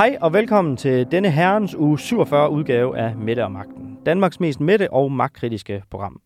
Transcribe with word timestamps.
Hej 0.00 0.18
og 0.20 0.32
velkommen 0.32 0.76
til 0.76 1.06
denne 1.10 1.30
herrens 1.30 1.74
uge 1.74 1.98
47 1.98 2.50
udgave 2.50 2.98
af 2.98 3.16
Mette 3.16 3.44
og 3.44 3.52
Magten. 3.52 3.98
Danmarks 4.06 4.40
mest 4.40 4.60
mætte 4.60 4.92
og 4.92 5.12
magtkritiske 5.12 5.82
program. 5.90 6.20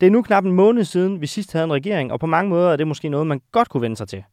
Det 0.00 0.06
er 0.06 0.10
nu 0.10 0.22
knap 0.22 0.44
en 0.44 0.52
måned 0.52 0.84
siden, 0.84 1.20
vi 1.20 1.26
sidst 1.26 1.52
havde 1.52 1.64
en 1.64 1.72
regering, 1.72 2.12
og 2.12 2.20
på 2.20 2.26
mange 2.26 2.50
måder 2.50 2.72
er 2.72 2.76
det 2.76 2.86
måske 2.86 3.08
noget, 3.08 3.26
man 3.26 3.40
godt 3.52 3.68
kunne 3.68 3.80
vende 3.80 3.96
sig 3.96 4.08
til. 4.08 4.24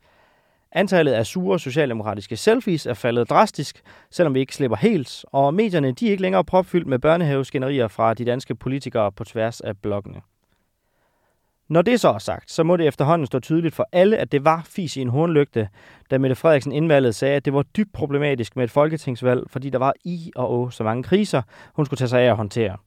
Antallet 0.71 1.11
af 1.11 1.25
sure 1.25 1.59
socialdemokratiske 1.59 2.37
selfies 2.37 2.85
er 2.85 2.93
faldet 2.93 3.29
drastisk, 3.29 3.81
selvom 4.11 4.33
vi 4.33 4.39
ikke 4.39 4.55
slipper 4.55 4.77
helt, 4.77 5.25
og 5.27 5.53
medierne 5.53 5.91
de 5.91 6.07
er 6.07 6.11
ikke 6.11 6.21
længere 6.21 6.43
propfyldt 6.43 6.87
med 6.87 6.99
børnehaveskænderier 6.99 7.87
fra 7.87 8.13
de 8.13 8.25
danske 8.25 8.55
politikere 8.55 9.11
på 9.11 9.23
tværs 9.23 9.61
af 9.61 9.77
blokkene. 9.77 10.21
Når 11.69 11.81
det 11.81 11.99
så 11.99 12.09
er 12.09 12.17
sagt, 12.17 12.51
så 12.51 12.63
må 12.63 12.77
det 12.77 12.87
efterhånden 12.87 13.25
stå 13.25 13.39
tydeligt 13.39 13.75
for 13.75 13.89
alle, 13.91 14.17
at 14.17 14.31
det 14.31 14.45
var 14.45 14.61
fis 14.65 14.97
i 14.97 15.01
en 15.01 15.09
hornlygte, 15.09 15.69
da 16.11 16.17
Mette 16.17 16.35
Frederiksen 16.35 16.71
indvalget 16.71 17.15
sagde, 17.15 17.35
at 17.35 17.45
det 17.45 17.53
var 17.53 17.63
dybt 17.63 17.93
problematisk 17.93 18.55
med 18.55 18.63
et 18.63 18.71
folketingsvalg, 18.71 19.43
fordi 19.49 19.69
der 19.69 19.77
var 19.77 19.93
i 20.03 20.31
og 20.35 20.51
å 20.51 20.69
så 20.69 20.83
mange 20.83 21.03
kriser, 21.03 21.41
hun 21.73 21.85
skulle 21.85 21.97
tage 21.97 22.09
sig 22.09 22.21
af 22.21 22.29
at 22.29 22.35
håndtere. 22.35 22.77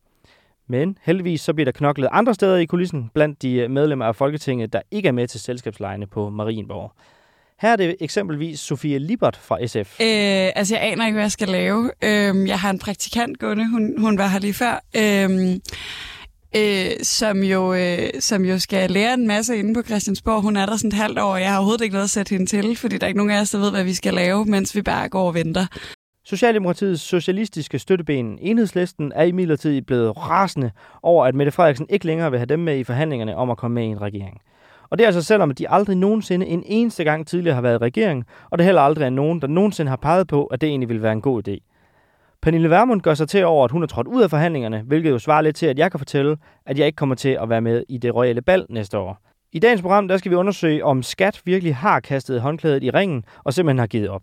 Men 0.67 0.99
heldigvis 1.03 1.41
så 1.41 1.53
bliver 1.55 1.65
der 1.65 1.73
knoklet 1.73 2.09
andre 2.13 2.35
steder 2.35 2.57
i 2.57 2.65
kulissen 2.65 3.11
blandt 3.15 3.43
de 3.43 3.53
øh, 3.53 3.71
medlemmer 3.71 4.05
af 4.05 4.17
Folketinget, 4.17 4.73
der 4.73 4.81
ikke 4.91 5.09
er 5.09 5.13
med 5.13 5.29
til 5.29 5.41
selskabslejene 5.41 6.07
på 6.07 6.31
Marienborg. 6.31 6.93
Her 7.61 7.73
er 7.73 7.77
det 7.77 7.97
eksempelvis 8.01 8.61
Sofie 8.61 8.99
Libert 8.99 9.37
fra 9.37 9.67
SF. 9.67 10.01
Øh, 10.01 10.51
altså, 10.57 10.75
jeg 10.75 10.85
aner 10.85 11.07
ikke, 11.07 11.15
hvad 11.15 11.25
jeg 11.25 11.33
skal 11.33 11.49
lave. 11.49 11.91
Øh, 12.05 12.49
jeg 12.49 12.61
har 12.61 12.71
en 12.71 12.79
praktikant 12.79 13.39
gående, 13.39 13.71
hun, 13.71 13.95
hun 13.99 14.19
var 14.19 14.27
her 14.27 14.39
lige 14.39 14.55
før. 14.55 14.85
Øh, 14.97 15.61
øh, 16.57 16.91
som, 17.03 17.43
jo, 17.43 17.75
øh, 17.75 18.09
som 18.21 18.45
jo 18.45 18.59
skal 18.59 18.91
lære 18.91 19.15
en 19.15 19.27
masse 19.27 19.57
inde 19.57 19.75
på 19.75 19.83
Christiansborg. 19.83 20.43
Hun 20.43 20.57
er 20.57 20.67
der 20.67 20.77
sådan 20.77 20.89
et 20.89 20.95
halvt 20.95 21.19
år, 21.19 21.33
og 21.33 21.41
jeg 21.41 21.51
har 21.51 21.57
overhovedet 21.57 21.85
ikke 21.85 21.93
noget 21.93 22.05
at 22.05 22.11
sætte 22.11 22.31
hende 22.31 22.47
til, 22.47 22.77
fordi 22.77 22.99
der 22.99 23.05
er 23.05 23.09
ikke 23.09 23.19
nogen 23.19 23.33
af 23.33 23.41
os, 23.41 23.51
der 23.51 23.59
ved, 23.59 23.71
hvad 23.71 23.85
vi 23.85 23.95
skal 23.95 24.15
lave, 24.15 24.45
mens 24.45 24.77
vi 24.77 24.83
bare 24.83 25.09
går 25.09 25.27
og 25.27 25.35
venter. 25.35 25.67
Socialdemokratiets 26.25 27.03
socialistiske 27.03 27.79
støtteben 27.79 28.39
Enhedslisten 28.41 29.13
er 29.15 29.25
imidlertid 29.25 29.83
blevet 29.83 30.17
rasende 30.17 30.71
over, 31.03 31.27
at 31.27 31.35
Mette 31.35 31.53
Frederiksen 31.53 31.87
ikke 31.91 32.07
længere 32.07 32.31
vil 32.31 32.39
have 32.39 32.47
dem 32.47 32.59
med 32.59 32.79
i 32.79 32.85
forhandlingerne 32.85 33.37
om 33.37 33.51
at 33.51 33.57
komme 33.57 33.75
med 33.75 33.83
i 33.83 33.87
en 33.87 34.01
regering. 34.01 34.41
Og 34.91 34.99
det 34.99 35.05
er 35.05 35.09
altså 35.09 35.23
selvom 35.23 35.55
de 35.55 35.71
aldrig 35.71 35.97
nogensinde 35.97 36.47
en 36.47 36.63
eneste 36.67 37.05
gang 37.05 37.27
tidligere 37.27 37.55
har 37.55 37.63
været 37.63 37.75
i 37.75 37.79
regering, 37.79 38.25
og 38.51 38.59
det 38.59 38.65
heller 38.65 38.81
aldrig 38.81 39.05
er 39.05 39.11
nogen, 39.11 39.41
der 39.41 39.47
nogensinde 39.47 39.91
har 39.91 39.97
peget 39.97 40.27
på, 40.27 40.45
at 40.45 40.61
det 40.61 40.69
egentlig 40.69 40.89
ville 40.89 41.03
være 41.03 41.13
en 41.13 41.23
god 41.23 41.49
idé. 41.49 41.80
Pernille 42.43 42.71
Vermund 42.71 43.01
gør 43.01 43.15
sig 43.15 43.29
til 43.29 43.45
over, 43.45 43.65
at 43.65 43.71
hun 43.71 43.83
er 43.83 43.87
trådt 43.87 44.07
ud 44.07 44.23
af 44.23 44.31
forhandlingerne, 44.31 44.83
hvilket 44.87 45.11
jo 45.11 45.19
svarer 45.19 45.43
lidt 45.43 45.57
til, 45.57 45.67
at 45.67 45.79
jeg 45.79 45.91
kan 45.91 45.99
fortælle, 46.01 46.37
at 46.67 46.79
jeg 46.79 46.87
ikke 46.87 46.97
kommer 46.97 47.15
til 47.15 47.39
at 47.43 47.49
være 47.49 47.61
med 47.61 47.85
i 47.89 47.99
det 47.99 48.15
royale 48.15 48.43
bal 48.43 48.67
næste 48.69 48.99
år. 48.99 49.19
I 49.53 49.59
dagens 49.59 49.83
program 49.83 50.09
der 50.09 50.17
skal 50.17 50.31
vi 50.31 50.37
undersøge, 50.37 50.85
om 50.85 51.03
skat 51.03 51.43
virkelig 51.45 51.77
har 51.77 52.01
kastet 52.01 52.41
håndklædet 52.41 52.83
i 52.83 52.91
ringen 52.91 53.25
og 53.45 53.55
simpelthen 53.55 53.79
har 53.79 53.87
givet 53.87 54.09
op. 54.09 54.23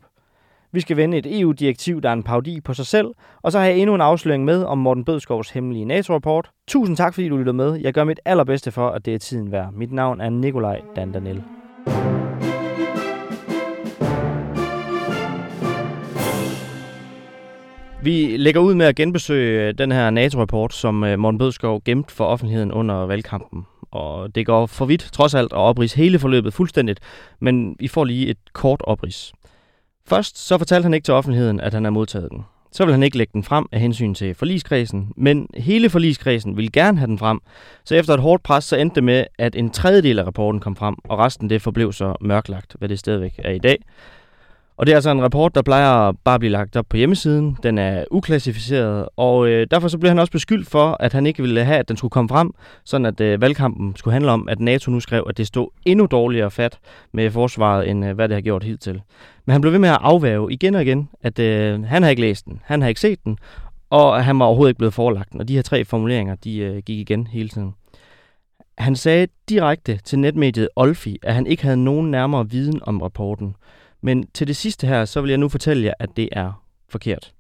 Vi 0.72 0.80
skal 0.80 0.98
vende 0.98 1.18
et 1.18 1.40
EU-direktiv, 1.40 2.02
der 2.02 2.10
er 2.10 2.14
en 2.14 2.24
parodi 2.24 2.62
på 2.62 2.74
sig 2.74 2.86
selv, 2.86 3.08
og 3.42 3.52
så 3.52 3.60
har 3.60 3.66
jeg 3.66 3.78
endnu 3.78 3.96
en 3.96 4.02
afsløring 4.02 4.46
med 4.46 4.64
om 4.64 4.78
Morten 4.78 5.06
Bødskovs 5.06 5.50
hemmelige 5.50 5.86
NATO-rapport. 5.86 6.50
Tusind 6.68 6.98
tak, 6.98 7.14
fordi 7.14 7.30
du 7.30 7.38
lytter 7.38 7.54
med. 7.54 7.74
Jeg 7.82 7.94
gør 7.94 8.04
mit 8.04 8.20
allerbedste 8.26 8.72
for, 8.72 8.90
at 8.90 9.06
det 9.06 9.14
er 9.14 9.20
tiden 9.20 9.52
værd. 9.52 9.74
Mit 9.74 9.92
navn 9.92 10.22
er 10.22 10.30
Nikolaj 10.30 10.82
Dandanel. 10.96 11.44
Vi 18.08 18.38
lægger 18.38 18.62
ud 18.62 18.76
med 18.76 18.86
at 18.86 18.96
genbesøge 18.96 19.68
øh, 19.68 19.74
den 19.78 19.92
her 19.92 20.10
NATO-rapport, 20.10 20.74
som 20.74 21.04
øh, 21.04 21.20
Morten 21.20 21.38
Bødskov 21.38 21.82
gemte 21.86 22.14
for 22.14 22.26
offentligheden 22.26 22.72
under 22.72 22.96
valgkampen. 22.96 23.66
Og 23.92 24.36
det 24.36 24.46
går 24.46 24.66
for 24.66 24.86
vidt, 24.86 25.10
trods 25.14 25.36
alt, 25.36 25.54
at 25.54 25.58
oprids 25.58 25.94
hele 25.94 26.20
forløbet 26.20 26.54
fuldstændigt, 26.54 27.00
men 27.40 27.76
vi 27.80 27.88
får 27.88 28.04
lige 28.04 28.28
et 28.28 28.38
kort 28.54 28.82
oprids. 28.84 29.34
Først 30.06 30.48
så 30.48 30.58
fortalte 30.58 30.84
han 30.84 30.94
ikke 30.94 31.06
til 31.06 31.14
offentligheden, 31.14 31.60
at 31.60 31.74
han 31.74 31.84
har 31.84 31.92
modtaget 31.92 32.32
den. 32.32 32.46
Så 32.72 32.86
vil 32.86 32.94
han 32.94 33.04
ikke 33.04 33.18
lægge 33.18 33.34
den 33.34 33.44
frem 33.44 33.66
af 33.72 33.80
hensyn 33.80 34.14
til 34.14 34.36
forliskredsen, 34.36 35.12
men 35.18 35.48
hele 35.58 35.90
forliskredsen 35.90 36.58
vil 36.58 36.72
gerne 36.72 36.98
have 36.98 37.08
den 37.08 37.18
frem. 37.18 37.40
Så 37.86 37.96
efter 37.96 38.14
et 38.14 38.20
hårdt 38.20 38.44
pres, 38.44 38.64
så 38.64 38.76
endte 38.76 38.96
det 38.96 39.04
med, 39.04 39.26
at 39.40 39.56
en 39.56 39.70
tredjedel 39.70 40.20
af 40.20 40.26
rapporten 40.26 40.62
kom 40.62 40.76
frem, 40.76 40.96
og 41.04 41.20
resten 41.20 41.50
det 41.50 41.62
forblev 41.62 41.94
så 41.94 42.16
mørklagt, 42.22 42.76
hvad 42.80 42.90
det 42.90 43.00
stadigvæk 43.00 43.34
er 43.38 43.52
i 43.52 43.60
dag. 43.60 43.78
Og 44.78 44.86
det 44.86 44.92
er 44.92 44.98
altså 44.98 45.12
en 45.12 45.22
rapport, 45.22 45.56
der 45.56 45.62
plejer 45.62 46.12
bare 46.12 46.34
at 46.34 46.40
blive 46.40 46.52
lagt 46.52 46.76
op 46.76 46.86
på 46.90 46.98
hjemmesiden. 46.98 47.58
Den 47.64 47.78
er 47.78 48.04
uklassificeret, 48.12 49.10
og 49.16 49.48
øh, 49.48 49.68
derfor 49.72 49.88
så 49.88 49.98
blev 49.98 50.10
han 50.10 50.20
også 50.20 50.32
beskyldt 50.32 50.68
for, 50.68 50.98
at 51.00 51.14
han 51.14 51.26
ikke 51.26 51.42
ville 51.42 51.64
have, 51.64 51.78
at 51.78 51.88
den 51.88 51.98
skulle 51.98 52.12
komme 52.12 52.30
frem, 52.30 52.52
sådan 52.84 53.06
at 53.06 53.22
øh, 53.22 53.42
valgkampen 53.42 53.96
skulle 53.96 54.14
handle 54.14 54.32
om, 54.32 54.50
at 54.50 54.60
NATO 54.60 54.92
nu 54.92 55.00
skrev, 55.00 55.26
at 55.30 55.38
det 55.38 55.48
stod 55.48 55.68
endnu 55.86 56.06
dårligere 56.06 56.52
fat 56.52 56.80
med 57.14 57.32
forsvaret, 57.32 57.90
end 57.90 58.06
øh, 58.06 58.16
hvad 58.16 58.28
det 58.30 58.36
har 58.36 58.42
gjort 58.42 58.64
hidtil. 58.64 59.02
Men 59.46 59.52
han 59.52 59.62
blev 59.62 59.72
ved 59.74 59.80
med 59.80 59.90
at 59.90 59.98
afvæve 60.02 60.54
igen 60.54 60.76
og 60.76 60.82
igen, 60.82 61.10
at 61.22 61.40
øh, 61.40 61.84
han 61.84 62.04
har 62.04 62.10
ikke 62.10 62.22
læst 62.22 62.46
den, 62.46 62.62
han 62.64 62.82
har 62.82 62.90
ikke 62.90 63.02
set 63.02 63.24
den, 63.26 63.38
og 63.90 64.26
han 64.26 64.40
var 64.40 64.46
overhovedet 64.46 64.72
ikke 64.72 64.78
blevet 64.78 64.94
forelagt 64.94 65.32
den. 65.32 65.40
Og 65.40 65.48
de 65.48 65.56
her 65.56 65.62
tre 65.62 65.86
formuleringer, 65.86 66.36
de 66.36 66.58
øh, 66.58 66.78
gik 66.78 67.00
igen 67.00 67.28
hele 67.28 67.50
tiden. 67.50 67.74
Han 68.78 68.96
sagde 68.96 69.28
direkte 69.50 70.00
til 70.04 70.20
netmediet 70.20 70.70
Olfi, 70.76 71.20
at 71.24 71.34
han 71.34 71.48
ikke 71.48 71.64
havde 71.64 71.84
nogen 71.84 72.12
nærmere 72.12 72.50
viden 72.50 72.80
om 72.84 73.02
rapporten. 73.02 73.56
Men 74.08 74.28
til 74.34 74.48
det 74.48 74.56
sidste 74.56 74.88
her, 74.88 75.06
så 75.06 75.22
vil 75.22 75.30
jeg 75.30 75.38
nu 75.38 75.50
fortælle 75.50 75.86
jer, 75.86 75.94
at 76.00 76.10
det 76.16 76.30
er 76.32 76.64
forkert. 76.90 77.34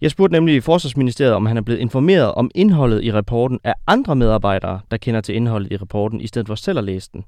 Jeg 0.00 0.10
spurgte 0.10 0.32
nemlig 0.32 0.54
i 0.54 0.60
Forsvarsministeriet, 0.60 1.34
om 1.34 1.46
han 1.46 1.56
er 1.56 1.60
blevet 1.60 1.80
informeret 1.80 2.32
om 2.34 2.50
indholdet 2.54 3.04
i 3.04 3.12
rapporten 3.12 3.60
af 3.64 3.74
andre 3.86 4.16
medarbejdere, 4.16 4.80
der 4.90 4.96
kender 4.96 5.20
til 5.20 5.34
indholdet 5.34 5.72
i 5.72 5.76
rapporten, 5.76 6.20
i 6.20 6.26
stedet 6.26 6.46
for 6.46 6.54
selv 6.54 6.78
at 6.78 6.84
læse 6.84 7.10
den. 7.12 7.24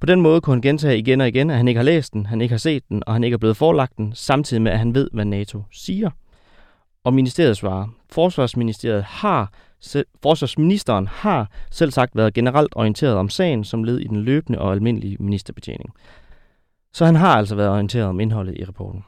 På 0.00 0.06
den 0.06 0.20
måde 0.20 0.40
kunne 0.40 0.54
han 0.54 0.62
gentage 0.62 0.98
igen 0.98 1.20
og 1.20 1.28
igen, 1.28 1.50
at 1.50 1.56
han 1.56 1.68
ikke 1.68 1.78
har 1.78 1.84
læst 1.84 2.12
den, 2.12 2.26
han 2.26 2.40
ikke 2.40 2.52
har 2.52 2.58
set 2.58 2.88
den, 2.88 3.02
og 3.06 3.12
han 3.12 3.24
ikke 3.24 3.34
er 3.34 3.38
blevet 3.38 3.56
forelagt 3.56 3.96
den, 3.96 4.12
samtidig 4.14 4.62
med, 4.62 4.72
at 4.72 4.78
han 4.78 4.94
ved, 4.94 5.08
hvad 5.12 5.24
NATO 5.24 5.62
siger. 5.72 6.10
Og 7.04 7.14
ministeriet 7.14 7.56
svarer, 7.56 7.88
Forsvarsministeriet 8.10 9.02
har, 9.04 9.52
Forsvarsministeren 10.22 11.06
har 11.06 11.50
selv 11.70 11.90
sagt 11.90 12.16
været 12.16 12.34
generelt 12.34 12.72
orienteret 12.76 13.14
om 13.14 13.28
sagen 13.28 13.64
som 13.64 13.84
led 13.84 13.98
i 13.98 14.06
den 14.06 14.20
løbende 14.20 14.58
og 14.58 14.72
almindelige 14.72 15.16
ministerbetjening. 15.20 15.94
Så 16.92 17.06
han 17.06 17.14
har 17.14 17.36
altså 17.36 17.54
været 17.54 17.70
orienteret 17.70 18.06
om 18.06 18.20
indholdet 18.20 18.58
i 18.58 18.64
rapporten. 18.64 19.04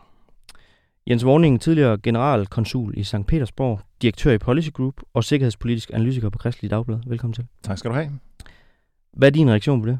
Jens 1.06 1.25
Vorning, 1.25 1.60
tidligere 1.60 1.98
generalkonsul 1.98 2.98
i 2.98 3.04
St. 3.04 3.26
Petersborg, 3.26 3.81
direktør 4.03 4.32
i 4.32 4.38
Policy 4.38 4.70
Group 4.70 4.94
og 5.15 5.25
sikkerhedspolitisk 5.25 5.91
analytiker 5.94 6.31
på 6.31 6.38
Kristelig 6.38 6.70
Dagblad. 6.70 6.98
Velkommen 7.06 7.34
til. 7.34 7.47
Tak 7.62 7.78
skal 7.78 7.91
du 7.91 7.94
have. 7.94 8.10
Hvad 9.12 9.28
er 9.28 9.32
din 9.32 9.50
reaktion 9.50 9.82
på 9.82 9.88
det? 9.88 9.98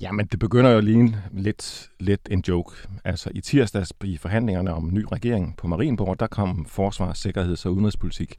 Jamen, 0.00 0.26
det 0.26 0.38
begynder 0.38 0.70
jo 0.70 0.80
lige 0.80 1.16
lidt, 1.32 1.90
lidt 2.00 2.28
en 2.30 2.44
joke. 2.48 2.88
Altså, 3.04 3.30
i 3.34 3.40
tirsdags 3.40 3.92
i 4.04 4.16
forhandlingerne 4.16 4.74
om 4.74 4.90
ny 4.92 5.04
regering 5.12 5.56
på 5.56 5.66
Marienborg, 5.66 6.20
der 6.20 6.26
kom 6.26 6.66
forsvar, 6.68 7.12
sikkerheds- 7.12 7.66
og 7.66 7.72
udenrigspolitik 7.72 8.34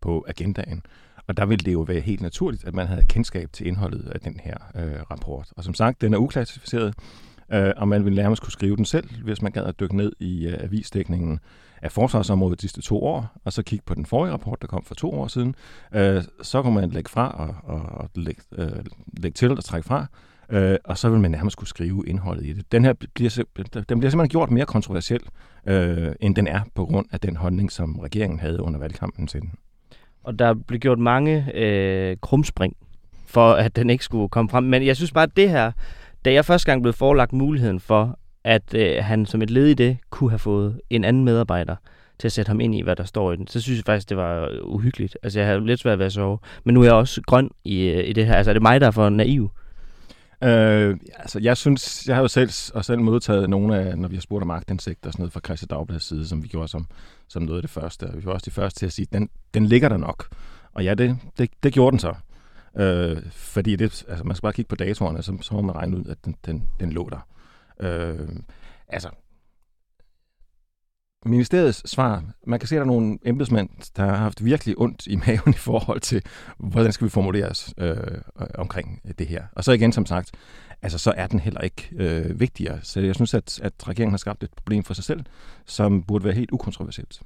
på 0.00 0.24
agendaen. 0.28 0.82
Og 1.26 1.36
der 1.36 1.46
ville 1.46 1.64
det 1.64 1.72
jo 1.72 1.80
være 1.80 2.00
helt 2.00 2.20
naturligt, 2.20 2.64
at 2.64 2.74
man 2.74 2.86
havde 2.86 3.04
kendskab 3.08 3.52
til 3.52 3.66
indholdet 3.66 4.08
af 4.08 4.20
den 4.20 4.40
her 4.44 4.56
øh, 4.74 5.02
rapport. 5.10 5.52
Og 5.56 5.64
som 5.64 5.74
sagt, 5.74 6.00
den 6.00 6.14
er 6.14 6.18
uklassificeret, 6.18 6.94
øh, 7.52 7.72
og 7.76 7.88
man 7.88 8.04
ville 8.04 8.22
nærmest 8.22 8.42
kunne 8.42 8.52
skrive 8.52 8.76
den 8.76 8.84
selv, 8.84 9.22
hvis 9.24 9.42
man 9.42 9.52
gad 9.52 9.64
at 9.64 9.80
dykke 9.80 9.96
ned 9.96 10.12
i 10.20 10.46
øh, 10.46 10.56
avisdækningen 10.60 11.40
af 11.82 11.92
forsvarsområdet 11.92 12.60
de 12.60 12.62
sidste 12.62 12.82
to 12.82 13.02
år, 13.04 13.26
og 13.44 13.52
så 13.52 13.62
kigge 13.62 13.84
på 13.86 13.94
den 13.94 14.06
forrige 14.06 14.32
rapport, 14.32 14.62
der 14.62 14.68
kom 14.68 14.84
for 14.84 14.94
to 14.94 15.12
år 15.12 15.26
siden. 15.26 15.54
Øh, 15.94 16.22
så 16.42 16.62
kunne 16.62 16.74
man 16.74 16.90
lægge 16.90 17.10
fra 17.10 17.28
og, 17.28 17.74
og, 17.74 17.82
og 17.82 18.10
lægge, 18.14 18.42
øh, 18.52 18.70
lægge 19.16 19.34
til 19.34 19.50
og 19.50 19.64
trække 19.64 19.88
fra, 19.88 20.06
øh, 20.50 20.76
og 20.84 20.98
så 20.98 21.08
vil 21.08 21.20
man 21.20 21.30
nærmest 21.30 21.56
kunne 21.56 21.68
skrive 21.68 22.04
indholdet 22.06 22.46
i 22.46 22.52
det. 22.52 22.72
Den 22.72 22.84
her 22.84 22.92
bliver, 22.92 23.42
den 23.88 23.98
bliver 23.98 24.10
simpelthen 24.10 24.28
gjort 24.28 24.50
mere 24.50 24.66
kontroversiel, 24.66 25.20
øh, 25.66 26.12
end 26.20 26.36
den 26.36 26.46
er 26.46 26.60
på 26.74 26.84
grund 26.86 27.06
af 27.12 27.20
den 27.20 27.36
holdning, 27.36 27.72
som 27.72 27.98
regeringen 27.98 28.40
havde 28.40 28.62
under 28.62 28.78
valgkampen 28.78 29.26
til 29.26 29.40
den. 29.40 29.52
Og 30.24 30.38
der 30.38 30.54
blev 30.54 30.80
gjort 30.80 30.98
mange 30.98 31.52
øh, 31.54 32.16
krumspring 32.20 32.76
for, 33.26 33.52
at 33.52 33.76
den 33.76 33.90
ikke 33.90 34.04
skulle 34.04 34.28
komme 34.28 34.50
frem. 34.50 34.64
Men 34.64 34.86
jeg 34.86 34.96
synes 34.96 35.12
bare, 35.12 35.24
at 35.24 35.36
det 35.36 35.50
her, 35.50 35.72
da 36.24 36.32
jeg 36.32 36.44
første 36.44 36.66
gang 36.66 36.82
blev 36.82 36.92
forelagt 36.92 37.32
muligheden 37.32 37.80
for, 37.80 38.18
at 38.44 38.74
øh, 38.74 39.04
han 39.04 39.26
som 39.26 39.42
et 39.42 39.50
led 39.50 39.66
i 39.66 39.74
det 39.74 39.98
kunne 40.10 40.30
have 40.30 40.38
fået 40.38 40.80
en 40.90 41.04
anden 41.04 41.24
medarbejder 41.24 41.76
til 42.18 42.28
at 42.28 42.32
sætte 42.32 42.48
ham 42.48 42.60
ind 42.60 42.74
i, 42.74 42.82
hvad 42.82 42.96
der 42.96 43.04
står 43.04 43.32
i 43.32 43.36
den, 43.36 43.46
så 43.46 43.60
synes 43.60 43.76
jeg 43.76 43.84
faktisk, 43.84 44.08
det 44.08 44.16
var 44.16 44.48
øh, 44.48 44.58
uhyggeligt. 44.62 45.18
Altså, 45.22 45.38
jeg 45.38 45.48
havde 45.48 45.66
lidt 45.66 45.80
svært 45.80 45.98
ved 45.98 46.06
at 46.06 46.12
sove. 46.12 46.38
Men 46.64 46.74
nu 46.74 46.80
er 46.80 46.84
jeg 46.84 46.94
også 46.94 47.22
grøn 47.26 47.50
i, 47.64 47.82
øh, 47.82 48.08
i 48.08 48.12
det 48.12 48.26
her. 48.26 48.34
Altså, 48.34 48.50
er 48.50 48.52
det 48.52 48.62
mig, 48.62 48.80
der 48.80 48.86
er 48.86 48.90
for 48.90 49.08
naiv? 49.08 49.50
Øh, 50.44 50.96
altså, 51.18 51.38
jeg 51.38 51.56
synes, 51.56 52.04
jeg 52.06 52.16
har 52.16 52.22
jo 52.22 52.28
selv, 52.28 52.50
og 52.74 52.84
selv 52.84 53.00
modtaget 53.00 53.50
nogle 53.50 53.78
af, 53.78 53.98
når 53.98 54.08
vi 54.08 54.16
har 54.16 54.20
spurgt 54.20 54.42
om 54.42 54.46
magtindsigt 54.46 55.06
og 55.06 55.12
sådan 55.12 55.22
noget 55.22 55.32
fra 55.32 55.40
Christi 55.44 55.66
Dagbladets 55.66 56.06
side, 56.06 56.28
som 56.28 56.42
vi 56.42 56.48
gjorde 56.48 56.68
som, 56.68 56.86
som 57.28 57.42
noget 57.42 57.58
af 57.58 57.62
det 57.62 57.70
første. 57.70 58.06
Vi 58.14 58.24
var 58.24 58.32
også 58.32 58.44
de 58.44 58.50
første 58.50 58.78
til 58.78 58.86
at 58.86 58.92
sige, 58.92 59.06
den, 59.12 59.28
den 59.54 59.66
ligger 59.66 59.88
der 59.88 59.96
nok. 59.96 60.26
Og 60.74 60.84
ja, 60.84 60.94
det, 60.94 61.18
det, 61.38 61.50
det 61.62 61.72
gjorde 61.72 61.90
den 61.90 61.98
så. 61.98 62.14
Øh, 62.78 63.22
fordi 63.30 63.76
det, 63.76 64.04
altså, 64.08 64.24
man 64.24 64.36
skal 64.36 64.42
bare 64.42 64.52
kigge 64.52 64.68
på 64.68 64.76
datorerne, 64.76 65.22
så, 65.22 65.38
så 65.40 65.54
må 65.54 65.60
man 65.60 65.76
regne 65.76 65.96
ud, 65.96 66.04
at 66.04 66.24
den, 66.24 66.36
den, 66.46 66.68
den 66.80 66.92
lå 66.92 67.10
der. 67.10 67.26
Øh, 67.80 68.28
altså, 68.88 69.10
ministeriets 71.24 71.90
svar, 71.90 72.24
man 72.46 72.58
kan 72.58 72.68
se, 72.68 72.74
at 72.74 72.78
der 72.78 72.84
er 72.84 72.86
nogle 72.86 73.18
embedsmænd, 73.24 73.70
der 73.96 74.02
har 74.02 74.16
haft 74.16 74.44
virkelig 74.44 74.78
ondt 74.78 75.06
i 75.06 75.16
maven 75.26 75.54
i 75.54 75.58
forhold 75.58 76.00
til, 76.00 76.22
hvordan 76.58 76.92
skal 76.92 77.04
vi 77.04 77.10
formulere 77.10 77.48
os 77.48 77.74
øh, 77.78 77.96
øh, 78.40 78.46
omkring 78.54 79.00
det 79.18 79.26
her. 79.26 79.44
Og 79.52 79.64
så 79.64 79.72
igen, 79.72 79.92
som 79.92 80.06
sagt, 80.06 80.30
altså 80.82 80.98
så 80.98 81.12
er 81.16 81.26
den 81.26 81.40
heller 81.40 81.60
ikke 81.60 81.88
øh, 81.92 82.40
vigtigere. 82.40 82.78
Så 82.82 83.00
jeg 83.00 83.14
synes, 83.14 83.34
at, 83.34 83.60
at 83.62 83.88
regeringen 83.88 84.12
har 84.12 84.18
skabt 84.18 84.42
et 84.42 84.50
problem 84.56 84.84
for 84.84 84.94
sig 84.94 85.04
selv, 85.04 85.24
som 85.66 86.02
burde 86.02 86.24
være 86.24 86.34
helt 86.34 86.50
ukontroversielt. 86.50 87.22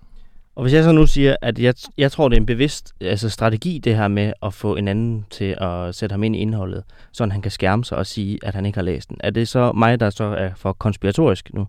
Og 0.54 0.62
hvis 0.62 0.72
jeg 0.72 0.84
så 0.84 0.92
nu 0.92 1.06
siger, 1.06 1.36
at 1.42 1.58
jeg, 1.58 1.74
jeg 1.98 2.12
tror, 2.12 2.28
det 2.28 2.36
er 2.36 2.40
en 2.40 2.46
bevidst 2.46 2.92
altså 3.00 3.28
strategi, 3.28 3.78
det 3.78 3.96
her 3.96 4.08
med 4.08 4.32
at 4.42 4.54
få 4.54 4.76
en 4.76 4.88
anden 4.88 5.26
til 5.30 5.56
at 5.60 5.94
sætte 5.94 6.12
ham 6.12 6.22
ind 6.22 6.36
i 6.36 6.38
indholdet, 6.38 6.84
så 7.12 7.26
han 7.26 7.42
kan 7.42 7.50
skærme 7.50 7.84
sig 7.84 7.98
og 7.98 8.06
sige, 8.06 8.38
at 8.42 8.54
han 8.54 8.66
ikke 8.66 8.76
har 8.76 8.82
læst 8.82 9.08
den. 9.08 9.16
Er 9.20 9.30
det 9.30 9.48
så 9.48 9.72
mig, 9.72 10.00
der 10.00 10.10
så 10.10 10.24
er 10.24 10.50
for 10.56 10.72
konspiratorisk 10.72 11.50
nu? 11.54 11.66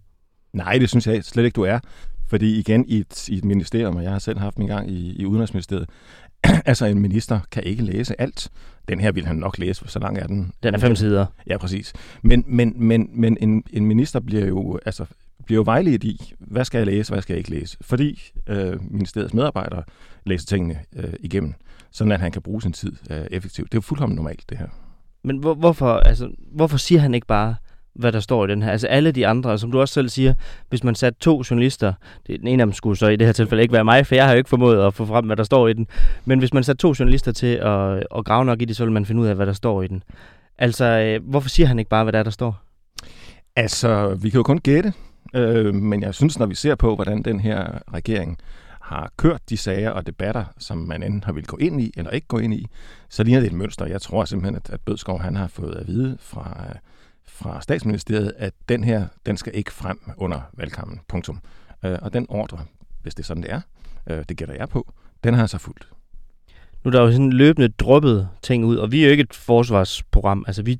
Nej, 0.53 0.77
det 0.77 0.89
synes 0.89 1.07
jeg 1.07 1.23
slet 1.23 1.45
ikke, 1.45 1.55
du 1.55 1.63
er. 1.63 1.79
Fordi 2.27 2.59
igen, 2.59 2.85
i 2.87 2.97
et, 2.97 3.29
i 3.29 3.37
et 3.37 3.45
ministerium, 3.45 3.95
og 3.95 4.03
jeg 4.03 4.11
har 4.11 4.19
selv 4.19 4.39
haft 4.39 4.59
min 4.59 4.67
gang 4.67 4.91
i, 4.91 5.15
i 5.21 5.25
Udenrigsministeriet, 5.25 5.89
altså 6.65 6.85
en 6.85 6.99
minister 6.99 7.39
kan 7.51 7.63
ikke 7.63 7.83
læse 7.83 8.21
alt. 8.21 8.49
Den 8.89 8.99
her 8.99 9.11
vil 9.11 9.25
han 9.25 9.35
nok 9.35 9.57
læse, 9.57 9.81
for 9.81 9.87
så 9.87 9.99
lang 9.99 10.17
er 10.17 10.27
den. 10.27 10.51
Den 10.63 10.73
er 10.73 10.77
fem 10.77 10.95
sider. 10.95 11.25
Ja, 11.47 11.57
præcis. 11.57 11.93
Men, 12.21 12.43
men, 12.47 12.73
men, 12.75 13.09
men 13.13 13.37
en, 13.41 13.63
en 13.73 13.85
minister 13.85 14.19
bliver 14.19 14.45
jo, 14.45 14.79
altså, 14.85 15.05
bliver 15.45 15.57
jo 15.57 15.63
vejledt 15.65 16.03
i, 16.03 16.33
hvad 16.39 16.65
skal 16.65 16.77
jeg 16.77 16.87
læse, 16.87 17.11
hvad 17.11 17.21
skal 17.21 17.33
jeg 17.33 17.37
ikke 17.37 17.49
læse. 17.49 17.77
Fordi 17.81 18.31
øh, 18.47 18.91
ministeriets 18.91 19.33
medarbejdere 19.33 19.83
læser 20.25 20.45
tingene 20.45 20.79
øh, 20.95 21.13
igennem, 21.19 21.53
sådan 21.91 22.11
at 22.11 22.19
han 22.19 22.31
kan 22.31 22.41
bruge 22.41 22.61
sin 22.61 22.73
tid 22.73 22.93
øh, 23.09 23.25
effektivt. 23.31 23.71
Det 23.71 23.77
er 23.77 23.77
jo 23.77 23.81
fuldkommen 23.81 24.15
normalt, 24.15 24.49
det 24.49 24.57
her. 24.57 24.67
Men 25.23 25.37
hvor, 25.37 25.53
hvorfor, 25.53 25.93
altså, 25.93 26.29
hvorfor 26.51 26.77
siger 26.77 27.01
han 27.01 27.13
ikke 27.13 27.27
bare, 27.27 27.55
hvad 27.95 28.11
der 28.11 28.19
står 28.19 28.45
i 28.45 28.47
den 28.47 28.61
her. 28.61 28.71
Altså 28.71 28.87
alle 28.87 29.11
de 29.11 29.27
andre, 29.27 29.59
som 29.59 29.71
du 29.71 29.79
også 29.79 29.93
selv 29.93 30.09
siger, 30.09 30.33
hvis 30.69 30.83
man 30.83 30.95
satte 30.95 31.19
to 31.19 31.43
journalister, 31.49 31.93
det, 32.27 32.39
den 32.39 32.47
ene 32.47 32.63
af 32.63 32.67
dem 32.67 32.73
skulle 32.73 32.97
så 32.97 33.07
i 33.07 33.15
det 33.15 33.27
her 33.27 33.33
tilfælde 33.33 33.61
ikke 33.61 33.73
være 33.73 33.83
mig, 33.83 34.07
for 34.07 34.15
jeg 34.15 34.25
har 34.25 34.31
jo 34.31 34.37
ikke 34.37 34.49
formået 34.49 34.87
at 34.87 34.93
få 34.93 35.05
frem, 35.05 35.25
hvad 35.25 35.35
der 35.35 35.43
står 35.43 35.67
i 35.67 35.73
den, 35.73 35.87
men 36.25 36.39
hvis 36.39 36.53
man 36.53 36.63
satte 36.63 36.81
to 36.81 36.93
journalister 36.99 37.31
til 37.31 37.47
at, 37.47 38.03
at 38.17 38.25
grave 38.25 38.45
nok 38.45 38.61
i 38.61 38.65
det, 38.65 38.75
så 38.75 38.83
vil 38.83 38.93
man 38.93 39.05
finde 39.05 39.21
ud 39.21 39.27
af, 39.27 39.35
hvad 39.35 39.45
der 39.45 39.53
står 39.53 39.81
i 39.81 39.87
den. 39.87 40.03
Altså, 40.57 40.85
øh, 40.85 41.29
hvorfor 41.29 41.49
siger 41.49 41.67
han 41.67 41.79
ikke 41.79 41.89
bare, 41.89 42.03
hvad 42.03 42.13
der 42.13 42.19
er, 42.19 42.23
der 42.23 42.31
står? 42.31 42.61
Altså, 43.55 44.17
vi 44.21 44.29
kan 44.29 44.37
jo 44.37 44.43
kun 44.43 44.57
gætte, 44.57 44.93
øh, 45.33 45.75
men 45.75 46.01
jeg 46.01 46.13
synes, 46.13 46.39
når 46.39 46.45
vi 46.45 46.55
ser 46.55 46.75
på, 46.75 46.95
hvordan 46.95 47.21
den 47.21 47.39
her 47.39 47.79
regering 47.93 48.37
har 48.81 49.11
kørt 49.17 49.49
de 49.49 49.57
sager 49.57 49.89
og 49.89 50.07
debatter, 50.07 50.45
som 50.57 50.77
man 50.77 51.03
enten 51.03 51.23
har 51.23 51.31
vil 51.31 51.45
gå 51.45 51.57
ind 51.57 51.81
i 51.81 51.93
eller 51.97 52.11
ikke 52.11 52.27
gå 52.27 52.37
ind 52.37 52.53
i, 52.53 52.67
så 53.09 53.23
ligner 53.23 53.39
det 53.39 53.47
et 53.47 53.53
mønster. 53.53 53.85
Jeg 53.85 54.01
tror 54.01 54.25
simpelthen, 54.25 54.55
at, 54.55 54.69
at 54.69 54.81
Bødskov 54.81 55.19
han 55.19 55.35
har 55.35 55.47
fået 55.47 55.75
at 55.75 55.87
vide 55.87 56.17
fra, 56.19 56.65
fra 57.25 57.61
statsministeriet, 57.61 58.33
at 58.37 58.53
den 58.69 58.83
her, 58.83 59.07
den 59.25 59.37
skal 59.37 59.55
ikke 59.55 59.71
frem 59.71 59.99
under 60.17 60.41
valgkampen. 60.53 60.99
Punktum. 61.07 61.39
Øh, 61.85 61.97
og 62.01 62.13
den 62.13 62.25
ordre, 62.29 62.59
hvis 63.01 63.15
det 63.15 63.23
er 63.23 63.25
sådan, 63.25 63.43
det 63.43 63.51
er, 63.51 63.61
øh, 64.07 64.23
det 64.29 64.37
gætter 64.37 64.55
jeg 64.55 64.69
på, 64.69 64.93
den 65.23 65.33
har 65.33 65.41
jeg 65.41 65.49
så 65.49 65.57
fuldt. 65.57 65.87
Nu 66.83 66.89
er 66.89 66.91
der 66.91 67.01
jo 67.01 67.11
sådan 67.11 67.33
løbende 67.33 67.67
droppet 67.67 68.29
ting 68.41 68.65
ud, 68.65 68.75
og 68.75 68.91
vi 68.91 69.01
er 69.01 69.05
jo 69.05 69.11
ikke 69.11 69.21
et 69.21 69.33
forsvarsprogram. 69.33 70.43
Altså, 70.47 70.63
vi 70.63 70.79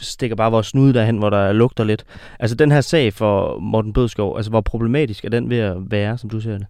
stikker 0.00 0.36
bare 0.36 0.50
vores 0.50 0.66
snude 0.66 0.94
derhen, 0.94 1.18
hvor 1.18 1.30
der 1.30 1.52
lugter 1.52 1.84
lidt. 1.84 2.04
Altså, 2.40 2.56
den 2.56 2.72
her 2.72 2.80
sag 2.80 3.12
for 3.12 3.58
Morten 3.58 3.92
Bødskov, 3.92 4.36
altså, 4.36 4.50
hvor 4.50 4.60
problematisk 4.60 5.24
er 5.24 5.28
den 5.28 5.50
ved 5.50 5.58
at 5.58 5.76
være, 5.90 6.18
som 6.18 6.30
du 6.30 6.40
ser 6.40 6.58
det? 6.58 6.66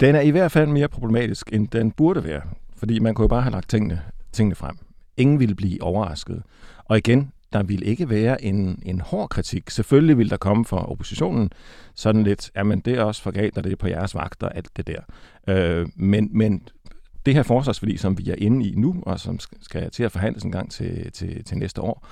Den 0.00 0.14
er 0.14 0.20
i 0.20 0.30
hvert 0.30 0.52
fald 0.52 0.68
mere 0.68 0.88
problematisk, 0.88 1.52
end 1.52 1.68
den 1.68 1.90
burde 1.90 2.24
være. 2.24 2.42
Fordi 2.76 2.98
man 2.98 3.14
kunne 3.14 3.24
jo 3.24 3.28
bare 3.28 3.42
have 3.42 3.52
lagt 3.52 3.70
tingene, 3.70 4.00
tingene 4.32 4.54
frem. 4.54 4.78
Ingen 5.16 5.40
ville 5.40 5.54
blive 5.54 5.82
overrasket. 5.82 6.42
Og 6.84 6.98
igen, 6.98 7.32
der 7.52 7.62
vil 7.62 7.88
ikke 7.88 8.10
være 8.10 8.44
en, 8.44 8.82
en 8.86 9.00
hård 9.00 9.28
kritik. 9.28 9.70
Selvfølgelig 9.70 10.18
vil 10.18 10.30
der 10.30 10.36
komme 10.36 10.64
fra 10.64 10.90
oppositionen 10.90 11.50
sådan 11.94 12.22
lidt, 12.22 12.50
jamen 12.56 12.80
det 12.80 12.94
er 12.94 13.02
også 13.02 13.22
for 13.22 13.30
galt, 13.30 13.58
og 13.58 13.64
det 13.64 13.72
er 13.72 13.76
på 13.76 13.88
jeres 13.88 14.14
vagter, 14.14 14.48
alt 14.48 14.76
det 14.76 14.86
der. 14.86 15.00
Øh, 15.48 15.86
men, 15.96 16.28
men 16.32 16.68
det 17.26 17.34
her 17.34 17.42
forsvarsforlig, 17.42 18.00
som 18.00 18.18
vi 18.18 18.30
er 18.30 18.34
inde 18.38 18.68
i 18.68 18.74
nu, 18.76 19.02
og 19.02 19.20
som 19.20 19.38
skal 19.60 19.90
til 19.90 20.02
at 20.02 20.12
forhandles 20.12 20.44
en 20.44 20.52
gang 20.52 20.70
til, 20.70 21.12
til, 21.12 21.44
til 21.44 21.58
næste 21.58 21.80
år, 21.80 22.06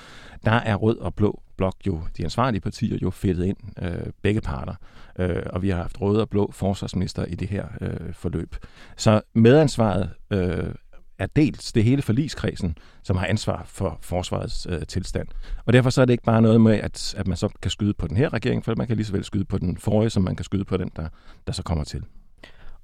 der 0.44 0.52
er 0.52 0.74
rød 0.74 0.98
og 0.98 1.14
blå 1.14 1.42
blok 1.56 1.76
jo, 1.86 2.00
de 2.16 2.24
ansvarlige 2.24 2.60
partier 2.60 2.98
jo 3.02 3.10
fedtet 3.10 3.44
ind, 3.44 3.56
øh, 3.82 4.12
begge 4.22 4.40
parter. 4.40 4.74
Øh, 5.18 5.42
og 5.46 5.62
vi 5.62 5.70
har 5.70 5.76
haft 5.76 6.00
røde 6.00 6.20
og 6.20 6.28
blå 6.28 6.50
forsvarsminister 6.52 7.24
i 7.24 7.34
det 7.34 7.48
her 7.48 7.66
øh, 7.80 8.14
forløb. 8.14 8.56
Så 8.96 9.20
medansvaret 9.34 10.10
øh, 10.30 10.74
er 11.18 11.26
dels 11.36 11.72
det 11.72 11.84
hele 11.84 12.02
forligskredsen, 12.02 12.76
som 13.02 13.16
har 13.16 13.26
ansvar 13.26 13.62
for 13.66 13.98
forsvarets 14.00 14.66
øh, 14.70 14.86
tilstand. 14.86 15.28
Og 15.64 15.72
derfor 15.72 15.90
så 15.90 16.00
er 16.00 16.04
det 16.04 16.12
ikke 16.12 16.24
bare 16.24 16.42
noget 16.42 16.60
med, 16.60 16.74
at, 16.74 17.14
at 17.18 17.26
man 17.26 17.36
så 17.36 17.48
kan 17.62 17.70
skyde 17.70 17.94
på 17.94 18.06
den 18.06 18.16
her 18.16 18.32
regering, 18.32 18.64
for 18.64 18.74
man 18.76 18.86
kan 18.86 18.96
lige 18.96 19.06
så 19.06 19.12
vel 19.12 19.24
skyde 19.24 19.44
på 19.44 19.58
den 19.58 19.76
forrige, 19.76 20.10
som 20.10 20.22
man 20.22 20.36
kan 20.36 20.44
skyde 20.44 20.64
på 20.64 20.76
den, 20.76 20.90
der, 20.96 21.08
der 21.46 21.52
så 21.52 21.62
kommer 21.62 21.84
til. 21.84 22.04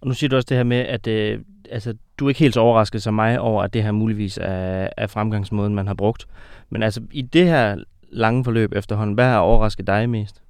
Og 0.00 0.08
nu 0.08 0.14
siger 0.14 0.28
du 0.28 0.36
også 0.36 0.46
det 0.48 0.56
her 0.56 0.64
med, 0.64 0.76
at 0.76 1.06
øh, 1.06 1.40
altså, 1.70 1.94
du 2.18 2.24
er 2.24 2.28
ikke 2.28 2.40
helt 2.40 2.54
så 2.54 2.60
overrasket 2.60 3.02
som 3.02 3.14
mig 3.14 3.40
over, 3.40 3.62
at 3.62 3.72
det 3.72 3.82
her 3.82 3.92
muligvis 3.92 4.38
er, 4.42 4.88
er 4.96 5.06
fremgangsmåden, 5.06 5.74
man 5.74 5.86
har 5.86 5.94
brugt. 5.94 6.26
Men 6.70 6.82
altså, 6.82 7.02
i 7.10 7.22
det 7.22 7.46
her 7.46 7.76
lange 8.10 8.44
forløb 8.44 8.72
efterhånden, 8.72 9.14
hvad 9.14 9.24
har 9.24 9.38
overrasket 9.38 9.86
dig 9.86 10.10
mest? 10.10 10.42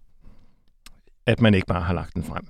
At 1.27 1.41
man 1.41 1.55
ikke 1.55 1.67
bare 1.67 1.83
har 1.83 1.95
lagt 1.95 2.15
den 2.15 2.23
frem. 2.23 2.47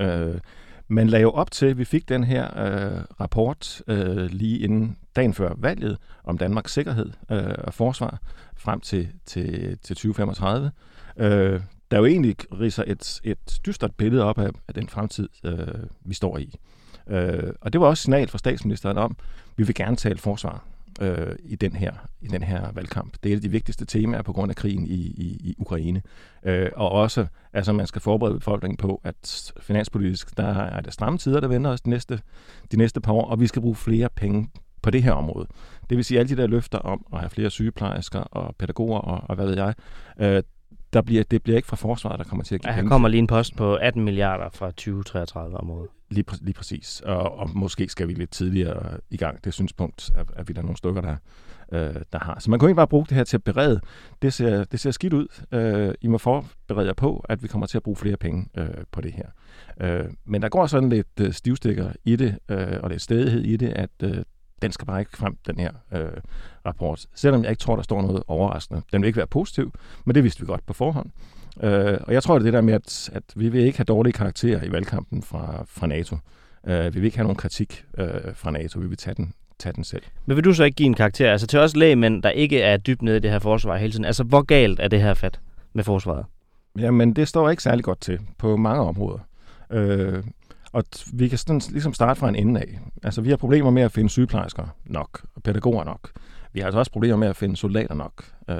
Øh, 0.00 0.40
man 0.88 1.08
lagde 1.08 1.22
jo 1.22 1.30
op 1.30 1.50
til, 1.50 1.66
at 1.66 1.78
vi 1.78 1.84
fik 1.84 2.08
den 2.08 2.24
her 2.24 2.44
øh, 2.44 3.04
rapport 3.20 3.82
øh, 3.86 4.30
lige 4.30 4.58
inden 4.58 4.96
dagen 5.16 5.34
før 5.34 5.54
valget 5.56 5.98
om 6.24 6.38
Danmarks 6.38 6.72
sikkerhed 6.72 7.10
øh, 7.30 7.54
og 7.58 7.74
forsvar 7.74 8.18
frem 8.56 8.80
til, 8.80 9.08
til, 9.26 9.78
til 9.82 9.96
2035. 9.96 10.70
Øh, 11.16 11.60
der 11.92 11.98
jo 11.98 12.06
egentlig 12.06 12.36
riser 12.60 12.84
et, 12.86 13.20
et 13.24 13.60
dystert 13.66 13.94
billede 13.94 14.24
op 14.24 14.38
af, 14.38 14.50
af 14.68 14.74
den 14.74 14.88
fremtid, 14.88 15.28
øh, 15.44 15.66
vi 16.04 16.14
står 16.14 16.38
i. 16.38 16.54
Øh, 17.06 17.52
og 17.60 17.72
det 17.72 17.80
var 17.80 17.86
også 17.86 18.02
signal 18.02 18.28
fra 18.28 18.38
statsministeren 18.38 18.98
om, 18.98 19.16
at 19.18 19.52
vi 19.56 19.64
vil 19.64 19.74
gerne 19.74 19.96
tale 19.96 20.18
forsvar 20.18 20.64
øh, 21.00 21.36
i, 21.44 21.56
den 21.56 21.76
her, 21.76 21.92
i 22.20 22.26
den 22.26 22.42
her 22.42 22.72
valgkamp. 22.72 23.16
Det 23.22 23.28
er 23.28 23.32
et 23.32 23.36
af 23.36 23.42
de 23.42 23.50
vigtigste 23.50 23.84
temaer 23.84 24.22
på 24.22 24.32
grund 24.32 24.50
af 24.50 24.56
krigen 24.56 24.86
i, 24.86 25.00
i, 25.00 25.40
i 25.40 25.54
Ukraine. 25.58 26.02
Øh, 26.44 26.70
og 26.76 26.90
også, 26.90 27.26
altså 27.52 27.72
man 27.72 27.86
skal 27.86 28.00
forberede 28.00 28.38
befolkningen 28.38 28.76
på, 28.76 29.00
at 29.04 29.52
finanspolitisk, 29.60 30.36
der 30.36 30.46
er 30.46 30.80
det 30.80 30.92
stramme 30.92 31.18
tider, 31.18 31.40
der 31.40 31.48
venter 31.48 31.70
os 31.70 31.80
de 31.80 31.90
næste, 31.90 32.20
de 32.72 32.76
næste 32.76 33.00
par 33.00 33.12
år, 33.12 33.24
og 33.24 33.40
vi 33.40 33.46
skal 33.46 33.62
bruge 33.62 33.76
flere 33.76 34.08
penge 34.16 34.50
på 34.82 34.90
det 34.90 35.02
her 35.02 35.12
område. 35.12 35.46
Det 35.90 35.96
vil 35.96 36.04
sige, 36.04 36.18
alle 36.18 36.36
de 36.36 36.42
der 36.42 36.46
løfter 36.46 36.78
om 36.78 37.06
at 37.12 37.18
have 37.18 37.30
flere 37.30 37.50
sygeplejersker 37.50 38.20
og 38.20 38.56
pædagoger 38.56 38.98
og, 38.98 39.20
og 39.28 39.34
hvad 39.34 39.46
ved 39.46 39.56
jeg, 39.56 39.74
øh, 40.20 40.42
der 40.92 41.02
bliver, 41.02 41.22
det 41.24 41.42
bliver 41.42 41.56
ikke 41.56 41.68
fra 41.68 41.76
forsvaret, 41.76 42.18
der 42.18 42.24
kommer 42.24 42.44
til 42.44 42.54
at 42.54 42.60
give 42.60 42.70
ja, 42.70 42.76
penge. 42.76 42.88
her 42.88 42.94
kommer 42.94 43.08
lige 43.08 43.18
en 43.18 43.26
post 43.26 43.56
på 43.56 43.74
18 43.74 44.04
milliarder 44.04 44.50
fra 44.50 44.66
2033 44.70 45.56
om 45.56 45.70
året. 45.70 45.88
Lige, 46.10 46.24
præ- 46.30 46.38
lige 46.44 46.54
præcis. 46.54 47.02
Og, 47.04 47.38
og 47.38 47.50
måske 47.54 47.88
skal 47.88 48.08
vi 48.08 48.12
lidt 48.14 48.30
tidligere 48.30 48.98
i 49.10 49.16
gang. 49.16 49.44
Det 49.44 49.54
synspunkt 49.54 50.10
er, 50.14 50.24
er 50.36 50.42
vi 50.42 50.52
der 50.52 50.62
nogle 50.62 50.76
stykker, 50.76 51.00
der, 51.00 51.16
øh, 51.72 51.94
der 52.12 52.18
har. 52.18 52.36
Så 52.40 52.50
man 52.50 52.58
kan 52.60 52.68
ikke 52.68 52.76
bare 52.76 52.86
bruge 52.88 53.06
det 53.08 53.16
her 53.16 53.24
til 53.24 53.36
at 53.36 53.44
berede. 53.44 53.80
Det 54.22 54.32
ser, 54.32 54.64
det 54.64 54.80
ser 54.80 54.90
skidt 54.90 55.12
ud. 55.12 55.26
Øh, 55.52 55.94
I 56.00 56.06
må 56.06 56.18
forberede 56.18 56.86
jer 56.86 56.94
på, 56.94 57.24
at 57.28 57.42
vi 57.42 57.48
kommer 57.48 57.66
til 57.66 57.76
at 57.76 57.82
bruge 57.82 57.96
flere 57.96 58.16
penge 58.16 58.46
øh, 58.58 58.68
på 58.92 59.00
det 59.00 59.12
her. 59.12 59.26
Øh, 59.80 60.04
men 60.24 60.42
der 60.42 60.48
går 60.48 60.66
sådan 60.66 60.88
lidt 60.88 61.06
øh, 61.20 61.32
stivstikker 61.32 61.92
i 62.04 62.16
det, 62.16 62.38
øh, 62.48 62.76
og 62.82 62.90
lidt 62.90 63.02
stedighed 63.02 63.40
i 63.40 63.56
det, 63.56 63.68
at 63.68 63.90
øh, 64.02 64.16
den 64.62 64.72
skal 64.72 64.86
bare 64.86 65.00
ikke 65.00 65.16
frem, 65.16 65.36
den 65.46 65.58
her 65.58 65.70
øh, 65.92 66.08
rapport. 66.66 67.06
Selvom 67.14 67.42
jeg 67.42 67.50
ikke 67.50 67.60
tror, 67.60 67.76
der 67.76 67.82
står 67.82 68.02
noget 68.02 68.22
overraskende. 68.26 68.82
Den 68.92 69.02
vil 69.02 69.06
ikke 69.06 69.16
være 69.16 69.26
positiv, 69.26 69.72
men 70.04 70.14
det 70.14 70.24
vidste 70.24 70.40
vi 70.40 70.46
godt 70.46 70.66
på 70.66 70.72
forhånd. 70.72 71.10
Øh, 71.62 71.98
og 72.00 72.12
jeg 72.12 72.22
tror, 72.22 72.34
det 72.34 72.40
er 72.40 72.44
det 72.44 72.52
der 72.52 72.60
med, 72.60 72.74
at, 72.74 73.10
at 73.12 73.22
vi 73.36 73.48
vil 73.48 73.60
ikke 73.60 73.78
have 73.78 73.84
dårlige 73.84 74.12
karakterer 74.12 74.64
i 74.64 74.72
valgkampen 74.72 75.22
fra, 75.22 75.64
fra 75.68 75.86
NATO. 75.86 76.16
Øh, 76.66 76.94
vi 76.94 77.00
vil 77.00 77.04
ikke 77.04 77.16
have 77.16 77.24
nogen 77.24 77.36
kritik 77.36 77.84
øh, 77.98 78.08
fra 78.34 78.50
NATO. 78.50 78.80
Vi 78.80 78.86
vil 78.86 78.96
tage 78.96 79.14
den, 79.14 79.34
tage 79.58 79.72
den 79.72 79.84
selv. 79.84 80.02
Men 80.26 80.36
vil 80.36 80.44
du 80.44 80.54
så 80.54 80.64
ikke 80.64 80.76
give 80.76 80.86
en 80.86 80.94
karakter? 80.94 81.32
Altså 81.32 81.46
til 81.46 81.58
os 81.58 81.76
lægemænd, 81.76 82.22
der 82.22 82.30
ikke 82.30 82.60
er 82.60 82.76
dybt 82.76 83.02
nede 83.02 83.16
i 83.16 83.20
det 83.20 83.30
her 83.30 83.38
forsvar 83.38 83.76
hele 83.76 83.92
tiden. 83.92 84.04
Altså 84.04 84.24
hvor 84.24 84.42
galt 84.42 84.80
er 84.80 84.88
det 84.88 85.02
her 85.02 85.14
fat 85.14 85.40
med 85.72 85.84
forsvaret? 85.84 86.24
Jamen, 86.78 87.12
det 87.12 87.28
står 87.28 87.50
ikke 87.50 87.62
særlig 87.62 87.84
godt 87.84 88.00
til 88.00 88.20
på 88.38 88.56
mange 88.56 88.82
områder. 88.82 89.18
Øh, 89.70 90.22
og 90.72 90.84
vi 91.12 91.28
kan 91.28 91.38
sådan, 91.38 91.60
ligesom 91.70 91.94
starte 91.94 92.20
fra 92.20 92.28
en 92.28 92.36
ende 92.36 92.60
af. 92.60 92.80
Altså, 93.02 93.20
vi 93.20 93.30
har 93.30 93.36
problemer 93.36 93.70
med 93.70 93.82
at 93.82 93.92
finde 93.92 94.10
sygeplejersker 94.10 94.66
nok, 94.84 95.24
og 95.34 95.42
pædagoger 95.42 95.84
nok. 95.84 96.10
Vi 96.52 96.60
har 96.60 96.66
altså 96.66 96.78
også 96.78 96.92
problemer 96.92 97.16
med 97.16 97.28
at 97.28 97.36
finde 97.36 97.56
soldater 97.56 97.94
nok. 97.94 98.24
Øh, 98.48 98.56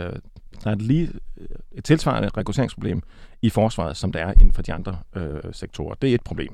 der 0.65 0.71
er 0.71 0.73
et, 0.73 0.83
lige 0.83 1.11
øh, 1.37 1.47
et 1.73 1.85
tilsvarende 1.85 2.29
rekrutteringsproblem 2.37 3.03
i 3.43 3.51
forsvaret, 3.51 3.97
som 3.97 4.13
der 4.13 4.21
er 4.21 4.33
inden 4.33 4.53
for 4.53 4.63
de 4.63 4.73
andre 4.73 4.99
øh, 5.17 5.41
sektorer. 5.53 5.95
Det 5.95 6.11
er 6.11 6.15
et 6.15 6.25
problem. 6.25 6.53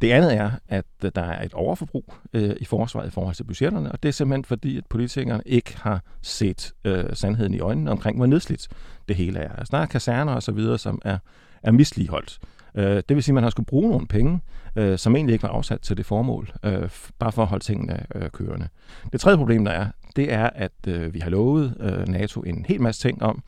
Det 0.00 0.10
andet 0.10 0.36
er, 0.36 0.50
at 0.68 0.84
øh, 1.04 1.12
der 1.14 1.22
er 1.22 1.44
et 1.44 1.54
overforbrug 1.54 2.14
øh, 2.32 2.56
i 2.60 2.64
forsvaret 2.64 3.06
i 3.06 3.10
forhold 3.10 3.34
til 3.34 3.44
budgetterne, 3.44 3.92
og 3.92 4.02
det 4.02 4.08
er 4.08 4.12
simpelthen 4.12 4.44
fordi, 4.44 4.78
at 4.78 4.86
politikerne 4.86 5.42
ikke 5.46 5.76
har 5.78 6.02
set 6.22 6.72
øh, 6.84 7.04
sandheden 7.12 7.54
i 7.54 7.60
øjnene 7.60 7.90
omkring, 7.90 8.16
hvor 8.16 8.26
nedslidt 8.26 8.68
det 9.08 9.16
hele 9.16 9.38
er. 9.38 9.56
Altså, 9.56 9.76
der 9.76 9.82
er 9.82 9.86
kaserner 9.86 10.32
og 10.32 10.42
så 10.42 10.52
videre, 10.52 10.78
som 10.78 11.02
er, 11.04 11.18
er 11.62 11.70
misligeholdt. 11.70 12.38
Øh, 12.74 13.02
det 13.08 13.16
vil 13.16 13.22
sige, 13.22 13.32
at 13.32 13.34
man 13.34 13.42
har 13.42 13.50
skulle 13.50 13.66
bruge 13.66 13.90
nogle 13.90 14.06
penge, 14.06 14.40
øh, 14.76 14.98
som 14.98 15.16
egentlig 15.16 15.32
ikke 15.32 15.42
var 15.42 15.48
afsat 15.48 15.80
til 15.80 15.96
det 15.96 16.06
formål, 16.06 16.52
øh, 16.64 16.90
bare 17.18 17.32
for 17.32 17.42
at 17.42 17.48
holde 17.48 17.64
tingene 17.64 18.06
øh, 18.14 18.30
kørende. 18.30 18.68
Det 19.12 19.20
tredje 19.20 19.38
problem, 19.38 19.64
der 19.64 19.72
er, 19.72 19.86
det 20.16 20.32
er, 20.32 20.50
at 20.54 20.72
øh, 20.88 21.14
vi 21.14 21.18
har 21.18 21.30
lovet 21.30 21.76
øh, 21.80 22.08
NATO 22.08 22.40
en 22.40 22.64
hel 22.68 22.80
masse 22.80 23.08
ting 23.08 23.22
om, 23.22 23.42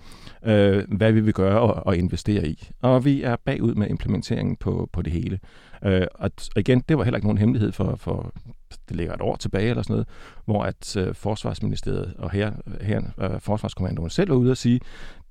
øh, 0.45 0.85
hvad 0.89 1.13
vi 1.13 1.21
vil 1.21 1.35
gøre 1.35 1.61
og, 1.61 1.87
og 1.87 1.97
investere 1.97 2.47
i. 2.47 2.71
Og 2.83 3.05
vi 3.05 3.23
er 3.23 3.37
bagud 3.45 3.75
med 3.75 3.91
implementeringen 3.91 4.57
på, 4.57 4.89
på 4.93 5.03
det 5.03 5.13
hele. 5.13 5.39
Øh, 5.85 6.07
og, 6.15 6.31
og 6.55 6.61
igen, 6.61 6.81
det 6.89 6.99
var 6.99 7.05
heller 7.05 7.19
ikke 7.19 7.27
nogen 7.27 7.39
hemmelighed 7.39 7.73
for, 7.73 7.97
for 7.97 8.33
det 8.89 8.97
ligger 8.97 9.15
et 9.15 9.21
år 9.21 9.37
tilbage 9.37 9.71
eller 9.71 9.83
sådan 9.83 9.95
noget, 9.95 10.09
hvor 10.45 10.63
at 10.63 10.97
øh, 10.97 11.15
Forsvarsministeriet 11.15 12.15
og 12.19 12.31
her, 12.31 12.53
her 12.81 13.03
øh, 13.19 13.41
Forsvarskommandoen 13.41 14.11
selv 14.11 14.31
var 14.31 14.37
ude 14.37 14.51
og 14.51 14.57
sige, 14.57 14.81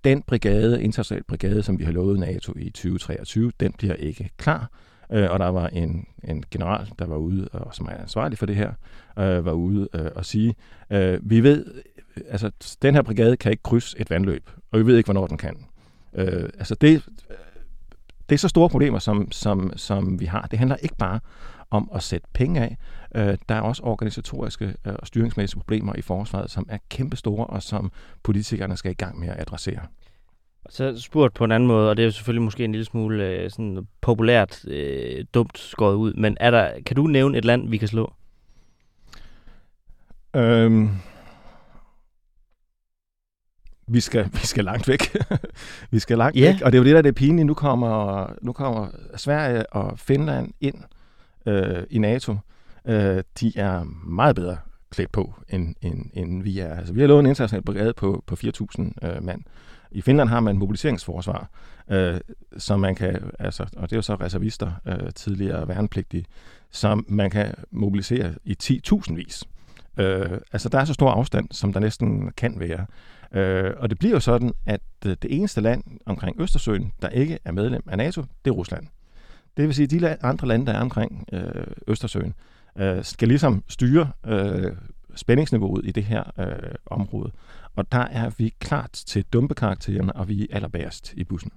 den 0.03 0.21
brigade, 0.21 0.83
international 0.83 1.23
brigade, 1.23 1.63
som 1.63 1.79
vi 1.79 1.83
har 1.83 1.91
lovet 1.91 2.19
NATO 2.19 2.53
i 2.55 2.69
2023, 2.69 3.51
den 3.59 3.73
bliver 3.77 3.93
ikke 3.93 4.29
klar. 4.37 4.69
Øh, 5.11 5.31
og 5.31 5.39
der 5.39 5.47
var 5.47 5.67
en, 5.67 6.05
en 6.23 6.43
general, 6.51 6.89
der 6.99 7.05
var 7.05 7.15
ude, 7.15 7.47
og 7.51 7.75
som 7.75 7.87
er 7.91 8.01
ansvarlig 8.01 8.37
for 8.37 8.45
det 8.45 8.55
her, 8.55 8.73
øh, 9.19 9.45
var 9.45 9.51
ude 9.51 9.87
øh, 9.93 10.09
og 10.15 10.25
sige, 10.25 10.55
øh, 10.89 11.19
vi 11.21 11.43
ved, 11.43 11.65
øh, 12.17 12.23
altså 12.29 12.51
den 12.81 12.95
her 12.95 13.01
brigade 13.01 13.37
kan 13.37 13.51
ikke 13.51 13.63
krydse 13.63 13.99
et 13.99 14.09
vandløb, 14.09 14.49
og 14.71 14.79
vi 14.79 14.85
ved 14.85 14.97
ikke, 14.97 15.07
hvornår 15.07 15.27
den 15.27 15.37
kan. 15.37 15.65
Øh, 16.13 16.43
altså 16.43 16.75
det, 16.75 16.93
øh, 17.29 17.35
det 18.29 18.35
er 18.35 18.39
så 18.39 18.47
store 18.47 18.69
problemer, 18.69 18.99
som, 18.99 19.31
som, 19.31 19.73
som 19.75 20.19
vi 20.19 20.25
har. 20.25 20.47
Det 20.51 20.59
handler 20.59 20.75
ikke 20.75 20.95
bare 20.95 21.19
om 21.69 21.91
at 21.95 22.03
sætte 22.03 22.27
penge 22.33 22.61
af. 22.61 22.77
Øh, 23.15 23.37
der 23.49 23.55
er 23.55 23.61
også 23.61 23.83
organisatoriske 23.83 24.65
øh, 24.87 24.93
og 24.99 25.07
styringsmæssige 25.07 25.59
problemer 25.59 25.95
i 25.95 26.01
forsvaret, 26.01 26.51
som 26.51 26.65
er 26.69 26.77
kæmpestore, 26.89 27.47
og 27.47 27.63
som 27.63 27.91
politikerne 28.23 28.77
skal 28.77 28.91
i 28.91 28.95
gang 28.95 29.19
med 29.19 29.27
at 29.27 29.39
adressere. 29.39 29.81
Så 30.69 31.01
spurgt 31.01 31.33
på 31.33 31.43
en 31.43 31.51
anden 31.51 31.67
måde, 31.67 31.89
og 31.89 31.97
det 31.97 32.03
er 32.03 32.07
jo 32.07 32.11
selvfølgelig 32.11 32.43
måske 32.43 32.63
en 32.63 32.71
lille 32.71 32.85
smule 32.85 33.27
øh, 33.27 33.49
sådan 33.49 33.87
populært 34.01 34.65
øh, 34.65 35.25
dumt 35.33 35.57
skåret 35.57 35.95
ud, 35.95 36.13
men 36.13 36.37
er 36.39 36.51
der, 36.51 36.71
kan 36.85 36.95
du 36.95 37.07
nævne 37.07 37.37
et 37.37 37.45
land, 37.45 37.69
vi 37.69 37.77
kan 37.77 37.87
slå? 37.87 38.13
Øhm, 40.35 40.89
vi 43.87 43.99
skal, 43.99 44.29
vi 44.33 44.45
skal 44.47 44.65
langt 44.65 44.87
væk. 44.87 45.17
vi 45.91 45.99
skal 45.99 46.17
langt 46.17 46.37
yeah. 46.37 46.53
væk, 46.53 46.61
og 46.61 46.71
det 46.71 46.77
er 46.77 46.81
jo 46.81 46.85
det, 46.85 46.91
der 46.91 46.97
er 46.97 47.01
det 47.01 47.15
pinlige. 47.15 47.45
Nu 47.45 47.53
kommer, 47.53 48.27
nu 48.41 48.53
kommer 48.53 48.87
Sverige 49.15 49.73
og 49.73 49.99
Finland 49.99 50.51
ind 50.61 50.75
øh, 51.45 51.83
i 51.89 51.97
NATO. 51.97 52.35
Øh, 52.85 53.23
de 53.39 53.57
er 53.57 53.83
meget 54.05 54.35
bedre 54.35 54.57
klædt 54.91 55.11
på, 55.11 55.33
end, 55.49 55.75
end, 55.81 56.05
end 56.13 56.43
vi 56.43 56.59
er. 56.59 56.75
Altså, 56.75 56.93
vi 56.93 56.99
har 56.99 57.07
lovet 57.07 57.19
en 57.19 57.25
international 57.25 57.63
brigade 57.63 57.93
på, 57.93 58.23
på 58.27 58.35
4.000 58.43 59.07
øh, 59.07 59.23
mand. 59.23 59.41
I 59.91 60.01
Finland 60.01 60.29
har 60.29 60.39
man 60.39 60.57
mobiliseringsforsvar, 60.57 61.49
øh, 61.89 62.19
som 62.57 62.79
man 62.79 62.95
kan, 62.95 63.31
altså, 63.39 63.63
og 63.77 63.89
det 63.89 63.95
er 63.95 63.97
jo 63.97 64.01
så 64.01 64.15
reservister, 64.15 64.71
øh, 64.87 65.13
tidligere 65.15 65.67
værnepligtige, 65.67 66.25
som 66.71 67.05
man 67.07 67.29
kan 67.29 67.53
mobilisere 67.71 68.33
i 68.43 68.55
10.000 68.63 69.15
vis. 69.15 69.43
Øh, 69.97 70.29
altså, 70.51 70.69
der 70.69 70.79
er 70.79 70.85
så 70.85 70.93
stor 70.93 71.11
afstand, 71.11 71.47
som 71.51 71.73
der 71.73 71.79
næsten 71.79 72.31
kan 72.37 72.59
være. 72.59 72.85
Øh, 73.33 73.73
og 73.77 73.89
det 73.89 73.99
bliver 73.99 74.13
jo 74.13 74.19
sådan, 74.19 74.53
at 74.65 74.81
øh, 75.05 75.15
det 75.21 75.37
eneste 75.37 75.61
land 75.61 75.83
omkring 76.05 76.41
Østersøen, 76.41 76.91
der 77.01 77.09
ikke 77.09 77.39
er 77.45 77.51
medlem 77.51 77.83
af 77.87 77.97
NATO, 77.97 78.21
det 78.21 78.51
er 78.51 78.55
Rusland. 78.55 78.87
Det 79.57 79.65
vil 79.65 79.75
sige, 79.75 79.83
at 79.83 79.91
de 79.91 80.23
andre 80.23 80.47
lande, 80.47 80.65
der 80.65 80.73
er 80.73 80.81
omkring 80.81 81.25
øh, 81.33 81.63
Østersøen, 81.87 82.33
øh, 82.75 83.03
skal 83.03 83.27
ligesom 83.27 83.63
styre 83.67 84.11
øh, 84.27 84.71
spændingsniveauet 85.15 85.85
i 85.85 85.91
det 85.91 86.03
her 86.03 86.23
øh, 86.39 86.75
område. 86.85 87.31
Og 87.75 87.91
der 87.91 88.05
er 88.11 88.29
vi 88.37 88.53
klart 88.59 88.91
til 88.91 89.25
dumpekaraktererne, 89.33 90.15
og 90.15 90.29
vi 90.29 90.41
er 90.41 90.55
allerbærest 90.55 91.13
i 91.17 91.23
bussen. 91.23 91.51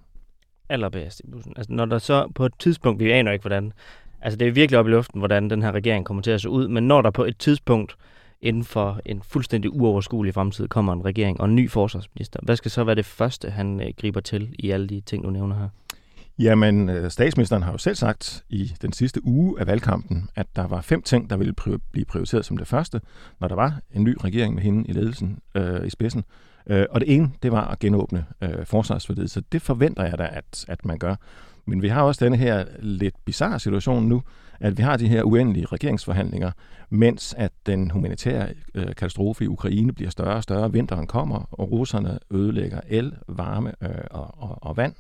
Allerbærest 0.69 1.21
i 1.25 1.31
bussen. 1.31 1.53
Altså 1.57 1.73
når 1.73 1.85
der 1.85 1.99
så 1.99 2.29
på 2.35 2.47
et 2.47 2.53
tidspunkt, 2.59 3.01
vi 3.01 3.11
aner 3.11 3.33
ikke 3.33 3.43
hvordan, 3.43 3.73
altså 4.21 4.37
det 4.37 4.49
er 4.49 4.53
virkelig 4.53 4.79
op 4.79 4.87
i 4.87 4.91
luften, 4.91 5.19
hvordan 5.19 5.51
den 5.51 5.63
her 5.63 5.73
regering 5.73 6.05
kommer 6.05 6.23
til 6.23 6.31
at 6.31 6.41
se 6.41 6.49
ud, 6.49 6.69
men 6.69 6.89
når 6.89 7.03
der 7.03 7.11
på 7.11 7.25
et 7.25 7.39
tidspunkt 7.39 7.97
inden 8.41 8.65
for 8.65 9.01
en 9.05 9.23
fuldstændig 9.23 9.75
uoverskuelig 9.75 10.35
fremtid 10.35 10.69
kommer 10.69 10.93
en 10.93 11.05
regering 11.05 11.41
og 11.41 11.49
en 11.49 11.55
ny 11.55 11.71
forsvarsminister, 11.71 12.41
hvad 12.43 12.57
skal 12.57 12.71
så 12.71 12.85
være 12.85 12.95
det 12.95 13.07
første, 13.07 13.51
han 13.51 13.81
øh, 13.81 13.87
griber 14.01 14.21
til 14.21 14.55
i 14.59 14.71
alle 14.71 14.87
de 14.87 15.01
ting, 15.01 15.25
du 15.25 15.31
nævner 15.31 15.57
her? 15.57 15.69
Jamen, 16.39 16.89
øh, 16.89 17.11
statsministeren 17.11 17.63
har 17.63 17.73
jo 17.73 17.79
selv 17.79 17.95
sagt 17.95 18.45
i 18.49 18.75
den 18.83 18.93
sidste 18.93 19.25
uge 19.25 19.61
af 19.61 19.67
valgkampen, 19.67 20.29
at 20.35 20.47
der 20.57 20.67
var 20.67 20.81
fem 20.81 21.03
ting, 21.03 21.31
der 21.31 21.37
ville 21.37 21.55
blive 21.93 22.05
prioriteret 22.05 22.45
som 22.45 22.57
det 22.57 22.67
første, 22.67 23.01
når 23.41 23.49
der 23.49 23.55
var 23.55 23.81
en 23.91 24.05
ny 24.05 24.17
regering 24.25 24.55
med 24.55 24.63
hende 24.63 24.89
i 24.89 24.93
ledelsen 24.93 25.39
øh, 25.55 25.87
i 25.87 25.91
spidsen. 25.91 26.25
Øh, 26.67 26.87
og 26.91 27.01
det 27.01 27.15
ene, 27.15 27.31
det 27.43 27.53
var 27.53 27.67
at 27.67 27.79
genåbne 27.79 28.25
øh, 28.41 28.67
forsvarsforledet, 28.67 29.31
så 29.31 29.43
det 29.53 29.63
forventer 29.63 30.05
jeg 30.05 30.19
da, 30.19 30.29
at, 30.33 30.65
at 30.69 30.85
man 30.85 30.99
gør. 30.99 31.15
Men 31.67 31.83
vi 31.83 31.89
har 31.89 32.03
også 32.03 32.25
denne 32.25 32.37
her 32.37 32.65
lidt 32.81 33.15
bizarre 33.25 33.61
situation 33.61 34.05
nu, 34.09 34.23
at 34.61 34.79
vi 34.79 34.83
har 34.83 34.97
de 34.97 35.09
her 35.09 35.23
uendelige 35.23 35.67
regeringsforhandlinger, 35.67 36.51
mens 36.91 37.35
at 37.39 37.53
den 37.67 37.91
humanitære 37.91 38.49
øh, 38.75 38.87
katastrofe 38.87 39.45
i 39.45 39.49
Ukraine 39.49 39.93
bliver 39.93 40.11
større 40.11 40.37
og 40.37 40.43
større. 40.43 40.73
Vinteren 40.73 41.07
kommer, 41.07 41.49
og 41.51 41.71
russerne 41.71 42.19
ødelægger 42.31 42.81
el, 42.89 43.13
varme 43.29 43.73
øh, 43.83 43.89
og, 44.11 44.35
og, 44.37 44.59
og 44.63 44.77
vand. 44.77 44.95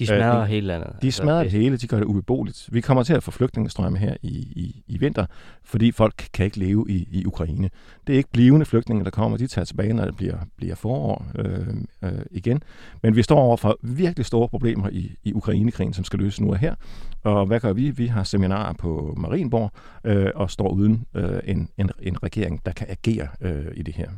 De 0.00 0.06
smadrer 0.06 0.40
øh, 0.40 0.48
hele 0.48 0.66
landet. 0.66 0.88
De 1.02 1.06
altså, 1.06 1.22
smadrer 1.22 1.42
det 1.42 1.52
hele, 1.52 1.76
de 1.76 1.86
gør 1.86 1.96
det 1.96 2.04
ubeboeligt. 2.04 2.68
Vi 2.72 2.80
kommer 2.80 3.02
til 3.02 3.14
at 3.14 3.22
få 3.22 3.30
flygtningestrømme 3.30 3.98
her 3.98 4.16
i, 4.22 4.28
i, 4.38 4.82
i 4.86 4.98
vinter, 4.98 5.26
fordi 5.64 5.92
folk 5.92 6.28
kan 6.32 6.44
ikke 6.44 6.58
leve 6.58 6.86
i, 6.88 7.08
i 7.10 7.26
Ukraine. 7.26 7.70
Det 8.06 8.12
er 8.12 8.16
ikke 8.16 8.30
blivende 8.32 8.66
flygtninge, 8.66 9.04
der 9.04 9.10
kommer, 9.10 9.38
de 9.38 9.46
tager 9.46 9.64
tilbage, 9.64 9.92
når 9.92 10.04
det 10.04 10.16
bliver, 10.16 10.36
bliver 10.56 10.74
forår 10.74 11.26
øh, 11.38 11.66
øh, 12.02 12.12
igen. 12.30 12.62
Men 13.02 13.16
vi 13.16 13.22
står 13.22 13.40
over 13.40 13.56
for 13.56 13.78
virkelig 13.82 14.26
store 14.26 14.48
problemer 14.48 14.88
i, 14.88 15.14
i 15.24 15.32
Ukrainekrigen, 15.32 15.92
som 15.92 16.04
skal 16.04 16.18
løses 16.18 16.40
nu 16.40 16.50
og 16.50 16.58
her. 16.58 16.74
Og 17.22 17.46
hvad 17.46 17.60
gør 17.60 17.72
vi? 17.72 17.90
Vi 17.90 18.06
har 18.06 18.24
seminarer 18.24 18.72
på 18.72 19.14
Marienborg 19.16 19.70
øh, 20.04 20.30
og 20.34 20.50
står 20.50 20.68
uden 20.68 21.06
øh, 21.14 21.40
en, 21.44 21.68
en, 21.78 21.90
en 22.02 22.22
regering, 22.22 22.66
der 22.66 22.72
kan 22.72 22.86
agere 22.90 23.28
øh, 23.40 23.66
i 23.74 23.82
det 23.82 23.94
her. 23.94 24.10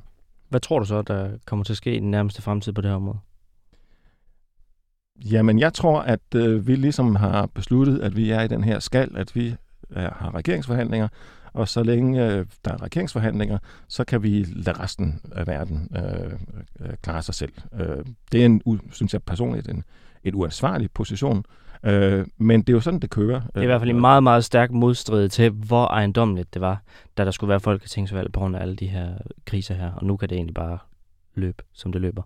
Hvad 0.49 0.61
tror 0.61 0.79
du 0.79 0.85
så, 0.85 1.03
der 1.03 1.31
kommer 1.47 1.65
til 1.65 1.73
at 1.73 1.77
ske 1.77 1.97
i 1.97 2.01
den 2.01 2.11
nærmeste 2.11 2.43
fremtid 2.43 2.73
på 2.73 2.81
det 2.81 2.91
her 2.91 2.97
område? 2.97 3.19
Jamen, 5.21 5.59
jeg 5.59 5.75
tror, 5.75 6.01
at 6.01 6.21
øh, 6.35 6.67
vi 6.67 6.75
ligesom 6.75 7.17
har 7.17 7.47
besluttet, 7.47 8.01
at 8.01 8.17
vi 8.17 8.31
er 8.31 8.43
i 8.43 8.49
den 8.49 8.65
her 8.65 8.79
skal, 8.79 9.11
at 9.17 9.37
vi 9.37 9.55
er, 9.91 10.15
har 10.15 10.35
regeringsforhandlinger, 10.35 11.09
og 11.53 11.69
så 11.69 11.83
længe 11.83 12.27
øh, 12.27 12.47
der 12.65 12.73
er 12.73 12.83
regeringsforhandlinger, 12.83 13.59
så 13.89 14.05
kan 14.05 14.23
vi 14.23 14.47
lade 14.53 14.79
resten 14.79 15.21
af 15.33 15.47
verden 15.47 15.89
øh, 15.97 16.33
øh, 16.81 16.95
klare 17.03 17.23
sig 17.23 17.35
selv. 17.35 17.53
Øh, 17.81 18.05
det 18.33 18.41
er, 18.41 18.47
en, 18.47 18.63
synes 18.93 19.13
jeg 19.13 19.23
personligt, 19.23 19.69
en, 19.69 19.85
en 20.25 20.35
uansvarlig 20.35 20.91
position, 20.91 21.45
øh, 21.85 22.27
men 22.39 22.61
det 22.61 22.69
er 22.69 22.73
jo 22.73 22.81
sådan, 22.81 23.01
det 23.01 23.11
kører. 23.11 23.41
Det 23.41 23.57
er 23.57 23.63
i 23.63 23.67
hvert 23.67 23.81
fald 23.81 23.91
en 23.91 24.01
meget, 24.01 24.23
meget 24.23 24.45
stærk 24.45 24.71
modstrid 24.71 25.29
til, 25.29 25.51
hvor 25.51 25.87
ejendomligt 25.87 26.55
det 26.55 26.63
var, 26.63 26.83
da 27.19 27.25
der 27.25 27.31
skulle 27.31 27.49
være 27.49 27.61
folketingsvalg 27.61 28.33
på 28.33 28.41
grund 28.41 28.57
af 28.57 28.61
alle 28.61 28.77
de 28.77 28.87
her 28.87 29.09
kriser 29.47 29.75
her, 29.75 29.93
og 29.93 30.05
nu 30.05 30.17
kan 30.17 30.29
det 30.29 30.37
egentlig 30.37 30.55
bare 30.55 30.79
løbe, 31.35 31.63
som 31.73 31.93
det 31.93 32.01
løber. 32.01 32.23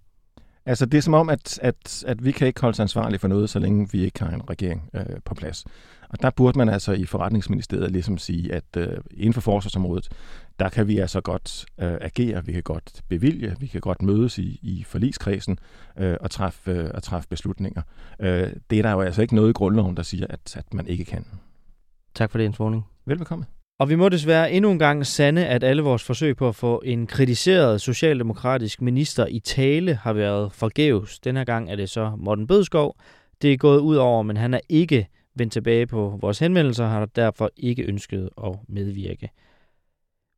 Altså, 0.67 0.87
det 0.87 0.99
er 0.99 1.03
som 1.03 1.15
om, 1.15 1.29
at, 1.29 1.59
at, 1.63 2.05
at 2.07 2.25
vi 2.25 2.33
kan 2.33 2.47
ikke 2.47 2.61
holde 2.61 2.77
sig 2.77 2.83
ansvarlige 2.83 3.19
for 3.19 3.29
noget, 3.29 3.51
så 3.51 3.59
længe 3.59 3.89
vi 3.93 4.05
ikke 4.05 4.23
har 4.23 4.31
en 4.31 4.51
regering 4.51 4.91
øh, 4.95 5.07
på 5.25 5.35
plads. 5.35 5.65
Og 6.09 6.23
der 6.23 6.31
burde 6.31 6.59
man 6.59 6.69
altså 6.69 6.93
i 6.93 7.05
forretningsministeriet 7.05 7.93
ligesom 7.93 8.19
sige, 8.19 8.55
at 8.55 8.65
øh, 8.77 8.99
inden 9.11 9.33
for 9.33 9.41
forsvarsområdet, 9.41 10.09
der 10.59 10.69
kan 10.69 10.89
vi 10.89 10.99
altså 10.99 11.21
godt 11.21 11.67
øh, 11.81 11.97
agere, 12.01 12.45
vi 12.45 12.53
kan 12.53 12.63
godt 12.63 13.03
bevilge, 13.09 13.57
vi 13.61 13.67
kan 13.67 13.81
godt 13.81 14.03
mødes 14.03 14.39
i, 14.39 14.59
i 14.63 14.85
forligskredsen 14.85 15.59
øh, 15.99 16.17
og, 16.21 16.31
træffe, 16.31 16.71
øh, 16.71 16.91
og 16.95 17.03
træffe 17.03 17.29
beslutninger. 17.29 17.83
Øh, 18.21 18.53
det 18.71 18.79
er 18.79 18.83
der 18.83 18.91
jo 18.91 19.01
altså 19.01 19.23
ikke 19.23 19.35
noget 19.35 19.51
i 19.51 19.53
grundloven, 19.53 19.97
der 19.97 20.03
siger, 20.03 20.27
at, 20.31 20.57
at 20.57 20.75
man 20.75 20.87
ikke 20.87 21.05
kan. 21.05 21.27
Tak 22.15 22.31
for 22.31 22.39
det, 22.39 22.45
Jens. 22.45 22.61
Velbekomme. 23.07 23.45
Og 23.79 23.89
vi 23.89 23.95
må 23.95 24.09
desværre 24.09 24.53
endnu 24.53 24.71
en 24.71 24.79
gang 24.79 25.07
sande, 25.07 25.47
at 25.47 25.65
alle 25.65 25.83
vores 25.83 26.05
forsøg 26.05 26.37
på 26.37 26.49
at 26.49 26.55
få 26.55 26.83
en 26.85 27.07
kritiseret 27.07 27.81
socialdemokratisk 27.81 28.83
minister 28.83 29.27
i 29.27 29.39
tale 29.39 29.95
har 29.95 30.13
været 30.13 30.53
forgæves. 30.53 31.19
Denne 31.19 31.45
gang 31.45 31.71
er 31.71 31.77
det 31.77 31.91
så 31.91 32.13
Morten 32.19 32.47
Bødskov. 32.47 32.97
Det 33.43 33.53
er 33.53 33.57
gået 33.57 33.79
ud 33.79 33.97
over, 33.97 34.23
men 34.23 34.37
han 34.37 34.55
er 34.55 34.61
ikke 34.69 35.09
vendt 35.35 35.53
tilbage 35.53 35.87
på 35.87 36.19
vores 36.21 36.39
henvendelser, 36.39 36.87
har 36.87 37.07
derfor 37.07 37.51
ikke 37.57 37.83
ønsket 37.83 38.31
at 38.45 38.53
medvirke. 38.69 39.31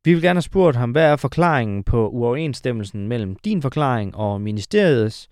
Vi 0.05 0.13
vil 0.13 0.21
gerne 0.21 0.37
have 0.37 0.41
spurgt 0.41 0.77
ham, 0.77 0.91
hvad 0.91 1.03
er 1.03 1.15
forklaringen 1.15 1.83
på 1.83 2.09
uoverensstemmelsen 2.09 3.07
mellem 3.07 3.35
din 3.35 3.61
forklaring 3.61 4.15
og 4.15 4.41
ministeriets, 4.41 5.27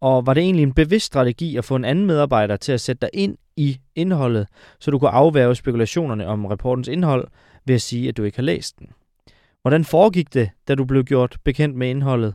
og 0.00 0.26
var 0.26 0.34
det 0.34 0.42
egentlig 0.42 0.62
en 0.62 0.74
bevidst 0.74 1.06
strategi 1.06 1.56
at 1.56 1.64
få 1.64 1.76
en 1.76 1.84
anden 1.84 2.06
medarbejder 2.06 2.56
til 2.56 2.72
at 2.72 2.80
sætte 2.80 3.00
dig 3.00 3.10
ind 3.12 3.36
i 3.56 3.78
indholdet, 3.94 4.46
så 4.80 4.90
du 4.90 4.98
kunne 4.98 5.10
afværge 5.10 5.54
spekulationerne 5.54 6.26
om 6.26 6.46
rapportens 6.46 6.88
indhold, 6.88 7.28
ved 7.68 7.74
at 7.74 7.82
sige, 7.82 8.08
at 8.08 8.16
du 8.16 8.24
ikke 8.24 8.38
har 8.38 8.42
læst 8.42 8.78
den. 8.78 8.88
Hvordan 9.62 9.84
foregik 9.84 10.34
det, 10.34 10.50
da 10.68 10.74
du 10.74 10.84
blev 10.84 11.04
gjort 11.04 11.38
bekendt 11.44 11.76
med 11.76 11.90
indholdet? 11.90 12.34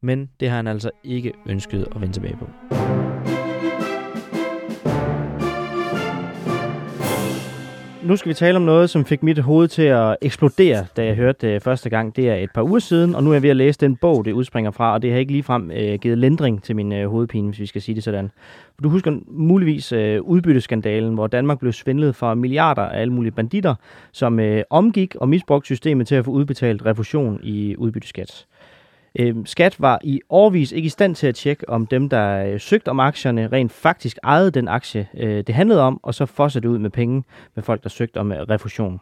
Men 0.00 0.30
det 0.40 0.48
har 0.48 0.56
han 0.56 0.66
altså 0.66 0.90
ikke 1.04 1.32
ønsket 1.46 1.88
at 1.94 2.00
vende 2.00 2.14
tilbage 2.14 2.36
på. 2.36 2.48
Nu 8.04 8.16
skal 8.16 8.28
vi 8.28 8.34
tale 8.34 8.56
om 8.56 8.62
noget, 8.62 8.90
som 8.90 9.04
fik 9.04 9.22
mit 9.22 9.38
hoved 9.38 9.68
til 9.68 9.82
at 9.82 10.16
eksplodere, 10.22 10.86
da 10.96 11.04
jeg 11.04 11.14
hørte 11.14 11.46
det 11.46 11.62
første 11.62 11.90
gang. 11.90 12.16
Det 12.16 12.30
er 12.30 12.34
et 12.34 12.50
par 12.54 12.62
uger 12.62 12.78
siden, 12.78 13.14
og 13.14 13.24
nu 13.24 13.30
er 13.30 13.34
jeg 13.34 13.42
ved 13.42 13.50
at 13.50 13.56
læse 13.56 13.80
den 13.80 13.96
bog, 13.96 14.24
det 14.24 14.32
udspringer 14.32 14.70
fra, 14.70 14.92
og 14.94 15.02
det 15.02 15.12
har 15.12 15.18
ikke 15.18 15.32
ligefrem 15.32 15.70
øh, 15.70 15.98
givet 15.98 16.18
lindring 16.18 16.62
til 16.62 16.76
min 16.76 16.92
øh, 16.92 17.08
hovedpine, 17.08 17.48
hvis 17.48 17.60
vi 17.60 17.66
skal 17.66 17.82
sige 17.82 17.94
det 17.94 18.04
sådan. 18.04 18.30
Du 18.82 18.88
husker 18.88 19.18
muligvis 19.26 19.92
øh, 19.92 20.20
udbytteskandalen, 20.20 21.14
hvor 21.14 21.26
Danmark 21.26 21.58
blev 21.58 21.72
svindlet 21.72 22.16
for 22.16 22.34
milliarder 22.34 22.82
af 22.82 23.00
alle 23.00 23.12
mulige 23.12 23.32
banditter, 23.32 23.74
som 24.12 24.40
øh, 24.40 24.62
omgik 24.70 25.14
og 25.14 25.28
misbrugte 25.28 25.66
systemet 25.66 26.06
til 26.06 26.14
at 26.14 26.24
få 26.24 26.30
udbetalt 26.30 26.86
refusion 26.86 27.40
i 27.42 27.76
udbytteskat. 27.76 28.46
Øh, 29.18 29.36
Skat 29.44 29.80
var 29.80 30.00
i 30.04 30.20
årvis 30.28 30.72
ikke 30.72 30.86
i 30.86 30.88
stand 30.88 31.14
til 31.14 31.26
at 31.26 31.34
tjekke, 31.34 31.68
om 31.68 31.86
dem, 31.86 32.08
der 32.08 32.46
øh, 32.46 32.60
søgte 32.60 32.88
om 32.88 33.00
aktierne, 33.00 33.48
rent 33.48 33.72
faktisk 33.72 34.18
ejede 34.22 34.50
den 34.50 34.68
aktie, 34.68 35.08
øh, 35.16 35.44
det 35.46 35.54
handlede 35.54 35.80
om, 35.80 36.00
og 36.02 36.14
så 36.14 36.26
fossede 36.26 36.68
ud 36.68 36.78
med 36.78 36.90
penge 36.90 37.24
med 37.54 37.62
folk, 37.62 37.82
der 37.82 37.88
søgte 37.88 38.18
om 38.18 38.32
øh, 38.32 38.38
refusion. 38.38 39.00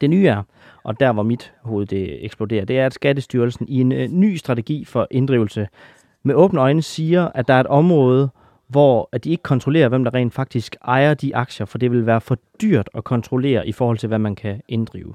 Det 0.00 0.10
nye 0.10 0.26
er, 0.26 0.42
og 0.84 1.00
der 1.00 1.12
hvor 1.12 1.22
mit 1.22 1.52
hoved 1.62 1.86
det 1.86 2.24
eksploderer, 2.24 2.64
det 2.64 2.78
er, 2.78 2.86
at 2.86 2.94
Skattestyrelsen 2.94 3.68
i 3.68 3.80
en 3.80 3.92
øh, 3.92 4.08
ny 4.08 4.36
strategi 4.36 4.84
for 4.84 5.06
inddrivelse 5.10 5.68
med 6.22 6.34
åbne 6.34 6.60
øjne 6.60 6.82
siger, 6.82 7.28
at 7.34 7.48
der 7.48 7.54
er 7.54 7.60
et 7.60 7.66
område, 7.66 8.30
hvor 8.68 9.08
at 9.12 9.24
de 9.24 9.30
ikke 9.30 9.42
kontrollerer, 9.42 9.88
hvem 9.88 10.04
der 10.04 10.14
rent 10.14 10.34
faktisk 10.34 10.76
ejer 10.84 11.14
de 11.14 11.36
aktier, 11.36 11.66
for 11.66 11.78
det 11.78 11.90
vil 11.90 12.06
være 12.06 12.20
for 12.20 12.38
dyrt 12.62 12.90
at 12.94 13.04
kontrollere 13.04 13.68
i 13.68 13.72
forhold 13.72 13.98
til, 13.98 14.06
hvad 14.06 14.18
man 14.18 14.34
kan 14.34 14.60
inddrive. 14.68 15.14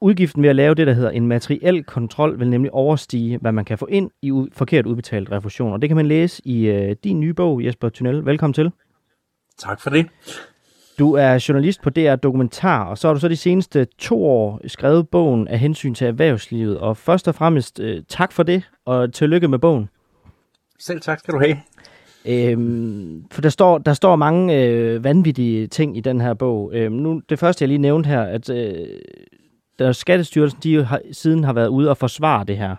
Udgiften 0.00 0.42
ved 0.42 0.50
at 0.50 0.56
lave 0.56 0.74
det, 0.74 0.86
der 0.86 0.92
hedder 0.92 1.10
en 1.10 1.26
materiel 1.26 1.84
kontrol, 1.84 2.38
vil 2.38 2.50
nemlig 2.50 2.72
overstige, 2.74 3.38
hvad 3.38 3.52
man 3.52 3.64
kan 3.64 3.78
få 3.78 3.86
ind 3.86 4.10
i 4.22 4.30
u- 4.30 4.48
forkert 4.52 4.86
udbetalt 4.86 5.32
refusion. 5.32 5.72
Og 5.72 5.82
det 5.82 5.88
kan 5.90 5.96
man 5.96 6.06
læse 6.06 6.42
i 6.44 6.66
øh, 6.66 6.96
din 7.04 7.20
nye 7.20 7.34
bog, 7.34 7.64
Jesper 7.64 7.88
Tunnel. 7.88 8.26
Velkommen 8.26 8.54
til. 8.54 8.70
Tak 9.58 9.80
for 9.80 9.90
det. 9.90 10.06
Du 10.98 11.12
er 11.12 11.44
journalist 11.48 11.82
på 11.82 11.90
DR 11.90 12.14
Dokumentar, 12.16 12.84
og 12.84 12.98
så 12.98 13.08
har 13.08 13.14
du 13.14 13.20
så 13.20 13.28
de 13.28 13.36
seneste 13.36 13.86
to 13.98 14.26
år 14.26 14.60
skrevet 14.66 15.08
bogen 15.08 15.48
af 15.48 15.58
hensyn 15.58 15.94
til 15.94 16.06
erhvervslivet. 16.06 16.78
Og 16.78 16.96
først 16.96 17.28
og 17.28 17.34
fremmest 17.34 17.80
øh, 17.80 18.02
tak 18.08 18.32
for 18.32 18.42
det, 18.42 18.62
og 18.84 19.12
tillykke 19.12 19.48
med 19.48 19.58
bogen. 19.58 19.88
Selv 20.78 21.00
tak 21.00 21.18
skal 21.18 21.34
du 21.34 21.38
have. 21.38 21.56
Øhm, 22.28 23.24
for 23.30 23.40
der 23.42 23.48
står, 23.48 23.78
der 23.78 23.92
står 23.92 24.16
mange 24.16 24.62
øh, 24.64 25.04
vanvittige 25.04 25.66
ting 25.66 25.96
i 25.96 26.00
den 26.00 26.20
her 26.20 26.34
bog. 26.34 26.70
Øhm, 26.74 26.92
nu, 26.94 27.20
det 27.28 27.38
første, 27.38 27.62
jeg 27.62 27.68
lige 27.68 27.78
nævnte 27.78 28.06
her, 28.08 28.22
at 28.22 28.50
øh, 28.50 28.74
der 29.78 29.92
Skattestyrelsen 29.92 30.60
de 30.62 30.84
har, 30.84 31.00
siden 31.12 31.44
har 31.44 31.52
været 31.52 31.68
ude 31.68 31.90
og 31.90 31.96
forsvare 31.96 32.44
det 32.44 32.58
her, 32.58 32.76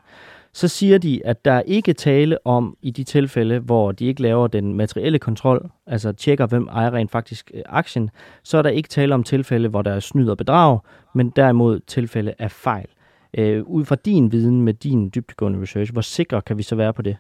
så 0.54 0.68
siger 0.68 0.98
de, 0.98 1.26
at 1.26 1.46
der 1.46 1.62
ikke 1.62 1.94
tale 1.94 2.38
om 2.46 2.78
i 2.82 2.92
de 2.92 3.04
tilfælde, 3.04 3.60
hvor 3.60 3.92
de 3.92 4.06
ikke 4.06 4.22
laver 4.22 4.48
den 4.48 4.74
materielle 4.74 5.20
kontrol, 5.20 5.70
altså 5.88 6.12
tjekker, 6.12 6.48
hvem 6.48 6.68
ejer 6.68 6.94
rent 6.94 7.12
faktisk 7.12 7.52
øh, 7.54 7.62
aktien, 7.66 8.10
så 8.44 8.58
er 8.58 8.62
der 8.62 8.70
ikke 8.70 8.90
tale 8.90 9.14
om 9.14 9.24
tilfælde, 9.24 9.70
hvor 9.70 9.82
der 9.82 9.92
er 9.92 10.00
snyd 10.00 10.30
og 10.30 10.38
bedrag, 10.38 10.80
men 11.16 11.30
derimod 11.30 11.80
tilfælde 11.80 12.34
af 12.40 12.52
fejl. 12.52 12.88
Øh, 13.38 13.64
ud 13.64 13.86
fra 13.86 13.96
din 13.96 14.32
viden 14.32 14.62
med 14.62 14.74
din 14.74 15.12
dybdegående 15.16 15.62
research, 15.62 15.94
hvor 15.94 16.02
sikre 16.02 16.42
kan 16.42 16.58
vi 16.58 16.64
så 16.64 16.76
være 16.76 16.94
på 16.94 17.02
det? 17.02 17.18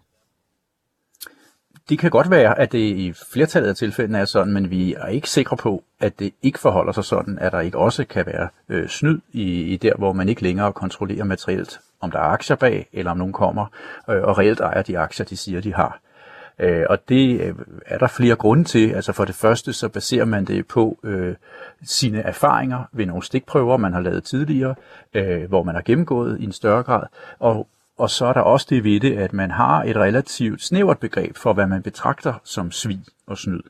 Det 1.90 2.00
kan 2.00 2.12
godt 2.12 2.30
være, 2.32 2.60
at 2.60 2.72
det 2.72 2.78
i 2.78 3.14
flertallet 3.32 3.70
af 3.70 3.76
tilfældene 3.76 4.20
er 4.20 4.26
sådan, 4.26 4.54
men 4.54 4.72
vi 4.72 4.94
er 4.94 5.08
ikke 5.08 5.30
sikre 5.30 5.58
på, 5.58 5.84
at 6.00 6.20
det 6.20 6.34
ikke 6.42 6.60
forholder 6.60 6.92
sig 6.92 7.04
sådan, 7.04 7.40
at 7.40 7.52
der 7.52 7.60
ikke 7.60 7.78
også 7.78 8.06
kan 8.06 8.26
være 8.26 8.48
øh, 8.70 8.88
snyd 8.88 9.20
i, 9.34 9.62
i 9.62 9.78
der, 9.78 9.94
hvor 9.98 10.14
man 10.14 10.30
ikke 10.30 10.44
længere 10.44 10.74
kontrollerer 10.74 11.24
materielt, 11.24 11.80
om 12.02 12.12
der 12.12 12.20
er 12.20 12.24
aktier 12.24 12.56
bag, 12.56 12.90
eller 12.94 13.12
om 13.12 13.18
nogen 13.18 13.34
kommer 13.34 13.66
øh, 14.10 14.24
og 14.24 14.38
reelt 14.38 14.60
ejer 14.60 14.82
de 14.82 15.00
aktier, 15.00 15.26
de 15.26 15.38
siger, 15.38 15.62
de 15.62 15.74
har. 15.74 16.00
Øh, 16.60 16.86
og 16.90 17.10
det 17.10 17.42
øh, 17.42 17.56
er 17.86 17.98
der 17.98 18.08
flere 18.08 18.36
grunde 18.36 18.64
til. 18.64 18.92
Altså 18.92 19.14
for 19.14 19.26
det 19.26 19.36
første, 19.36 19.74
så 19.74 19.90
baserer 19.90 20.26
man 20.26 20.46
det 20.46 20.68
på 20.68 21.00
øh, 21.04 21.36
sine 21.84 22.22
erfaringer 22.22 22.84
ved 22.92 23.06
nogle 23.06 23.24
stikprøver, 23.24 23.78
man 23.78 23.94
har 23.94 24.02
lavet 24.02 24.24
tidligere, 24.24 24.76
øh, 25.14 25.44
hvor 25.50 25.64
man 25.64 25.76
har 25.76 25.82
gennemgået 25.82 26.40
i 26.40 26.44
en 26.44 26.52
større 26.52 26.84
grad. 26.84 27.04
Og 27.40 27.68
og 27.98 28.10
så 28.10 28.26
er 28.26 28.34
der 28.34 28.42
også 28.42 28.68
det 28.70 28.84
ved 28.84 29.00
det, 29.00 29.18
at 29.18 29.34
man 29.34 29.52
har 29.52 29.84
et 29.84 29.96
relativt 29.96 30.62
snævert 30.62 31.00
begreb 31.00 31.38
for, 31.38 31.54
hvad 31.54 31.68
man 31.68 31.84
betragter 31.84 32.34
som 32.44 32.72
svig 32.72 33.00
og 33.28 33.38
snyd. 33.38 33.62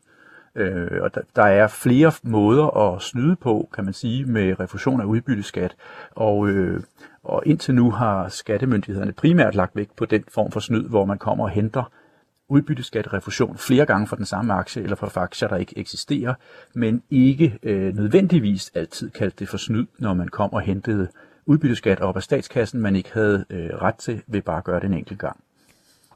Øh, 0.55 1.01
og 1.01 1.15
der, 1.15 1.21
der 1.35 1.43
er 1.43 1.67
flere 1.67 2.11
måder 2.23 2.77
at 2.77 3.01
snyde 3.01 3.35
på, 3.35 3.69
kan 3.73 3.85
man 3.85 3.93
sige, 3.93 4.25
med 4.25 4.59
refusion 4.59 5.01
af 5.01 5.05
udbytteskat. 5.05 5.75
Og, 6.11 6.47
øh, 6.47 6.83
og 7.23 7.43
indtil 7.45 7.75
nu 7.75 7.91
har 7.91 8.29
skattemyndighederne 8.29 9.11
primært 9.11 9.55
lagt 9.55 9.75
vægt 9.75 9.95
på 9.95 10.05
den 10.05 10.23
form 10.33 10.51
for 10.51 10.59
snyd, 10.59 10.89
hvor 10.89 11.05
man 11.05 11.17
kommer 11.17 11.43
og 11.43 11.49
henter 11.49 11.91
udbytteskatterefusion 12.49 13.57
flere 13.57 13.85
gange 13.85 14.07
for 14.07 14.15
den 14.15 14.25
samme 14.25 14.53
aktie 14.53 14.83
eller 14.83 14.95
for 14.95 15.17
aktier, 15.17 15.49
der 15.49 15.55
ikke 15.55 15.77
eksisterer, 15.77 16.33
men 16.73 17.03
ikke 17.09 17.59
øh, 17.63 17.95
nødvendigvis 17.95 18.71
altid 18.75 19.09
kaldt 19.09 19.39
det 19.39 19.49
for 19.49 19.57
snyd, 19.57 19.85
når 19.99 20.13
man 20.13 20.27
kom 20.27 20.53
og 20.53 20.61
hentede 20.61 21.07
udbytteskat 21.47 21.99
op 21.99 22.15
af 22.15 22.23
statskassen, 22.23 22.81
man 22.81 22.95
ikke 22.95 23.09
havde 23.13 23.45
øh, 23.49 23.69
ret 23.81 23.95
til 23.95 24.21
ved 24.27 24.41
bare 24.41 24.57
at 24.57 24.63
gøre 24.63 24.79
det 24.79 24.85
en 24.85 24.93
enkelt 24.93 25.19
gang. 25.19 25.43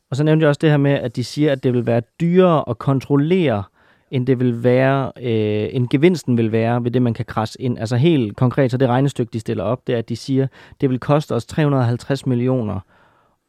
Og 0.09 0.15
så 0.15 0.23
nævnte 0.23 0.43
jeg 0.43 0.49
også 0.49 0.59
det 0.61 0.69
her 0.69 0.77
med, 0.77 0.91
at 0.91 1.15
de 1.15 1.23
siger, 1.23 1.51
at 1.51 1.63
det 1.63 1.73
vil 1.73 1.85
være 1.85 2.01
dyrere 2.21 2.63
at 2.69 2.77
kontrollere, 2.77 3.63
end 4.11 4.27
det 4.27 4.39
vil 4.39 4.63
være, 4.63 5.11
øh, 5.21 5.69
end 5.71 5.87
gevinsten 5.89 6.37
vil 6.37 6.51
være 6.51 6.83
ved 6.83 6.91
det, 6.91 7.01
man 7.01 7.13
kan 7.13 7.25
krasse 7.25 7.61
ind. 7.61 7.79
Altså 7.79 7.95
helt 7.95 8.35
konkret, 8.37 8.71
så 8.71 8.77
det 8.77 8.87
regnestykke, 8.87 9.33
de 9.33 9.39
stiller 9.39 9.63
op, 9.63 9.87
det 9.87 9.95
er, 9.95 9.99
at 9.99 10.09
de 10.09 10.15
siger, 10.15 10.47
det 10.81 10.89
vil 10.89 10.99
koste 10.99 11.35
os 11.35 11.45
350 11.45 12.25
millioner 12.25 12.79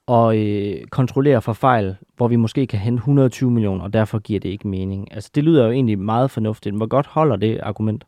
at 0.09 0.37
øh, 0.37 0.85
kontrollere 0.87 1.43
for 1.43 1.53
fejl, 1.53 1.97
hvor 2.17 2.29
vi 2.29 2.37
måske 2.37 2.67
kan 2.67 2.79
hente 2.79 3.01
120 3.01 3.51
millioner, 3.51 3.85
og 3.85 3.93
derfor 3.93 4.19
giver 4.19 4.41
det 4.41 4.49
ikke 4.49 4.69
mening. 4.69 5.15
Altså 5.15 5.31
det 5.35 5.45
lyder 5.45 5.65
jo 5.65 5.71
egentlig 5.71 5.99
meget 5.99 6.31
fornuftigt. 6.31 6.77
Hvor 6.77 6.87
godt 6.87 7.07
holder 7.07 7.37
det 7.37 7.61
argument? 7.63 8.05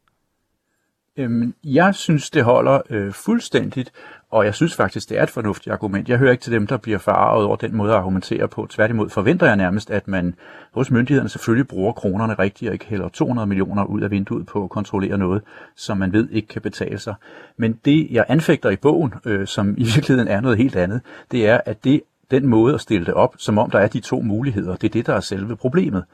Øhm, 1.17 1.55
jeg 1.65 1.95
synes, 1.95 2.31
det 2.31 2.45
holder 2.45 2.81
øh, 2.91 3.13
fuldstændigt, 3.13 3.93
og 4.31 4.45
jeg 4.45 4.55
synes 4.55 4.77
faktisk, 4.77 5.09
det 5.09 5.19
er 5.19 5.23
et 5.23 5.31
fornuftigt 5.31 5.73
argument. 5.73 6.09
Jeg 6.09 6.19
hører 6.19 6.33
ikke 6.33 6.43
til 6.43 6.53
dem, 6.53 6.67
der 6.67 6.77
bliver 6.77 6.99
farvet 6.99 7.47
over 7.47 7.57
den 7.57 7.77
måde 7.77 7.93
at 7.93 7.99
argumentere 7.99 8.49
på. 8.49 8.67
Tværtimod 8.71 9.11
forventer 9.11 9.47
jeg 9.47 9.57
nærmest, 9.57 9.91
at 9.91 10.09
man 10.09 10.35
hos 10.73 10.91
myndighederne 10.91 11.29
selvfølgelig 11.29 11.69
bruger 11.69 11.93
kronerne 11.93 12.35
rigtigt, 12.35 12.69
og 12.69 12.73
ikke 12.73 12.87
hælder 12.87 13.09
200 13.09 13.47
millioner 13.47 13.85
ud 13.85 14.01
af 14.01 14.11
vinduet 14.11 14.47
på 14.47 14.65
at 14.65 14.71
kontrollere 14.71 15.19
noget, 15.19 15.43
som 15.77 15.99
man 15.99 16.13
ved 16.13 16.29
ikke 16.29 16.49
kan 16.49 16.63
betale 16.63 16.99
sig. 16.99 17.15
Men 17.57 17.79
det, 17.85 18.09
jeg 18.11 18.25
anfægter 18.29 18.71
i 18.71 18.77
bogen, 18.77 19.15
øh, 19.25 19.47
som 19.47 19.75
i 19.79 19.85
virkeligheden 19.95 20.29
er 20.29 20.41
noget 20.41 20.59
helt 20.59 20.77
andet, 20.77 21.01
det 21.31 21.49
er, 21.49 21.61
at 21.67 21.85
det 21.85 22.03
den 22.31 22.47
måde 22.47 22.75
at 22.75 22.81
stille 22.81 23.07
det 23.07 23.15
op, 23.15 23.35
som 23.39 23.59
om 23.59 23.71
der 23.71 23.79
er 23.79 23.89
de 23.89 24.01
to 24.01 24.21
muligheder, 24.21 24.77
det 24.77 24.89
er 24.89 24.93
det, 24.93 25.07
der 25.07 25.15
er 25.15 25.21
selve 25.21 25.57
problemet. 25.57 26.05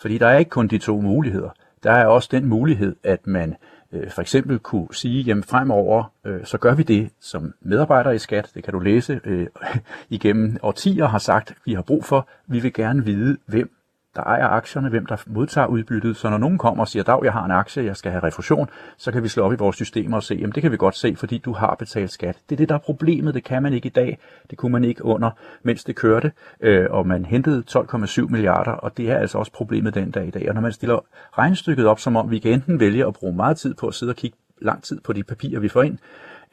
Fordi 0.00 0.18
der 0.18 0.26
er 0.26 0.38
ikke 0.38 0.50
kun 0.50 0.68
de 0.68 0.78
to 0.78 1.00
muligheder. 1.00 1.50
Der 1.82 1.92
er 1.92 2.06
også 2.06 2.28
den 2.32 2.46
mulighed, 2.46 2.96
at 3.04 3.26
man 3.26 3.54
øh, 3.92 4.10
for 4.10 4.20
eksempel 4.20 4.58
kunne 4.58 4.94
sige, 4.94 5.22
jamen 5.22 5.44
fremover, 5.44 6.12
øh, 6.24 6.44
så 6.44 6.58
gør 6.58 6.74
vi 6.74 6.82
det, 6.82 7.10
som 7.20 7.54
medarbejdere 7.60 8.14
i 8.14 8.18
skat, 8.18 8.50
det 8.54 8.64
kan 8.64 8.72
du 8.72 8.78
læse, 8.78 9.20
øh, 9.24 9.46
igennem 10.10 10.56
årtier 10.62 11.06
har 11.06 11.18
sagt, 11.18 11.54
vi 11.64 11.74
har 11.74 11.82
brug 11.82 12.04
for, 12.04 12.28
vi 12.46 12.60
vil 12.60 12.72
gerne 12.72 13.04
vide, 13.04 13.36
hvem 13.46 13.77
der 14.18 14.24
ejer 14.24 14.48
aktierne, 14.48 14.88
hvem 14.88 15.06
der 15.06 15.16
modtager 15.26 15.66
udbyttet. 15.66 16.16
Så 16.16 16.30
når 16.30 16.38
nogen 16.38 16.58
kommer 16.58 16.84
og 16.84 16.88
siger, 16.88 17.02
dag, 17.02 17.24
jeg 17.24 17.32
har 17.32 17.44
en 17.44 17.50
aktie, 17.50 17.84
jeg 17.84 17.96
skal 17.96 18.12
have 18.12 18.22
refusion, 18.22 18.70
så 18.96 19.12
kan 19.12 19.22
vi 19.22 19.28
slå 19.28 19.42
op 19.42 19.52
i 19.52 19.56
vores 19.56 19.76
systemer 19.76 20.16
og 20.16 20.22
se, 20.22 20.34
jamen 20.34 20.52
det 20.52 20.62
kan 20.62 20.72
vi 20.72 20.76
godt 20.76 20.96
se, 20.96 21.16
fordi 21.16 21.38
du 21.38 21.52
har 21.52 21.74
betalt 21.78 22.12
skat. 22.12 22.36
Det 22.48 22.54
er 22.54 22.56
det, 22.56 22.68
der 22.68 22.74
er 22.74 22.78
problemet. 22.78 23.34
Det 23.34 23.44
kan 23.44 23.62
man 23.62 23.72
ikke 23.72 23.86
i 23.86 23.90
dag. 23.90 24.18
Det 24.50 24.58
kunne 24.58 24.72
man 24.72 24.84
ikke 24.84 25.04
under, 25.04 25.30
mens 25.62 25.84
det 25.84 25.96
kørte, 25.96 26.32
øh, 26.60 26.86
og 26.90 27.06
man 27.06 27.24
hentede 27.24 27.64
12,7 27.70 28.28
milliarder, 28.28 28.72
og 28.72 28.96
det 28.96 29.10
er 29.10 29.18
altså 29.18 29.38
også 29.38 29.52
problemet 29.52 29.94
den 29.94 30.10
dag 30.10 30.26
i 30.26 30.30
dag. 30.30 30.48
Og 30.48 30.54
når 30.54 30.62
man 30.62 30.72
stiller 30.72 31.04
regnestykket 31.38 31.86
op, 31.86 32.00
som 32.00 32.16
om 32.16 32.30
vi 32.30 32.38
kan 32.38 32.52
enten 32.52 32.80
vælge 32.80 33.06
at 33.06 33.14
bruge 33.14 33.36
meget 33.36 33.56
tid 33.56 33.74
på 33.74 33.86
at 33.86 33.94
sidde 33.94 34.10
og 34.10 34.16
kigge 34.16 34.36
lang 34.60 34.82
tid 34.82 35.00
på 35.00 35.12
de 35.12 35.22
papirer, 35.24 35.60
vi 35.60 35.68
får 35.68 35.82
ind, 35.82 35.98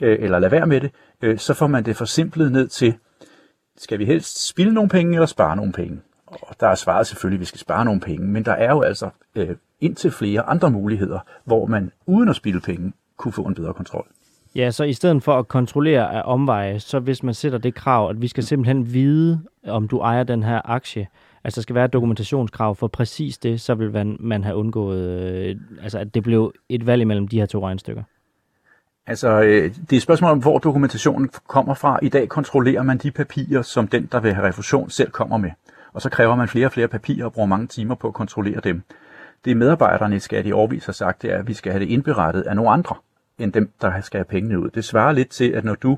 øh, 0.02 0.18
eller 0.22 0.40
lade 0.40 0.52
være 0.52 0.68
med 0.68 0.82
det, 0.82 0.92
øh, 1.22 1.38
så 1.38 1.54
får 1.54 1.68
man 1.68 1.86
det 1.86 1.98
forsimplet 1.98 2.52
ned 2.52 2.68
til, 2.68 2.96
skal 3.78 4.00
vi 4.00 4.06
helst 4.06 4.48
spille 4.48 4.74
nogle 4.74 4.90
penge 4.90 5.14
eller 5.14 5.26
spare 5.26 5.56
nogle 5.56 5.72
penge? 5.74 6.02
Og 6.42 6.56
der 6.60 6.68
er 6.68 6.76
svaret 6.76 7.08
selvfølgelig, 7.08 7.38
at 7.38 7.42
vi 7.42 7.46
skal 7.46 7.60
spare 7.60 7.86
nogle 7.86 8.02
penge, 8.02 8.28
men 8.28 8.46
der 8.46 8.52
er 8.52 8.72
jo 8.72 8.82
altså 8.82 9.10
øh, 9.36 9.56
indtil 9.82 10.12
flere 10.12 10.42
andre 10.42 10.70
muligheder, 10.72 11.20
hvor 11.44 11.66
man 11.66 11.92
uden 12.06 12.30
at 12.30 12.36
spille 12.36 12.62
penge 12.62 12.94
kunne 13.18 13.32
få 13.32 13.42
en 13.42 13.56
bedre 13.56 13.74
kontrol. 13.74 14.08
Ja, 14.56 14.72
så 14.72 14.84
i 14.84 14.94
stedet 14.94 15.24
for 15.24 15.40
at 15.40 15.48
kontrollere 15.48 16.14
af 16.14 16.22
omveje, 16.26 16.80
så 16.80 17.00
hvis 17.00 17.24
man 17.24 17.34
sætter 17.34 17.58
det 17.58 17.76
krav, 17.76 18.10
at 18.10 18.22
vi 18.22 18.28
skal 18.28 18.44
simpelthen 18.44 18.94
vide, 18.94 19.42
om 19.68 19.88
du 19.88 20.00
ejer 20.00 20.24
den 20.24 20.44
her 20.44 20.62
aktie, 20.66 21.08
altså 21.44 21.60
der 21.60 21.62
skal 21.62 21.76
være 21.76 21.86
et 21.86 21.94
dokumentationskrav 21.94 22.76
for 22.76 22.88
præcis 22.88 23.38
det, 23.38 23.62
så 23.62 23.76
vil 23.76 23.92
man, 23.92 24.18
man 24.20 24.44
have 24.44 24.56
undgået, 24.56 25.04
øh, 25.04 25.56
altså 25.84 26.00
at 26.00 26.14
det 26.14 26.24
blev 26.24 26.54
et 26.70 26.86
valg 26.86 27.02
imellem 27.02 27.28
de 27.28 27.40
her 27.40 27.46
to 27.46 27.66
regnstykker. 27.66 28.04
Altså, 29.08 29.42
øh, 29.42 29.64
det 29.64 29.94
er 29.94 29.98
et 29.98 30.02
spørgsmål 30.02 30.32
om, 30.32 30.40
hvor 30.40 30.60
dokumentationen 30.60 31.30
kommer 31.48 31.74
fra. 31.74 32.00
I 32.02 32.10
dag 32.10 32.30
kontrollerer 32.30 32.84
man 32.84 32.98
de 32.98 33.12
papirer, 33.12 33.62
som 33.62 33.88
den, 33.88 34.10
der 34.12 34.20
vil 34.20 34.34
have 34.34 34.48
refusion, 34.48 34.90
selv 34.90 35.12
kommer 35.12 35.38
med 35.38 35.52
og 35.96 36.02
så 36.02 36.10
kræver 36.10 36.36
man 36.36 36.48
flere 36.48 36.66
og 36.66 36.72
flere 36.72 36.88
papirer 36.88 37.26
og 37.26 37.34
bruger 37.34 37.48
mange 37.48 37.68
timer 37.68 37.96
på 37.96 38.08
at 38.08 38.14
kontrollere 38.14 38.60
dem. 38.60 38.82
Det 39.46 39.58
medarbejderne 39.58 40.16
i 40.16 40.20
Skat 40.20 40.46
i 40.46 40.52
årvis 40.52 40.86
har 40.86 40.94
sagt, 40.94 41.22
det 41.22 41.32
er, 41.32 41.38
at 41.38 41.48
vi 41.48 41.54
skal 41.54 41.72
have 41.72 41.80
det 41.80 41.90
indberettet 41.90 42.42
af 42.42 42.56
nogle 42.56 42.72
andre, 42.72 42.96
end 43.38 43.54
dem, 43.54 43.72
der 43.82 44.02
skal 44.02 44.18
have 44.18 44.26
pengene 44.26 44.60
ud. 44.60 44.70
Det 44.70 44.86
svarer 44.86 45.12
lidt 45.12 45.30
til, 45.30 45.52
at 45.52 45.66
når 45.66 45.76
du 45.76 45.98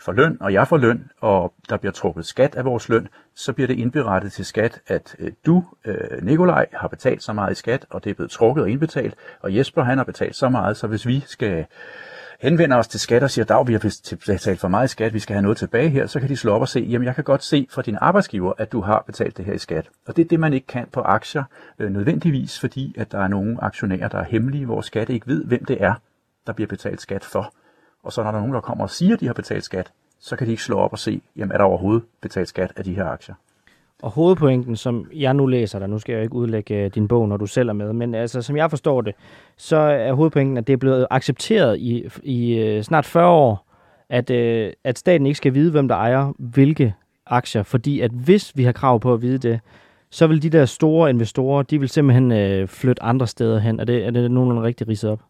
får 0.00 0.12
løn, 0.12 0.36
og 0.40 0.52
jeg 0.52 0.68
får 0.68 0.76
løn, 0.76 1.10
og 1.20 1.54
der 1.68 1.76
bliver 1.76 1.92
trukket 1.92 2.26
skat 2.26 2.54
af 2.54 2.64
vores 2.64 2.88
løn, 2.88 3.08
så 3.34 3.52
bliver 3.52 3.66
det 3.66 3.78
indberettet 3.78 4.32
til 4.32 4.44
skat, 4.44 4.80
at 4.86 5.16
øh, 5.18 5.32
du, 5.46 5.64
øh, 5.84 6.22
Nikolaj, 6.22 6.66
har 6.72 6.88
betalt 6.88 7.22
så 7.22 7.32
meget 7.32 7.52
i 7.52 7.54
skat, 7.54 7.86
og 7.90 8.04
det 8.04 8.10
er 8.10 8.14
blevet 8.14 8.30
trukket 8.30 8.62
og 8.62 8.70
indbetalt, 8.70 9.14
og 9.40 9.56
Jesper, 9.56 9.82
han 9.82 9.98
har 9.98 10.04
betalt 10.04 10.36
så 10.36 10.48
meget, 10.48 10.76
så 10.76 10.86
hvis 10.86 11.06
vi 11.06 11.20
skal 11.20 11.66
henvender 12.44 12.76
os 12.76 12.88
til 12.88 13.00
skat 13.00 13.22
og 13.22 13.30
siger, 13.30 13.56
at 13.56 13.68
vi 13.68 13.72
har 13.72 13.92
betalt 14.26 14.60
for 14.60 14.68
meget 14.68 14.84
i 14.84 14.88
skat, 14.88 15.14
vi 15.14 15.18
skal 15.18 15.34
have 15.34 15.42
noget 15.42 15.58
tilbage 15.58 15.88
her, 15.88 16.06
så 16.06 16.20
kan 16.20 16.28
de 16.28 16.36
slå 16.36 16.52
op 16.52 16.60
og 16.60 16.68
se, 16.68 16.80
jamen 16.80 17.06
jeg 17.06 17.14
kan 17.14 17.24
godt 17.24 17.44
se 17.44 17.66
fra 17.70 17.82
din 17.82 17.98
arbejdsgiver, 18.00 18.52
at 18.58 18.72
du 18.72 18.80
har 18.80 19.02
betalt 19.06 19.36
det 19.36 19.44
her 19.44 19.52
i 19.52 19.58
skat. 19.58 19.88
Og 20.06 20.16
det 20.16 20.24
er 20.24 20.28
det, 20.28 20.40
man 20.40 20.52
ikke 20.52 20.66
kan 20.66 20.86
på 20.92 21.00
aktier 21.00 21.44
øh, 21.78 21.90
nødvendigvis, 21.92 22.60
fordi 22.60 22.94
at 22.98 23.12
der 23.12 23.18
er 23.18 23.28
nogle 23.28 23.56
aktionærer, 23.64 24.08
der 24.08 24.18
er 24.18 24.24
hemmelige, 24.24 24.66
hvor 24.66 24.80
skat 24.80 25.08
ikke 25.08 25.26
ved, 25.26 25.44
hvem 25.44 25.64
det 25.64 25.82
er, 25.82 25.94
der 26.46 26.52
bliver 26.52 26.68
betalt 26.68 27.00
skat 27.00 27.24
for. 27.24 27.54
Og 28.02 28.12
så 28.12 28.22
når 28.22 28.30
der 28.30 28.38
er 28.38 28.40
nogen, 28.42 28.54
der 28.54 28.60
kommer 28.60 28.84
og 28.84 28.90
siger, 28.90 29.14
at 29.14 29.20
de 29.20 29.26
har 29.26 29.34
betalt 29.34 29.64
skat, 29.64 29.92
så 30.20 30.36
kan 30.36 30.46
de 30.46 30.50
ikke 30.50 30.62
slå 30.62 30.78
op 30.78 30.92
og 30.92 30.98
se, 30.98 31.22
jamen 31.36 31.52
er 31.52 31.58
der 31.58 31.64
overhovedet 31.64 32.04
betalt 32.22 32.48
skat 32.48 32.72
af 32.76 32.84
de 32.84 32.94
her 32.94 33.04
aktier. 33.04 33.34
Og 34.02 34.10
hovedpointen, 34.10 34.76
som 34.76 35.06
jeg 35.14 35.34
nu 35.34 35.46
læser 35.46 35.78
der, 35.78 35.86
nu 35.86 35.98
skal 35.98 36.12
jeg 36.12 36.18
jo 36.18 36.22
ikke 36.22 36.34
udlægge 36.34 36.74
øh, 36.84 36.90
din 36.94 37.08
bog, 37.08 37.28
når 37.28 37.36
du 37.36 37.46
selv 37.46 37.68
er 37.68 37.72
med, 37.72 37.92
men 37.92 38.14
altså, 38.14 38.42
som 38.42 38.56
jeg 38.56 38.70
forstår 38.70 39.00
det, 39.00 39.14
så 39.56 39.76
er 39.76 40.12
hovedpointen, 40.12 40.56
at 40.56 40.66
det 40.66 40.72
er 40.72 40.76
blevet 40.76 41.06
accepteret 41.10 41.78
i, 41.78 42.08
i 42.22 42.54
øh, 42.54 42.82
snart 42.82 43.06
40 43.06 43.28
år, 43.28 43.66
at, 44.08 44.30
øh, 44.30 44.72
at 44.84 44.98
staten 44.98 45.26
ikke 45.26 45.36
skal 45.36 45.54
vide, 45.54 45.70
hvem 45.70 45.88
der 45.88 45.94
ejer 45.94 46.32
hvilke 46.38 46.94
aktier, 47.26 47.62
fordi 47.62 48.00
at 48.00 48.10
hvis 48.10 48.56
vi 48.56 48.64
har 48.64 48.72
krav 48.72 49.00
på 49.00 49.12
at 49.12 49.22
vide 49.22 49.38
det, 49.38 49.60
så 50.10 50.26
vil 50.26 50.42
de 50.42 50.50
der 50.50 50.64
store 50.64 51.10
investorer, 51.10 51.62
de 51.62 51.80
vil 51.80 51.88
simpelthen 51.88 52.32
øh, 52.32 52.68
flytte 52.68 53.02
andre 53.02 53.26
steder 53.26 53.58
hen. 53.58 53.80
Er 53.80 53.84
det, 53.84 54.06
er 54.06 54.10
det 54.10 54.30
nogenlunde 54.30 54.62
rigtig 54.62 54.88
ridset 54.88 55.10
op? 55.10 55.20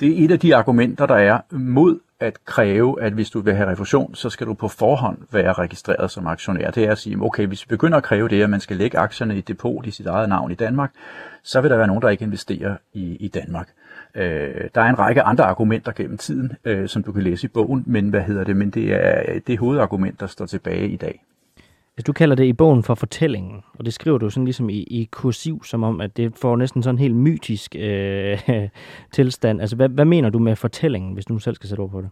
Det 0.00 0.08
er 0.08 0.24
et 0.24 0.30
af 0.30 0.40
de 0.40 0.56
argumenter, 0.56 1.06
der 1.06 1.14
er 1.14 1.40
mod 1.50 1.98
at 2.20 2.44
kræve, 2.44 3.02
at 3.02 3.12
hvis 3.12 3.30
du 3.30 3.40
vil 3.40 3.54
have 3.54 3.70
refusion, 3.70 4.14
så 4.14 4.30
skal 4.30 4.46
du 4.46 4.54
på 4.54 4.68
forhånd 4.68 5.18
være 5.32 5.52
registreret 5.52 6.10
som 6.10 6.26
aktionær. 6.26 6.70
Det 6.70 6.84
er 6.84 6.92
at 6.92 6.98
sige, 6.98 7.22
okay, 7.22 7.46
hvis 7.46 7.64
vi 7.64 7.68
begynder 7.68 7.96
at 7.98 8.04
kræve 8.04 8.28
det, 8.28 8.42
at 8.42 8.50
man 8.50 8.60
skal 8.60 8.76
lægge 8.76 8.98
aktierne 8.98 9.38
i 9.38 9.40
depot 9.40 9.86
i 9.86 9.90
sit 9.90 10.06
eget 10.06 10.28
navn 10.28 10.50
i 10.50 10.54
Danmark, 10.54 10.90
så 11.42 11.60
vil 11.60 11.70
der 11.70 11.76
være 11.76 11.86
nogen, 11.86 12.02
der 12.02 12.08
ikke 12.08 12.24
investerer 12.24 12.76
i, 12.92 13.16
i 13.16 13.28
Danmark. 13.28 13.68
Øh, 14.14 14.68
der 14.74 14.80
er 14.80 14.88
en 14.88 14.98
række 14.98 15.22
andre 15.22 15.44
argumenter 15.44 15.92
gennem 15.92 16.18
tiden, 16.18 16.52
øh, 16.64 16.88
som 16.88 17.02
du 17.02 17.12
kan 17.12 17.22
læse 17.22 17.44
i 17.44 17.48
bogen, 17.48 17.84
men 17.86 18.08
hvad 18.08 18.22
hedder 18.22 18.44
det? 18.44 18.56
Men 18.56 18.70
det 18.70 18.92
er 18.92 19.40
det 19.46 19.58
hovedargument, 19.58 20.20
der 20.20 20.26
står 20.26 20.46
tilbage 20.46 20.88
i 20.88 20.96
dag. 20.96 21.24
Hvis 21.98 22.04
du 22.04 22.12
kalder 22.12 22.36
det 22.36 22.44
i 22.44 22.52
bogen 22.52 22.82
for 22.82 22.94
fortællingen, 22.94 23.62
og 23.78 23.84
det 23.84 23.94
skriver 23.94 24.18
du 24.18 24.30
sådan 24.30 24.44
ligesom 24.44 24.70
i, 24.70 24.78
i 24.78 25.08
kursiv, 25.10 25.64
som 25.64 25.82
om, 25.82 26.00
at 26.00 26.16
det 26.16 26.36
får 26.36 26.56
næsten 26.56 26.82
sådan 26.82 26.94
en 26.94 26.98
helt 26.98 27.14
mytisk 27.14 27.76
øh, 27.78 28.38
tilstand. 29.12 29.60
Altså, 29.60 29.76
hvad, 29.76 29.88
hvad 29.88 30.04
mener 30.04 30.30
du 30.30 30.38
med 30.38 30.56
fortællingen, 30.56 31.14
hvis 31.14 31.24
du 31.24 31.32
nu 31.32 31.38
selv 31.38 31.54
skal 31.54 31.68
sætte 31.68 31.80
ord 31.80 31.90
på 31.90 32.00
det? 32.00 32.10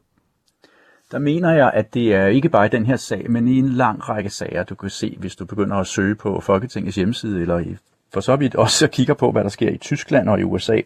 Der 1.12 1.18
mener 1.18 1.51
jeg, 1.51 1.70
at 1.75 1.94
det 1.94 2.14
er 2.14 2.27
ikke 2.27 2.49
bare 2.49 2.66
i 2.66 2.68
den 2.68 2.87
her 2.87 2.96
sag, 2.96 3.31
men 3.31 3.49
i 3.49 3.59
en 3.59 3.68
lang 3.68 4.09
række 4.09 4.31
sager, 4.31 4.64
du 4.64 4.75
kan 4.75 4.90
se, 4.90 5.16
hvis 5.18 5.37
du 5.37 5.44
begynder 5.44 5.77
at 5.77 5.87
søge 5.87 6.14
på 6.14 6.40
Folketingets 6.40 6.96
hjemmeside, 6.96 7.40
eller 7.40 7.59
i, 7.59 7.77
for 8.12 8.20
så 8.20 8.37
vidt 8.37 8.55
også 8.55 8.88
kigger 8.96 9.14
på, 9.14 9.33
hvad 9.33 9.42
der 9.44 9.51
sker 9.51 9.70
i 9.70 9.79
Tyskland 9.79 10.29
og 10.29 10.40
i 10.40 10.42
USA, 10.42 10.81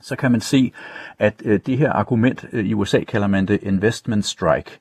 så 0.00 0.16
kan 0.16 0.32
man 0.32 0.40
se, 0.40 0.72
at 1.18 1.34
øh, 1.44 1.60
det 1.66 1.78
her 1.78 1.92
argument 1.92 2.44
øh, 2.52 2.64
i 2.64 2.74
USA 2.74 3.00
kalder 3.00 3.26
man 3.26 3.46
det 3.46 3.62
investment 3.62 4.24
strike. 4.24 4.78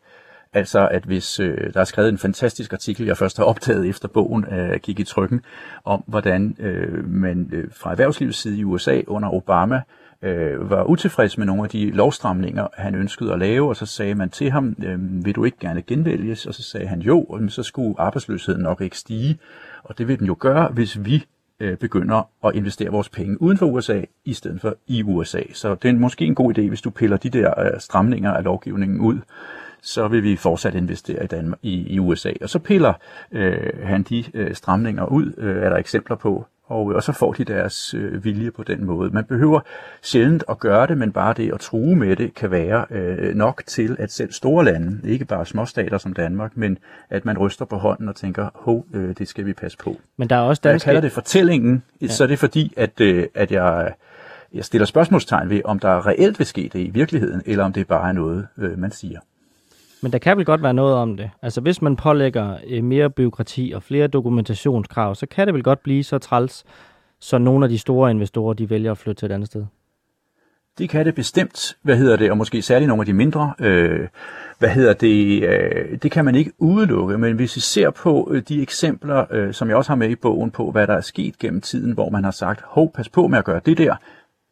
Altså, 0.54 0.88
at 0.88 1.04
hvis 1.04 1.40
øh, 1.40 1.74
der 1.74 1.80
er 1.80 1.84
skrevet 1.84 2.10
en 2.10 2.18
fantastisk 2.18 2.74
artikel, 2.74 3.06
jeg 3.06 3.18
først 3.18 3.38
har 3.38 3.44
optaget 3.44 3.90
efter 3.90 4.08
bogen 4.08 4.46
øh, 4.46 4.80
gik 4.80 5.00
i 5.00 5.04
trykken, 5.04 5.42
om 5.86 6.04
hvordan 6.08 6.56
øh, 6.60 7.10
man 7.10 7.50
øh, 7.54 7.68
fra 7.72 7.92
erhvervslivets 7.92 8.38
side 8.38 8.58
i 8.60 8.64
USA 8.64 9.02
under 9.08 9.30
Obama 9.30 9.82
øh, 10.22 10.70
var 10.70 10.84
utilfreds 10.84 11.38
med 11.38 11.46
nogle 11.46 11.64
af 11.64 11.70
de 11.70 11.92
lovstramninger, 11.92 12.68
han 12.74 12.96
ønskede 12.96 13.34
at 13.34 13.40
lave, 13.40 13.70
og 13.70 13.76
så 13.76 13.86
sagde 13.86 14.16
man 14.16 14.30
til 14.30 14.52
ham, 14.52 14.76
øh, 14.84 15.26
vil 15.26 15.36
du 15.36 15.44
ikke 15.44 15.58
gerne 15.60 15.82
genvælges? 15.82 16.46
Og 16.46 16.54
så 16.54 16.64
sagde 16.64 16.88
han 16.88 17.00
jo, 17.00 17.24
og 17.24 17.40
så 17.48 17.64
skulle 17.64 17.96
arbejdsløsheden 17.98 18.62
nok 18.62 18.82
ikke 18.82 18.98
stige. 18.98 19.40
Og 19.84 19.98
det 19.98 20.08
vil 20.08 20.20
den 20.20 20.28
jo 20.28 20.36
gøre, 20.40 20.68
hvis 20.68 21.06
vi 21.06 21.26
øh, 21.60 21.78
begynder 21.78 22.30
at 22.46 22.56
investere 22.56 22.90
vores 22.90 23.10
penge 23.10 23.42
uden 23.42 23.58
for 23.58 23.66
USA, 23.66 24.02
i 24.26 24.34
stedet 24.34 24.62
for 24.62 24.76
i 24.88 25.04
USA. 25.04 25.42
Så 25.54 25.76
det 25.76 25.90
er 25.90 25.94
måske 25.94 26.26
en 26.26 26.36
god 26.36 26.58
idé, 26.58 26.68
hvis 26.68 26.82
du 26.82 26.90
piller 26.90 27.18
de 27.18 27.30
der 27.30 27.60
øh, 27.60 27.80
stramninger 27.80 28.34
af 28.34 28.44
lovgivningen 28.44 29.00
ud 29.00 29.20
så 29.82 30.08
vil 30.08 30.24
vi 30.24 30.36
fortsat 30.36 30.76
investere 30.76 31.24
i, 31.24 31.28
Danmark, 31.28 31.60
i, 31.62 31.94
i 31.94 32.00
USA. 32.00 32.32
Og 32.42 32.50
så 32.50 32.60
piller 32.60 32.94
øh, 33.32 33.70
han 33.84 34.04
de 34.04 34.24
øh, 34.34 34.56
stramninger 34.56 35.06
ud, 35.06 35.34
øh, 35.38 35.64
er 35.64 35.70
der 35.70 35.78
eksempler 35.78 36.16
på, 36.16 36.46
og, 36.72 36.86
og 36.86 37.04
så 37.04 37.12
får 37.12 37.34
de 37.34 37.46
deres 37.46 37.94
øh, 37.94 38.24
vilje 38.24 38.52
på 38.52 38.64
den 38.64 38.86
måde. 38.86 39.10
Man 39.10 39.24
behøver 39.24 39.60
sjældent 40.02 40.44
at 40.50 40.60
gøre 40.60 40.88
det, 40.88 40.98
men 40.98 41.12
bare 41.12 41.34
det 41.34 41.54
at 41.54 41.60
true 41.60 41.96
med 41.96 42.16
det 42.16 42.34
kan 42.34 42.52
være 42.52 42.86
øh, 42.90 43.36
nok 43.36 43.64
til, 43.66 43.96
at 44.00 44.12
selv 44.12 44.32
store 44.32 44.66
lande, 44.66 45.10
ikke 45.10 45.26
bare 45.26 45.46
småstater 45.46 45.98
som 45.98 46.14
Danmark, 46.14 46.58
men 46.58 46.78
at 47.10 47.26
man 47.26 47.38
ryster 47.38 47.66
på 47.66 47.78
hånden 47.78 48.10
og 48.10 48.16
tænker, 48.16 48.50
hov, 48.56 48.86
øh, 48.94 49.16
det 49.18 49.28
skal 49.28 49.46
vi 49.46 49.54
passe 49.54 49.78
på. 49.78 49.98
Men 50.18 50.30
der 50.30 50.36
er 50.36 50.40
også 50.42 50.62
danske... 50.64 50.90
jeg 50.90 50.94
kalder 50.94 51.02
det 51.02 51.12
fortællingen, 51.12 51.84
ja. 52.02 52.08
så 52.08 52.24
er 52.24 52.28
det 52.28 52.40
fordi, 52.40 52.74
at, 52.78 53.02
øh, 53.02 53.28
at 53.36 53.52
jeg, 53.52 53.94
jeg 54.54 54.66
stiller 54.66 54.86
spørgsmålstegn 54.86 55.50
ved, 55.50 55.62
om 55.66 55.80
der 55.80 56.08
reelt 56.08 56.40
vil 56.40 56.48
ske 56.48 56.70
det 56.74 56.80
i 56.80 56.90
virkeligheden, 56.90 57.42
eller 57.46 57.64
om 57.64 57.74
det 57.74 57.88
bare 57.88 58.10
er 58.10 58.14
noget, 58.14 58.48
øh, 58.58 58.80
man 58.80 58.92
siger. 58.92 59.20
Men 60.02 60.12
der 60.12 60.18
kan 60.18 60.38
vel 60.38 60.46
godt 60.46 60.64
være 60.64 60.74
noget 60.74 60.96
om 60.96 61.18
det. 61.18 61.30
Altså 61.42 61.62
hvis 61.62 61.82
man 61.82 61.96
pålægger 61.96 62.58
øh, 62.68 62.84
mere 62.84 63.10
byråkrati 63.10 63.72
og 63.76 63.84
flere 63.84 64.08
dokumentationskrav, 64.08 65.16
så 65.16 65.26
kan 65.26 65.48
det 65.48 65.54
vel 65.54 65.64
godt 65.64 65.84
blive 65.84 66.04
så 66.04 66.18
træls, 66.18 66.64
så 67.20 67.38
nogle 67.38 67.66
af 67.66 67.70
de 67.70 67.78
store 67.78 68.12
investorer, 68.12 68.54
de 68.54 68.70
vælger 68.70 68.92
at 68.92 68.98
flytte 68.98 69.20
til 69.20 69.26
et 69.26 69.32
andet 69.32 69.48
sted. 69.48 69.66
Det 70.78 70.90
kan 70.90 71.06
det 71.06 71.16
bestemt, 71.16 71.78
hvad 71.82 71.98
hedder 71.98 72.16
det, 72.16 72.32
og 72.32 72.38
måske 72.38 72.62
særligt 72.62 72.88
nogle 72.88 73.02
af 73.02 73.06
de 73.06 73.14
mindre, 73.14 73.54
øh, 73.60 74.08
hvad 74.60 74.70
hedder 74.70 74.94
det, 74.94 75.44
øh, 75.44 75.98
det 76.04 76.12
kan 76.12 76.26
man 76.26 76.36
ikke 76.36 76.52
udelukke, 76.58 77.18
men 77.18 77.36
hvis 77.36 77.56
vi 77.56 77.62
ser 77.62 77.90
på 77.90 78.30
øh, 78.32 78.44
de 78.48 78.62
eksempler, 78.62 79.26
øh, 79.32 79.54
som 79.54 79.68
jeg 79.68 79.78
også 79.78 79.92
har 79.92 79.96
med 79.96 80.10
i 80.10 80.16
bogen 80.16 80.52
på, 80.52 80.72
hvad 80.72 80.88
der 80.88 80.94
er 80.94 81.02
sket 81.02 81.40
gennem 81.40 81.62
tiden, 81.62 81.92
hvor 81.92 82.10
man 82.10 82.24
har 82.24 82.32
sagt, 82.32 82.62
hov, 82.66 82.94
pas 82.94 83.10
på 83.10 83.28
med 83.28 83.38
at 83.38 83.46
gøre 83.46 83.62
det 83.66 83.78
der, 83.78 83.96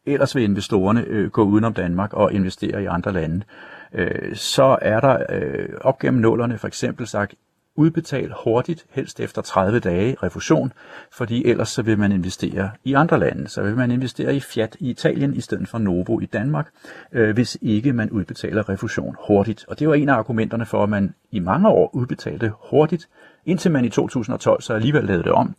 ellers 0.06 0.36
vil 0.36 0.44
investorerne 0.44 1.04
øh, 1.06 1.30
gå 1.30 1.42
udenom 1.42 1.74
Danmark 1.74 2.12
og 2.12 2.32
investere 2.32 2.82
i 2.82 2.86
andre 2.86 3.12
lande. 3.12 3.36
øh, 3.36 3.79
Øh, 3.94 4.36
så 4.36 4.78
er 4.82 5.00
der 5.00 5.22
øh, 5.30 5.68
op 5.80 5.98
gennem 5.98 6.20
nullerne 6.20 6.58
for 6.58 6.68
eksempel 6.68 7.06
sagt, 7.06 7.34
udbetal 7.76 8.32
hurtigt, 8.44 8.86
helst 8.90 9.20
efter 9.20 9.42
30 9.42 9.80
dage 9.80 10.16
refusion, 10.22 10.72
fordi 11.12 11.46
ellers 11.46 11.68
så 11.68 11.82
vil 11.82 11.98
man 11.98 12.12
investere 12.12 12.70
i 12.84 12.94
andre 12.94 13.18
lande. 13.18 13.48
Så 13.48 13.62
vil 13.62 13.76
man 13.76 13.90
investere 13.90 14.36
i 14.36 14.40
Fiat 14.40 14.76
i 14.80 14.90
Italien 14.90 15.34
i 15.34 15.40
stedet 15.40 15.68
for 15.68 15.78
Novo 15.78 16.20
i 16.20 16.26
Danmark, 16.26 16.68
øh, 17.12 17.34
hvis 17.34 17.58
ikke 17.62 17.92
man 17.92 18.10
udbetaler 18.10 18.68
refusion 18.68 19.16
hurtigt. 19.26 19.64
Og 19.68 19.78
det 19.78 19.88
var 19.88 19.94
en 19.94 20.08
af 20.08 20.14
argumenterne 20.14 20.66
for, 20.66 20.82
at 20.82 20.88
man 20.88 21.14
i 21.30 21.38
mange 21.38 21.68
år 21.68 21.90
udbetalte 21.94 22.52
hurtigt, 22.70 23.08
indtil 23.46 23.70
man 23.70 23.84
i 23.84 23.88
2012 23.88 24.62
så 24.62 24.74
alligevel 24.74 25.04
lavede 25.04 25.24
det 25.24 25.32
om 25.32 25.54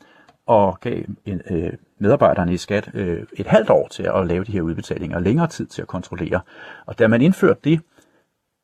og 0.46 0.80
gav 0.80 1.04
en, 1.26 1.42
øh, 1.50 1.74
medarbejderne 2.00 2.54
i 2.54 2.58
skat 2.58 2.90
øh, 2.94 3.24
et 3.34 3.48
halvt 3.48 3.70
år 3.70 3.88
til 3.88 4.04
at 4.16 4.28
lave 4.28 4.44
de 4.44 4.52
her 4.52 4.62
udbetalinger, 4.62 5.18
og 5.18 5.24
længere 5.24 5.48
tid 5.48 5.66
til 5.66 5.82
at 5.82 5.88
kontrollere. 5.88 6.42
Og 6.86 7.00
da 7.00 7.08
man 7.08 7.22
indførte 7.22 7.60
det, 7.64 7.80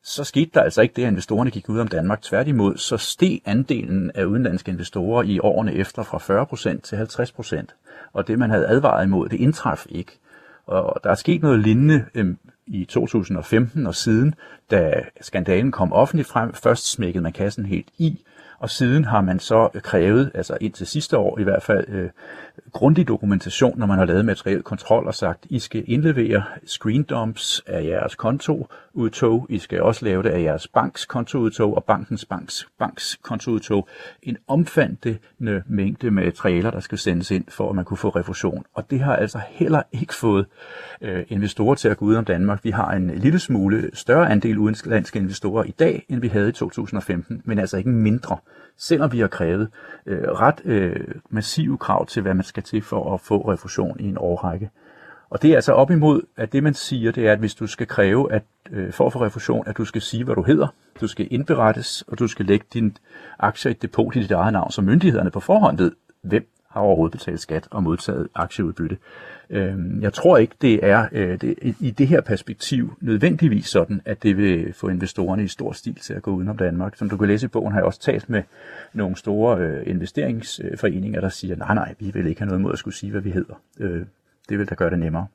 så 0.08 0.24
skete 0.24 0.50
der 0.54 0.62
altså 0.62 0.82
ikke 0.82 0.94
det, 0.96 1.02
at 1.02 1.08
investorerne 1.08 1.50
gik 1.50 1.68
ud 1.68 1.78
om 1.78 1.88
Danmark. 1.88 2.22
Tværtimod, 2.22 2.76
så 2.76 2.96
steg 2.96 3.40
andelen 3.44 4.10
af 4.14 4.24
udenlandske 4.24 4.70
investorer 4.70 5.22
i 5.22 5.38
årene 5.38 5.74
efter 5.74 6.02
fra 6.02 6.18
40% 6.18 6.80
til 6.80 6.96
50%. 6.96 8.10
Og 8.12 8.28
det, 8.28 8.38
man 8.38 8.50
havde 8.50 8.66
advaret 8.66 9.04
imod, 9.04 9.28
det 9.28 9.40
indtraf 9.40 9.86
ikke. 9.88 10.12
Og 10.66 11.00
der 11.04 11.10
er 11.10 11.14
sket 11.14 11.42
noget 11.42 11.60
lignende 11.60 12.04
øh, 12.14 12.34
i 12.66 12.84
2015 12.84 13.86
og 13.86 13.94
siden, 13.94 14.34
da 14.70 15.02
skandalen 15.20 15.72
kom 15.72 15.92
offentligt 15.92 16.28
frem. 16.28 16.54
Først 16.54 16.90
smækkede 16.90 17.22
man 17.22 17.32
kassen 17.32 17.66
helt 17.66 17.88
i, 17.98 18.24
og 18.58 18.70
siden 18.70 19.04
har 19.04 19.20
man 19.20 19.38
så 19.38 19.68
krævet, 19.82 20.30
altså 20.34 20.58
indtil 20.60 20.86
sidste 20.86 21.18
år 21.18 21.38
i 21.38 21.42
hvert 21.42 21.62
fald, 21.62 21.88
øh, 21.88 22.10
grundig 22.72 23.08
dokumentation, 23.08 23.78
når 23.78 23.86
man 23.86 23.98
har 23.98 24.04
lavet 24.04 24.24
materiel 24.24 24.62
kontrol 24.62 25.06
og 25.06 25.14
sagt, 25.14 25.46
I 25.50 25.58
skal 25.58 25.84
indlevere 25.86 26.42
screen 26.66 27.02
dumps 27.02 27.62
af 27.66 27.84
jeres 27.84 28.14
kontoudtog, 28.14 29.46
I 29.48 29.58
skal 29.58 29.82
også 29.82 30.04
lave 30.04 30.22
det 30.22 30.28
af 30.28 30.42
jeres 30.42 30.68
banks 30.68 31.04
kontoudtog 31.04 31.76
og 31.76 31.84
bankens 31.84 32.24
banks, 32.24 32.68
banks 32.78 33.18
kontoudtog. 33.22 33.88
En 34.22 34.36
omfattende 34.48 35.62
mængde 35.66 36.10
materialer, 36.10 36.70
der 36.70 36.80
skal 36.80 36.98
sendes 36.98 37.30
ind, 37.30 37.44
for 37.48 37.70
at 37.70 37.76
man 37.76 37.84
kunne 37.84 37.96
få 37.96 38.08
refusion. 38.08 38.64
Og 38.74 38.90
det 38.90 39.00
har 39.00 39.16
altså 39.16 39.40
heller 39.50 39.82
ikke 39.92 40.14
fået 40.14 40.46
øh, 41.00 41.24
investorer 41.28 41.74
til 41.74 41.88
at 41.88 41.96
gå 41.96 42.04
ud 42.04 42.14
om 42.14 42.24
Danmark. 42.24 42.64
Vi 42.64 42.70
har 42.70 42.90
en 42.90 43.10
lille 43.10 43.38
smule 43.38 43.90
større 43.92 44.30
andel 44.30 44.57
udenlandske 44.58 45.18
investorer 45.18 45.64
i 45.64 45.70
dag, 45.70 46.06
end 46.08 46.20
vi 46.20 46.28
havde 46.28 46.48
i 46.48 46.52
2015, 46.52 47.42
men 47.44 47.58
altså 47.58 47.76
ikke 47.76 47.90
mindre 47.90 48.36
selvom 48.78 49.12
vi 49.12 49.20
har 49.20 49.28
krævet 49.28 49.68
øh, 50.06 50.22
ret 50.22 50.60
øh, 50.64 51.14
massive 51.30 51.78
krav 51.78 52.06
til, 52.06 52.22
hvad 52.22 52.34
man 52.34 52.44
skal 52.44 52.62
til 52.62 52.82
for 52.82 53.14
at 53.14 53.20
få 53.20 53.52
refusion 53.52 54.00
i 54.00 54.08
en 54.08 54.18
årrække. 54.18 54.70
Og 55.30 55.42
det 55.42 55.50
er 55.50 55.54
altså 55.54 55.72
op 55.72 55.90
imod, 55.90 56.22
at 56.36 56.52
det 56.52 56.62
man 56.62 56.74
siger, 56.74 57.12
det 57.12 57.28
er, 57.28 57.32
at 57.32 57.38
hvis 57.38 57.54
du 57.54 57.66
skal 57.66 57.86
kræve, 57.86 58.32
at 58.32 58.42
øh, 58.70 58.92
for 58.92 59.06
at 59.06 59.12
få 59.12 59.24
refusion, 59.24 59.64
at 59.66 59.76
du 59.76 59.84
skal 59.84 60.02
sige, 60.02 60.24
hvad 60.24 60.34
du 60.34 60.42
hedder, 60.42 60.66
du 61.00 61.06
skal 61.06 61.28
indberettes, 61.30 62.04
og 62.08 62.18
du 62.18 62.28
skal 62.28 62.46
lægge 62.46 62.66
din 62.74 62.96
aktier 63.38 63.70
i 63.70 63.74
et 63.74 63.82
depot 63.82 64.16
i 64.16 64.22
dit 64.22 64.30
eget 64.30 64.52
navn, 64.52 64.70
så 64.70 64.82
myndighederne 64.82 65.30
på 65.30 65.40
forhånd 65.40 65.78
ved, 65.78 65.92
hvem 66.22 66.48
har 66.78 66.84
overhovedet 66.84 67.18
betalt 67.18 67.40
skat 67.40 67.68
og 67.70 67.82
modtaget 67.82 68.28
aktieudbytte. 68.34 68.96
Øhm, 69.50 70.02
jeg 70.02 70.12
tror 70.12 70.36
ikke, 70.36 70.54
det 70.62 70.86
er 70.86 71.06
øh, 71.12 71.40
det, 71.40 71.54
i 71.80 71.90
det 71.90 72.08
her 72.08 72.20
perspektiv 72.20 72.96
nødvendigvis 73.00 73.66
sådan, 73.66 74.00
at 74.04 74.22
det 74.22 74.36
vil 74.36 74.72
få 74.72 74.88
investorerne 74.88 75.44
i 75.44 75.48
stor 75.48 75.72
stil 75.72 75.94
til 75.94 76.14
at 76.14 76.22
gå 76.22 76.30
udenom 76.30 76.56
Danmark. 76.56 76.96
Som 76.96 77.10
du 77.10 77.16
kan 77.16 77.28
læse 77.28 77.46
i 77.46 77.48
bogen, 77.48 77.72
har 77.72 77.78
jeg 77.78 77.86
også 77.86 78.00
talt 78.00 78.30
med 78.30 78.42
nogle 78.92 79.16
store 79.16 79.58
øh, 79.58 79.82
investeringsforeninger, 79.86 81.20
der 81.20 81.28
siger, 81.28 81.56
nej, 81.56 81.74
nej, 81.74 81.94
vi 81.98 82.10
vil 82.14 82.26
ikke 82.26 82.40
have 82.40 82.48
noget 82.48 82.60
mod 82.60 82.72
at 82.72 82.78
skulle 82.78 82.94
sige, 82.94 83.10
hvad 83.10 83.20
vi 83.20 83.30
hedder. 83.30 83.54
Øh, 83.80 84.02
det 84.48 84.58
vil 84.58 84.68
da 84.68 84.74
gøre 84.74 84.90
det 84.90 84.98
nemmere. 84.98 85.26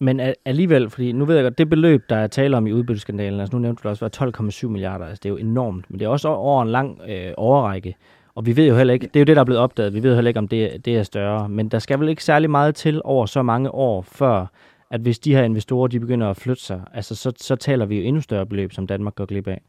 Men 0.00 0.20
alligevel, 0.44 0.90
fordi 0.90 1.12
nu 1.12 1.24
ved 1.24 1.34
jeg 1.34 1.44
godt, 1.44 1.58
det 1.58 1.70
beløb, 1.70 2.02
der 2.08 2.16
er 2.16 2.26
tale 2.26 2.56
om 2.56 2.66
i 2.66 2.72
udbytteskandalen, 2.72 3.40
altså 3.40 3.56
nu 3.56 3.62
nævnte 3.62 3.80
du 3.82 3.88
også, 3.88 4.04
var 4.04 4.30
12,7 4.50 4.68
milliarder, 4.68 5.06
altså 5.06 5.20
det 5.22 5.28
er 5.28 5.32
jo 5.32 5.36
enormt, 5.36 5.90
men 5.90 6.00
det 6.00 6.04
er 6.04 6.08
også 6.08 6.28
over 6.28 6.62
en 6.62 6.68
lang 6.68 7.00
øh, 7.08 7.32
overrække. 7.36 7.96
Og 8.34 8.46
vi 8.46 8.56
ved 8.56 8.68
jo 8.68 8.76
heller 8.76 8.94
ikke, 8.94 9.06
det 9.06 9.16
er 9.16 9.20
jo 9.20 9.24
det, 9.24 9.36
der 9.36 9.40
er 9.42 9.44
blevet 9.44 9.60
opdaget, 9.60 9.94
vi 9.94 10.02
ved 10.02 10.10
jo 10.10 10.14
heller 10.14 10.28
ikke, 10.28 10.38
om 10.38 10.48
det, 10.48 10.84
det 10.84 10.96
er 10.96 11.02
større. 11.02 11.48
Men 11.48 11.68
der 11.68 11.78
skal 11.78 12.00
vel 12.00 12.08
ikke 12.08 12.24
særlig 12.24 12.50
meget 12.50 12.74
til 12.74 13.00
over 13.04 13.26
så 13.26 13.42
mange 13.42 13.70
år, 13.70 14.02
før 14.02 14.46
at 14.90 15.00
hvis 15.00 15.18
de 15.18 15.34
her 15.34 15.42
investorer, 15.42 15.88
de 15.88 16.00
begynder 16.00 16.30
at 16.30 16.36
flytte 16.36 16.62
sig, 16.62 16.82
altså 16.94 17.14
så, 17.14 17.32
så 17.36 17.56
taler 17.56 17.86
vi 17.86 17.96
jo 17.96 18.02
endnu 18.02 18.20
større 18.20 18.46
beløb, 18.46 18.72
som 18.72 18.86
Danmark 18.86 19.14
går 19.14 19.26
glip 19.26 19.48
af 19.48 19.60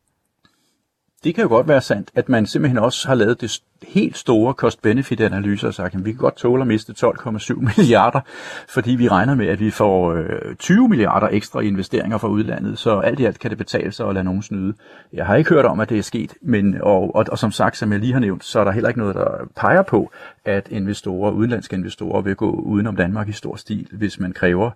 det 1.26 1.36
kan 1.36 1.42
jo 1.42 1.48
godt 1.50 1.68
være 1.68 1.82
sandt, 1.82 2.12
at 2.16 2.30
man 2.30 2.46
simpelthen 2.46 2.78
også 2.78 3.08
har 3.08 3.16
lavet 3.16 3.42
det 3.42 3.62
helt 3.88 4.18
store 4.18 4.54
cost-benefit-analyser 4.54 5.68
og 5.68 5.74
sagt, 5.74 5.96
at 5.96 6.06
vi 6.06 6.12
kan 6.12 6.20
godt 6.20 6.36
tåle 6.36 6.62
at 6.62 6.68
miste 6.68 6.94
12,7 6.98 7.54
milliarder, 7.78 8.20
fordi 8.70 8.92
vi 8.92 9.08
regner 9.08 9.36
med, 9.36 9.48
at 9.48 9.60
vi 9.60 9.72
får 9.72 10.14
øh, 10.14 10.56
20 10.56 10.90
milliarder 10.90 11.28
ekstra 11.28 11.62
investeringer 11.62 12.18
fra 12.18 12.28
udlandet, 12.28 12.80
så 12.80 13.00
alt 13.00 13.20
i 13.20 13.26
alt 13.26 13.40
kan 13.40 13.50
det 13.50 13.58
betale 13.58 13.92
sig 13.92 14.08
at 14.08 14.14
lade 14.14 14.26
nogen 14.26 14.42
snyde. 14.42 14.74
Jeg 15.14 15.26
har 15.26 15.36
ikke 15.36 15.50
hørt 15.50 15.66
om, 15.66 15.80
at 15.80 15.90
det 15.90 15.98
er 15.98 16.04
sket, 16.04 16.34
men, 16.42 16.82
og, 16.82 17.16
og, 17.16 17.26
og 17.32 17.40
som 17.40 17.52
sagt, 17.52 17.78
som 17.78 17.92
jeg 17.92 18.00
lige 18.00 18.14
har 18.14 18.20
nævnt, 18.20 18.46
så 18.46 18.60
er 18.60 18.64
der 18.64 18.72
heller 18.72 18.90
ikke 18.90 19.00
noget, 19.00 19.16
der 19.16 19.28
peger 19.56 19.82
på, 19.82 20.12
at 20.46 20.68
investorer, 20.72 21.32
udenlandske 21.32 21.76
investorer 21.76 22.22
vil 22.22 22.36
gå 22.36 22.52
udenom 22.52 22.96
Danmark 22.96 23.30
i 23.30 23.32
stor 23.32 23.56
stil, 23.56 23.88
hvis 23.92 24.20
man 24.20 24.32
kræver 24.32 24.72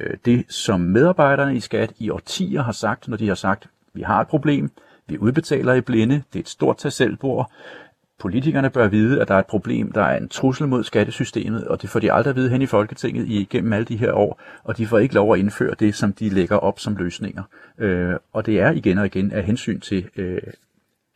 øh, 0.00 0.16
det, 0.24 0.44
som 0.48 0.80
medarbejderne 0.80 1.56
i 1.56 1.60
skat 1.60 1.92
i 1.98 2.10
årtier 2.10 2.62
har 2.62 2.72
sagt, 2.72 3.08
når 3.08 3.16
de 3.16 3.28
har 3.28 3.34
sagt, 3.34 3.66
vi 3.94 4.02
har 4.02 4.20
et 4.20 4.28
problem, 4.28 4.70
vi 5.08 5.18
udbetaler 5.18 5.74
i 5.74 5.80
blinde, 5.80 6.14
det 6.32 6.38
er 6.38 6.42
et 6.42 6.48
stort 6.48 6.76
tag 6.76 6.92
selvbord. 6.92 7.50
Politikerne 8.18 8.70
bør 8.70 8.88
vide, 8.88 9.20
at 9.20 9.28
der 9.28 9.34
er 9.34 9.38
et 9.38 9.46
problem, 9.46 9.92
der 9.92 10.02
er 10.02 10.16
en 10.16 10.28
trussel 10.28 10.68
mod 10.68 10.84
skattesystemet, 10.84 11.68
og 11.68 11.82
det 11.82 11.90
får 11.90 12.00
de 12.00 12.12
aldrig 12.12 12.30
at 12.30 12.36
vide 12.36 12.50
hen 12.50 12.62
i 12.62 12.66
Folketinget 12.66 13.28
igennem 13.28 13.72
alle 13.72 13.84
de 13.84 13.96
her 13.96 14.12
år, 14.12 14.40
og 14.64 14.78
de 14.78 14.86
får 14.86 14.98
ikke 14.98 15.14
lov 15.14 15.32
at 15.32 15.38
indføre 15.38 15.74
det, 15.80 15.94
som 15.94 16.12
de 16.12 16.28
lægger 16.28 16.56
op 16.56 16.78
som 16.78 16.96
løsninger. 16.96 17.42
Øh, 17.78 18.14
og 18.32 18.46
det 18.46 18.60
er 18.60 18.70
igen 18.70 18.98
og 18.98 19.06
igen 19.06 19.32
af 19.32 19.44
hensyn 19.44 19.80
til 19.80 20.08
øh, 20.16 20.42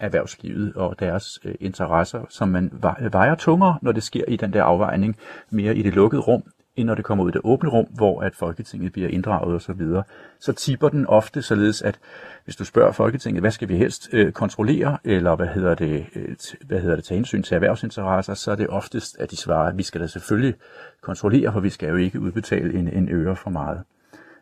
erhvervslivet 0.00 0.72
og 0.74 1.00
deres 1.00 1.38
øh, 1.44 1.54
interesser, 1.60 2.26
som 2.28 2.48
man 2.48 2.70
vejer 3.12 3.34
tungere, 3.34 3.78
når 3.82 3.92
det 3.92 4.02
sker 4.02 4.24
i 4.28 4.36
den 4.36 4.52
der 4.52 4.62
afvejning, 4.62 5.16
mere 5.50 5.76
i 5.76 5.82
det 5.82 5.94
lukkede 5.94 6.22
rum, 6.22 6.42
end 6.76 6.86
når 6.86 6.94
det 6.94 7.04
kommer 7.04 7.24
ud 7.24 7.30
i 7.30 7.32
det 7.32 7.40
åbne 7.44 7.70
rum, 7.70 7.86
hvor 7.94 8.22
at 8.22 8.34
Folketinget 8.34 8.92
bliver 8.92 9.08
inddraget 9.08 9.54
osv., 9.54 9.66
så, 9.66 9.72
videre. 9.72 10.02
så 10.40 10.52
tipper 10.52 10.88
den 10.88 11.06
ofte 11.06 11.42
således, 11.42 11.82
at 11.82 11.98
hvis 12.44 12.56
du 12.56 12.64
spørger 12.64 12.92
Folketinget, 12.92 13.42
hvad 13.42 13.50
skal 13.50 13.68
vi 13.68 13.76
helst 13.76 14.08
øh, 14.12 14.32
kontrollere, 14.32 14.98
eller 15.04 15.36
hvad 15.36 15.46
hedder 15.46 15.74
det, 15.74 16.06
øh, 16.14 16.36
hvad 16.66 16.80
hedder 16.80 16.96
det, 16.96 17.04
tage 17.04 17.16
hensyn 17.16 17.42
til 17.42 17.54
erhvervsinteresser, 17.54 18.34
så 18.34 18.50
er 18.50 18.54
det 18.54 18.68
oftest, 18.68 19.16
at 19.20 19.30
de 19.30 19.36
svarer, 19.36 19.68
at 19.68 19.78
vi 19.78 19.82
skal 19.82 20.00
da 20.00 20.06
selvfølgelig 20.06 20.54
kontrollere, 21.00 21.52
for 21.52 21.60
vi 21.60 21.70
skal 21.70 21.88
jo 21.88 21.96
ikke 21.96 22.20
udbetale 22.20 22.74
en, 22.74 22.88
en 22.88 23.08
øre 23.08 23.36
for 23.36 23.50
meget. 23.50 23.82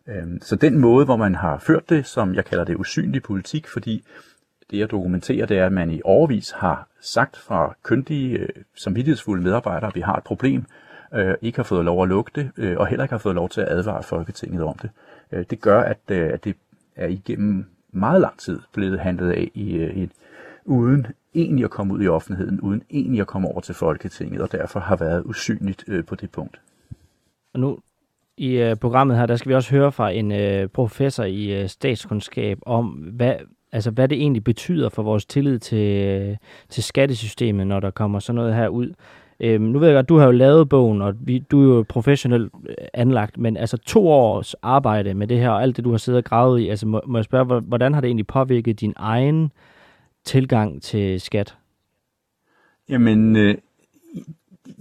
Øhm, 0.09 0.41
så 0.43 0.57
den 0.57 0.79
måde, 0.79 1.05
hvor 1.05 1.17
man 1.17 1.35
har 1.35 1.59
ført 1.59 1.91
det, 1.91 2.07
som 2.07 2.35
jeg 2.35 2.45
kalder 2.45 2.65
det 2.65 2.77
usynlig 2.77 3.23
politik, 3.23 3.69
fordi 3.69 4.05
det 4.71 4.79
jeg 4.79 4.91
dokumenterer, 4.91 5.47
det 5.47 5.59
er, 5.59 5.67
at 5.67 5.73
man 5.73 5.91
i 5.91 6.01
overvis 6.05 6.51
har 6.51 6.89
sagt 7.01 7.37
fra 7.37 7.75
kyndige, 7.83 8.39
øh, 8.39 8.49
samvittighedsfulde 8.75 9.43
medarbejdere, 9.43 9.89
at 9.89 9.95
vi 9.95 10.01
har 10.01 10.17
et 10.17 10.25
problem, 10.25 10.65
øh, 11.15 11.35
ikke 11.43 11.59
har 11.59 11.63
fået 11.63 11.85
lov 11.85 12.03
at 12.03 12.09
lukke 12.09 12.31
det, 12.35 12.51
øh, 12.57 12.77
og 12.79 12.87
heller 12.87 13.05
ikke 13.05 13.13
har 13.13 13.19
fået 13.19 13.35
lov 13.35 13.49
til 13.49 13.61
at 13.61 13.69
advare 13.69 14.03
Folketinget 14.03 14.63
om 14.63 14.75
det. 14.83 14.91
Øh, 15.33 15.45
det 15.51 15.61
gør, 15.61 15.81
at, 15.81 15.99
øh, 16.11 16.33
at 16.33 16.45
det 16.45 16.57
er 16.97 17.07
igennem 17.07 17.67
meget 17.93 18.21
lang 18.21 18.39
tid 18.39 18.61
blevet 18.73 19.01
handlet 19.01 19.31
af 19.31 19.51
i, 19.55 19.73
øh, 19.77 19.97
i 19.97 20.09
uden 20.65 21.07
egentlig 21.35 21.65
at 21.65 21.71
komme 21.71 21.95
ud 21.95 22.03
i 22.03 22.09
offentligheden, 22.09 22.61
uden 22.61 22.83
egentlig 22.91 23.21
at 23.21 23.27
komme 23.27 23.49
over 23.49 23.61
til 23.61 23.75
Folketinget, 23.75 24.41
og 24.41 24.53
derfor 24.53 24.81
har 24.81 24.97
været 24.97 25.23
usynligt 25.25 25.85
øh, 25.89 26.05
på 26.05 26.15
det 26.15 26.31
punkt. 26.31 26.61
Og 27.55 27.61
nu 27.61 27.79
i 28.37 28.57
øh, 28.57 28.77
programmet 28.77 29.17
her, 29.17 29.27
der 29.27 29.37
skal 29.37 29.49
vi 29.49 29.55
også 29.55 29.71
høre 29.71 29.93
fra 29.93 30.11
en 30.11 30.33
øh, 30.33 30.69
professor 30.69 31.25
i 31.25 31.63
øh, 31.63 31.69
statskundskab 31.69 32.59
om, 32.67 32.87
hvad, 32.87 33.35
altså, 33.73 33.91
hvad 33.91 34.09
det 34.09 34.19
egentlig 34.19 34.45
betyder 34.45 34.89
for 34.89 35.03
vores 35.03 35.27
tillid 35.27 35.59
til, 35.59 36.07
øh, 36.07 36.37
til 36.69 36.83
skattesystemet, 36.83 37.67
når 37.67 37.81
der 37.81 37.91
kommer 37.91 38.19
sådan 38.19 38.35
noget 38.35 38.55
her 38.55 38.69
ud. 38.69 38.93
Øhm, 39.41 39.63
nu 39.65 39.79
ved 39.79 39.89
jeg 39.89 39.95
godt, 39.95 40.09
du 40.09 40.17
har 40.17 40.25
jo 40.25 40.31
lavet 40.31 40.69
bogen, 40.69 41.03
og 41.03 41.15
vi, 41.21 41.39
du 41.39 41.61
er 41.61 41.77
jo 41.77 41.85
professionelt 41.89 42.53
øh, 42.69 42.75
anlagt, 42.95 43.39
men 43.39 43.57
altså 43.57 43.77
to 43.77 44.09
års 44.09 44.55
arbejde 44.55 45.15
med 45.15 45.27
det 45.27 45.39
her, 45.39 45.51
og 45.51 45.63
alt 45.63 45.77
det, 45.77 45.85
du 45.85 45.91
har 45.91 45.99
siddet 45.99 46.19
og 46.19 46.25
gravet 46.25 46.61
i, 46.61 46.69
altså 46.69 46.87
må, 46.87 47.01
må 47.07 47.19
jeg 47.19 47.25
spørge, 47.25 47.61
hvordan 47.61 47.95
har 47.95 48.01
det 48.01 48.09
egentlig 48.09 48.27
påvirket 48.27 48.81
din 48.81 48.93
egen 48.97 49.53
tilgang 50.25 50.83
til 50.83 51.21
skat? 51.21 51.57
Jamen, 52.89 53.37
øh, 53.37 53.55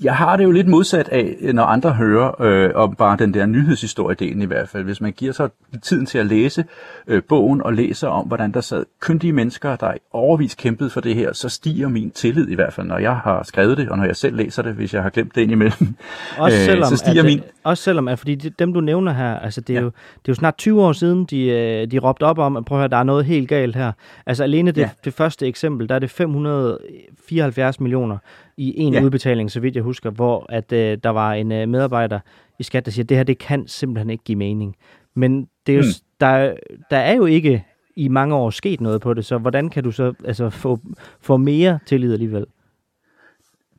jeg 0.03 0.15
har 0.15 0.37
det 0.37 0.43
jo 0.43 0.51
lidt 0.51 0.67
modsat 0.67 1.09
af, 1.09 1.35
når 1.53 1.63
andre 1.63 1.91
hører 1.91 2.41
øh, 2.41 2.71
om 2.75 2.95
bare 2.95 3.17
den 3.17 3.33
der 3.33 3.45
nyhedshistoriedelen 3.45 4.41
i 4.41 4.45
hvert 4.45 4.69
fald. 4.69 4.83
Hvis 4.83 5.01
man 5.01 5.11
giver 5.11 5.31
sig 5.33 5.49
tiden 5.81 6.05
til 6.05 6.17
at 6.17 6.25
læse 6.25 6.65
øh, 7.07 7.23
bogen 7.23 7.61
og 7.61 7.73
læser 7.73 8.07
om, 8.07 8.27
hvordan 8.27 8.51
der 8.51 8.61
sad 8.61 8.85
kyndige 8.99 9.33
mennesker, 9.33 9.75
der 9.75 9.93
overvis 10.11 10.55
kæmpede 10.55 10.89
for 10.89 11.01
det 11.01 11.15
her, 11.15 11.33
så 11.33 11.49
stiger 11.49 11.87
min 11.87 12.11
tillid 12.11 12.47
i 12.49 12.55
hvert 12.55 12.73
fald, 12.73 12.87
når 12.87 12.97
jeg 12.97 13.15
har 13.15 13.43
skrevet 13.43 13.77
det, 13.77 13.89
og 13.89 13.97
når 13.97 14.05
jeg 14.05 14.15
selv 14.15 14.35
læser 14.35 14.63
det, 14.63 14.73
hvis 14.73 14.93
jeg 14.93 15.03
har 15.03 15.09
glemt 15.09 15.35
det 15.35 15.41
indimellem. 15.41 15.95
Også 16.37 16.57
øh, 16.59 16.63
selvom, 16.65 16.83
øh, 16.83 16.89
så 16.89 16.97
stiger 16.97 17.23
min... 17.23 17.37
Det, 17.37 17.47
også 17.63 17.83
selvom, 17.83 18.07
at 18.07 18.19
fordi 18.19 18.35
dem 18.35 18.73
du 18.73 18.81
nævner 18.81 19.13
her, 19.13 19.39
altså 19.39 19.61
det 19.61 19.75
er, 19.75 19.79
ja. 19.79 19.83
jo, 19.83 19.87
det 19.87 20.27
er 20.27 20.29
jo 20.29 20.35
snart 20.35 20.57
20 20.57 20.83
år 20.83 20.91
siden, 20.91 21.25
de, 21.25 21.45
øh, 21.45 21.91
de 21.91 21.99
råbte 21.99 22.23
op 22.23 22.37
om, 22.37 22.57
at 22.57 22.65
prøv 22.65 22.77
at 22.77 22.81
høre, 22.81 22.89
der 22.89 22.97
er 22.97 23.03
noget 23.03 23.25
helt 23.25 23.49
galt 23.49 23.75
her. 23.75 23.91
Altså 24.25 24.43
alene 24.43 24.71
det, 24.71 24.81
ja. 24.81 24.89
det 25.05 25.13
første 25.13 25.47
eksempel, 25.47 25.89
der 25.89 25.95
er 25.95 25.99
det 25.99 26.09
574 26.09 27.79
millioner 27.79 28.17
i 28.59 28.79
en 28.79 28.93
ja. 28.93 29.03
udbetaling, 29.03 29.51
så 29.51 29.59
vidt 29.59 29.75
jeg 29.75 29.83
husker, 29.83 30.09
hvor 30.09 30.45
at 30.49 30.71
øh, 30.71 30.97
der 31.03 31.09
var 31.09 31.33
en 31.33 31.51
øh, 31.51 31.69
medarbejder 31.69 32.19
i 32.59 32.63
skat, 32.63 32.85
der 32.85 32.91
siger, 32.91 33.03
at 33.03 33.09
det 33.09 33.17
her 33.17 33.23
det 33.23 33.37
kan 33.37 33.67
simpelthen 33.67 34.09
ikke 34.09 34.23
give 34.23 34.37
mening. 34.37 34.75
Men 35.15 35.47
det 35.67 35.73
er 35.73 35.77
jo, 35.77 35.83
mm. 35.83 36.05
der, 36.19 36.53
der 36.89 36.97
er 36.97 37.13
jo 37.13 37.25
ikke 37.25 37.65
i 37.95 38.07
mange 38.07 38.35
år 38.35 38.49
sket 38.49 38.81
noget 38.81 39.01
på 39.01 39.13
det, 39.13 39.25
så 39.25 39.37
hvordan 39.37 39.69
kan 39.69 39.83
du 39.83 39.91
så 39.91 40.13
altså, 40.25 40.49
få, 40.49 40.79
få 41.21 41.37
mere 41.37 41.79
tillid 41.85 42.13
alligevel? 42.13 42.45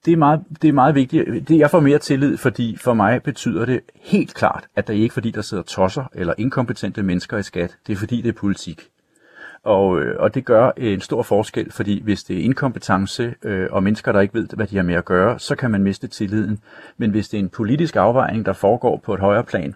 Det 0.05 0.13
er, 0.13 0.17
meget, 0.17 0.45
det 0.63 0.69
er 0.69 0.73
meget 0.73 0.95
vigtigt. 0.95 1.49
Det, 1.49 1.59
jeg 1.59 1.71
får 1.71 1.81
mere 1.81 1.99
tillid, 1.99 2.37
fordi 2.37 2.77
for 2.77 2.95
mig 2.95 3.23
betyder 3.23 3.65
det 3.65 3.81
helt 4.01 4.35
klart, 4.35 4.67
at 4.77 4.89
det 4.89 4.95
ikke 4.95 5.07
er 5.07 5.11
fordi, 5.11 5.31
der 5.31 5.43
sidder 5.43 5.63
tosser 5.63 6.05
eller 6.15 6.35
inkompetente 6.39 7.03
mennesker 7.03 7.39
i 7.39 7.43
skat. 7.43 7.77
Det 7.87 7.93
er 7.93 7.97
fordi, 7.97 8.21
det 8.21 8.29
er 8.29 8.33
politik. 8.33 8.81
Og, 9.65 10.01
øh, 10.01 10.17
og 10.19 10.35
det 10.35 10.45
gør 10.45 10.71
en 10.77 11.01
stor 11.01 11.23
forskel, 11.23 11.73
fordi 11.73 12.03
hvis 12.03 12.25
det 12.25 12.39
er 12.39 12.43
inkompetence 12.43 13.35
øh, 13.43 13.69
og 13.71 13.83
mennesker, 13.83 14.13
der 14.13 14.21
ikke 14.21 14.35
ved, 14.35 14.49
hvad 14.57 14.67
de 14.67 14.77
har 14.77 14.83
med 14.83 14.95
at 14.95 15.05
gøre, 15.05 15.39
så 15.39 15.57
kan 15.57 15.71
man 15.71 15.83
miste 15.83 16.07
tilliden. 16.07 16.59
Men 16.97 17.11
hvis 17.11 17.29
det 17.29 17.39
er 17.39 17.43
en 17.43 17.49
politisk 17.49 17.97
afvejning, 17.97 18.47
der 18.47 18.53
foregår 18.53 19.01
på 19.05 19.15
et 19.15 19.21
højere 19.21 19.45
plan, 19.45 19.75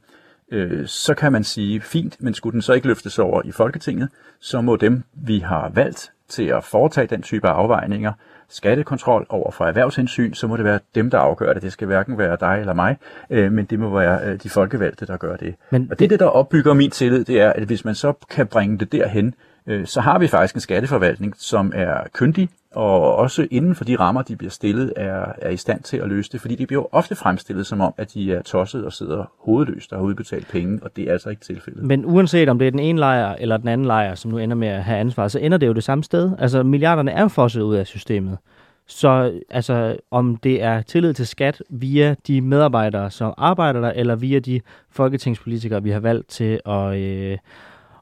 øh, 0.52 0.86
så 0.86 1.14
kan 1.14 1.32
man 1.32 1.44
sige, 1.44 1.80
fint, 1.80 2.16
men 2.20 2.34
skulle 2.34 2.52
den 2.52 2.62
så 2.62 2.72
ikke 2.72 2.86
løftes 2.86 3.18
over 3.18 3.42
i 3.44 3.52
Folketinget, 3.52 4.08
så 4.40 4.60
må 4.60 4.76
dem, 4.76 5.02
vi 5.12 5.38
har 5.38 5.70
valgt 5.74 6.12
til 6.28 6.44
at 6.44 6.64
foretage 6.64 7.06
den 7.06 7.22
type 7.22 7.48
af 7.48 7.52
afvejninger, 7.52 8.12
skattekontrol 8.48 9.26
over 9.28 9.50
for 9.50 9.64
erhvervshensyn, 9.64 10.34
så 10.34 10.46
må 10.46 10.56
det 10.56 10.64
være 10.64 10.78
dem, 10.94 11.10
der 11.10 11.18
afgør 11.18 11.52
det. 11.52 11.62
Det 11.62 11.72
skal 11.72 11.86
hverken 11.86 12.18
være 12.18 12.36
dig 12.40 12.56
eller 12.60 12.74
mig, 12.74 12.96
øh, 13.30 13.52
men 13.52 13.64
det 13.64 13.78
må 13.78 13.98
være 13.98 14.20
øh, 14.26 14.42
de 14.42 14.48
folkevalgte, 14.50 15.06
der 15.06 15.16
gør 15.16 15.36
det. 15.36 15.54
Men 15.70 15.88
og 15.90 15.98
det, 15.98 16.10
det, 16.10 16.20
der 16.20 16.26
opbygger 16.26 16.74
min 16.74 16.90
tillid, 16.90 17.24
det 17.24 17.40
er, 17.40 17.52
at 17.52 17.62
hvis 17.62 17.84
man 17.84 17.94
så 17.94 18.12
kan 18.30 18.46
bringe 18.46 18.78
det 18.78 18.92
derhen, 18.92 19.34
øh, 19.66 19.86
så 19.86 20.00
har 20.00 20.18
vi 20.18 20.28
faktisk 20.28 20.54
en 20.54 20.60
skatteforvaltning, 20.60 21.34
som 21.38 21.72
er 21.74 21.96
kyndig, 22.12 22.48
og 22.74 23.16
også 23.16 23.46
inden 23.50 23.74
for 23.74 23.84
de 23.84 23.96
rammer, 23.96 24.22
de 24.22 24.36
bliver 24.36 24.50
stillet, 24.50 24.92
er, 24.96 25.32
er 25.38 25.50
i 25.50 25.56
stand 25.56 25.82
til 25.82 25.96
at 25.96 26.08
løse 26.08 26.32
det, 26.32 26.40
fordi 26.40 26.54
de 26.54 26.66
bliver 26.66 26.82
jo 26.82 26.88
ofte 26.92 27.14
fremstillet 27.14 27.66
som 27.66 27.80
om, 27.80 27.94
at 27.96 28.14
de 28.14 28.32
er 28.34 28.42
tosset 28.42 28.84
og 28.84 28.92
sidder 28.92 29.32
hovedløst 29.38 29.92
og 29.92 29.98
har 29.98 30.04
udbetalt 30.04 30.48
penge, 30.48 30.78
og 30.82 30.96
det 30.96 31.08
er 31.08 31.12
altså 31.12 31.30
ikke 31.30 31.42
tilfældet. 31.42 31.84
Men 31.84 32.04
uanset 32.04 32.48
om 32.48 32.58
det 32.58 32.66
er 32.66 32.70
den 32.70 32.80
ene 32.80 32.98
lejr 32.98 33.34
eller 33.38 33.56
den 33.56 33.68
anden 33.68 33.86
lejr, 33.86 34.14
som 34.14 34.30
nu 34.30 34.38
ender 34.38 34.56
med 34.56 34.68
at 34.68 34.84
have 34.84 34.98
ansvar, 34.98 35.28
så 35.28 35.38
ender 35.38 35.58
det 35.58 35.66
jo 35.66 35.72
det 35.72 35.84
samme 35.84 36.04
sted. 36.04 36.32
Altså 36.38 36.62
milliarderne 36.62 37.10
er 37.10 37.22
jo 37.22 37.28
fosset 37.28 37.62
ud 37.62 37.74
af 37.74 37.86
systemet. 37.86 38.38
Så 38.86 39.40
altså, 39.50 39.96
om 40.10 40.36
det 40.36 40.62
er 40.62 40.82
tillid 40.82 41.14
til 41.14 41.26
skat 41.26 41.62
via 41.70 42.14
de 42.26 42.40
medarbejdere, 42.40 43.10
som 43.10 43.34
arbejder 43.38 43.80
der, 43.80 43.90
eller 43.90 44.16
via 44.16 44.38
de 44.38 44.60
folketingspolitikere, 44.90 45.82
vi 45.82 45.90
har 45.90 46.00
valgt 46.00 46.28
til 46.28 46.60
at, 46.66 46.96
øh, 46.96 47.38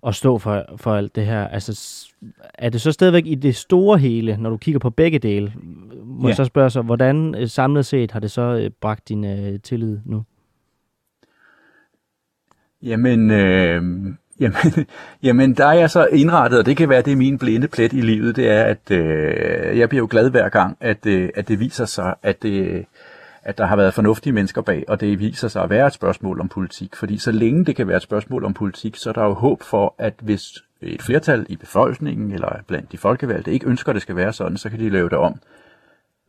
at 0.06 0.14
stå 0.14 0.38
for, 0.38 0.64
for 0.76 0.94
alt 0.94 1.16
det 1.16 1.26
her. 1.26 1.48
Altså, 1.48 2.06
er 2.54 2.68
det 2.68 2.80
så 2.80 2.92
stadigvæk 2.92 3.26
i 3.26 3.34
det 3.34 3.56
store 3.56 3.98
hele, 3.98 4.36
når 4.36 4.50
du 4.50 4.56
kigger 4.56 4.78
på 4.78 4.90
begge 4.90 5.18
dele? 5.18 5.52
Må 6.04 6.22
ja. 6.22 6.28
jeg 6.28 6.36
så 6.36 6.44
spørge 6.44 6.70
sig, 6.70 6.82
hvordan 6.82 7.34
øh, 7.34 7.48
samlet 7.48 7.86
set 7.86 8.10
har 8.10 8.20
det 8.20 8.30
så 8.30 8.42
øh, 8.42 8.70
bragt 8.80 9.08
din 9.08 9.24
øh, 9.24 9.60
tillid 9.60 9.98
nu? 10.04 10.22
Jamen, 12.82 13.30
øh, 13.30 13.82
jamen, 14.40 14.86
jamen, 15.22 15.54
der 15.54 15.66
er 15.66 15.72
jeg 15.72 15.90
så 15.90 16.06
indrettet, 16.06 16.58
og 16.58 16.66
det 16.66 16.76
kan 16.76 16.88
være, 16.88 17.02
det 17.02 17.12
er 17.12 17.16
min 17.16 17.38
blinde 17.38 17.68
plet 17.68 17.92
i 17.92 18.00
livet, 18.00 18.36
det 18.36 18.50
er, 18.50 18.64
at 18.64 18.90
øh, 18.90 19.78
jeg 19.78 19.88
bliver 19.88 20.02
jo 20.02 20.08
glad 20.10 20.30
hver 20.30 20.48
gang, 20.48 20.76
at, 20.80 21.06
øh, 21.06 21.28
at 21.34 21.48
det 21.48 21.60
viser 21.60 21.84
sig, 21.84 22.14
at 22.22 22.42
det, 22.42 22.86
at 23.42 23.58
der 23.58 23.66
har 23.66 23.76
været 23.76 23.94
fornuftige 23.94 24.32
mennesker 24.32 24.62
bag, 24.62 24.84
og 24.88 25.00
det 25.00 25.18
viser 25.18 25.48
sig 25.48 25.62
at 25.62 25.70
være 25.70 25.86
et 25.86 25.92
spørgsmål 25.92 26.40
om 26.40 26.48
politik. 26.48 26.96
Fordi 26.96 27.18
så 27.18 27.32
længe 27.32 27.64
det 27.64 27.76
kan 27.76 27.88
være 27.88 27.96
et 27.96 28.02
spørgsmål 28.02 28.44
om 28.44 28.54
politik, 28.54 28.96
så 28.96 29.08
er 29.08 29.12
der 29.12 29.24
jo 29.24 29.34
håb 29.34 29.62
for, 29.62 29.94
at 29.98 30.14
hvis 30.22 30.42
et 30.80 31.02
flertal 31.02 31.46
i 31.48 31.56
befolkningen 31.56 32.32
eller 32.32 32.62
blandt 32.66 32.92
de 32.92 32.98
folkevalgte 32.98 33.52
ikke 33.52 33.66
ønsker, 33.66 33.90
at 33.90 33.94
det 33.94 34.02
skal 34.02 34.16
være 34.16 34.32
sådan, 34.32 34.56
så 34.56 34.70
kan 34.70 34.78
de 34.78 34.88
lave 34.88 35.08
det 35.08 35.18
om 35.18 35.40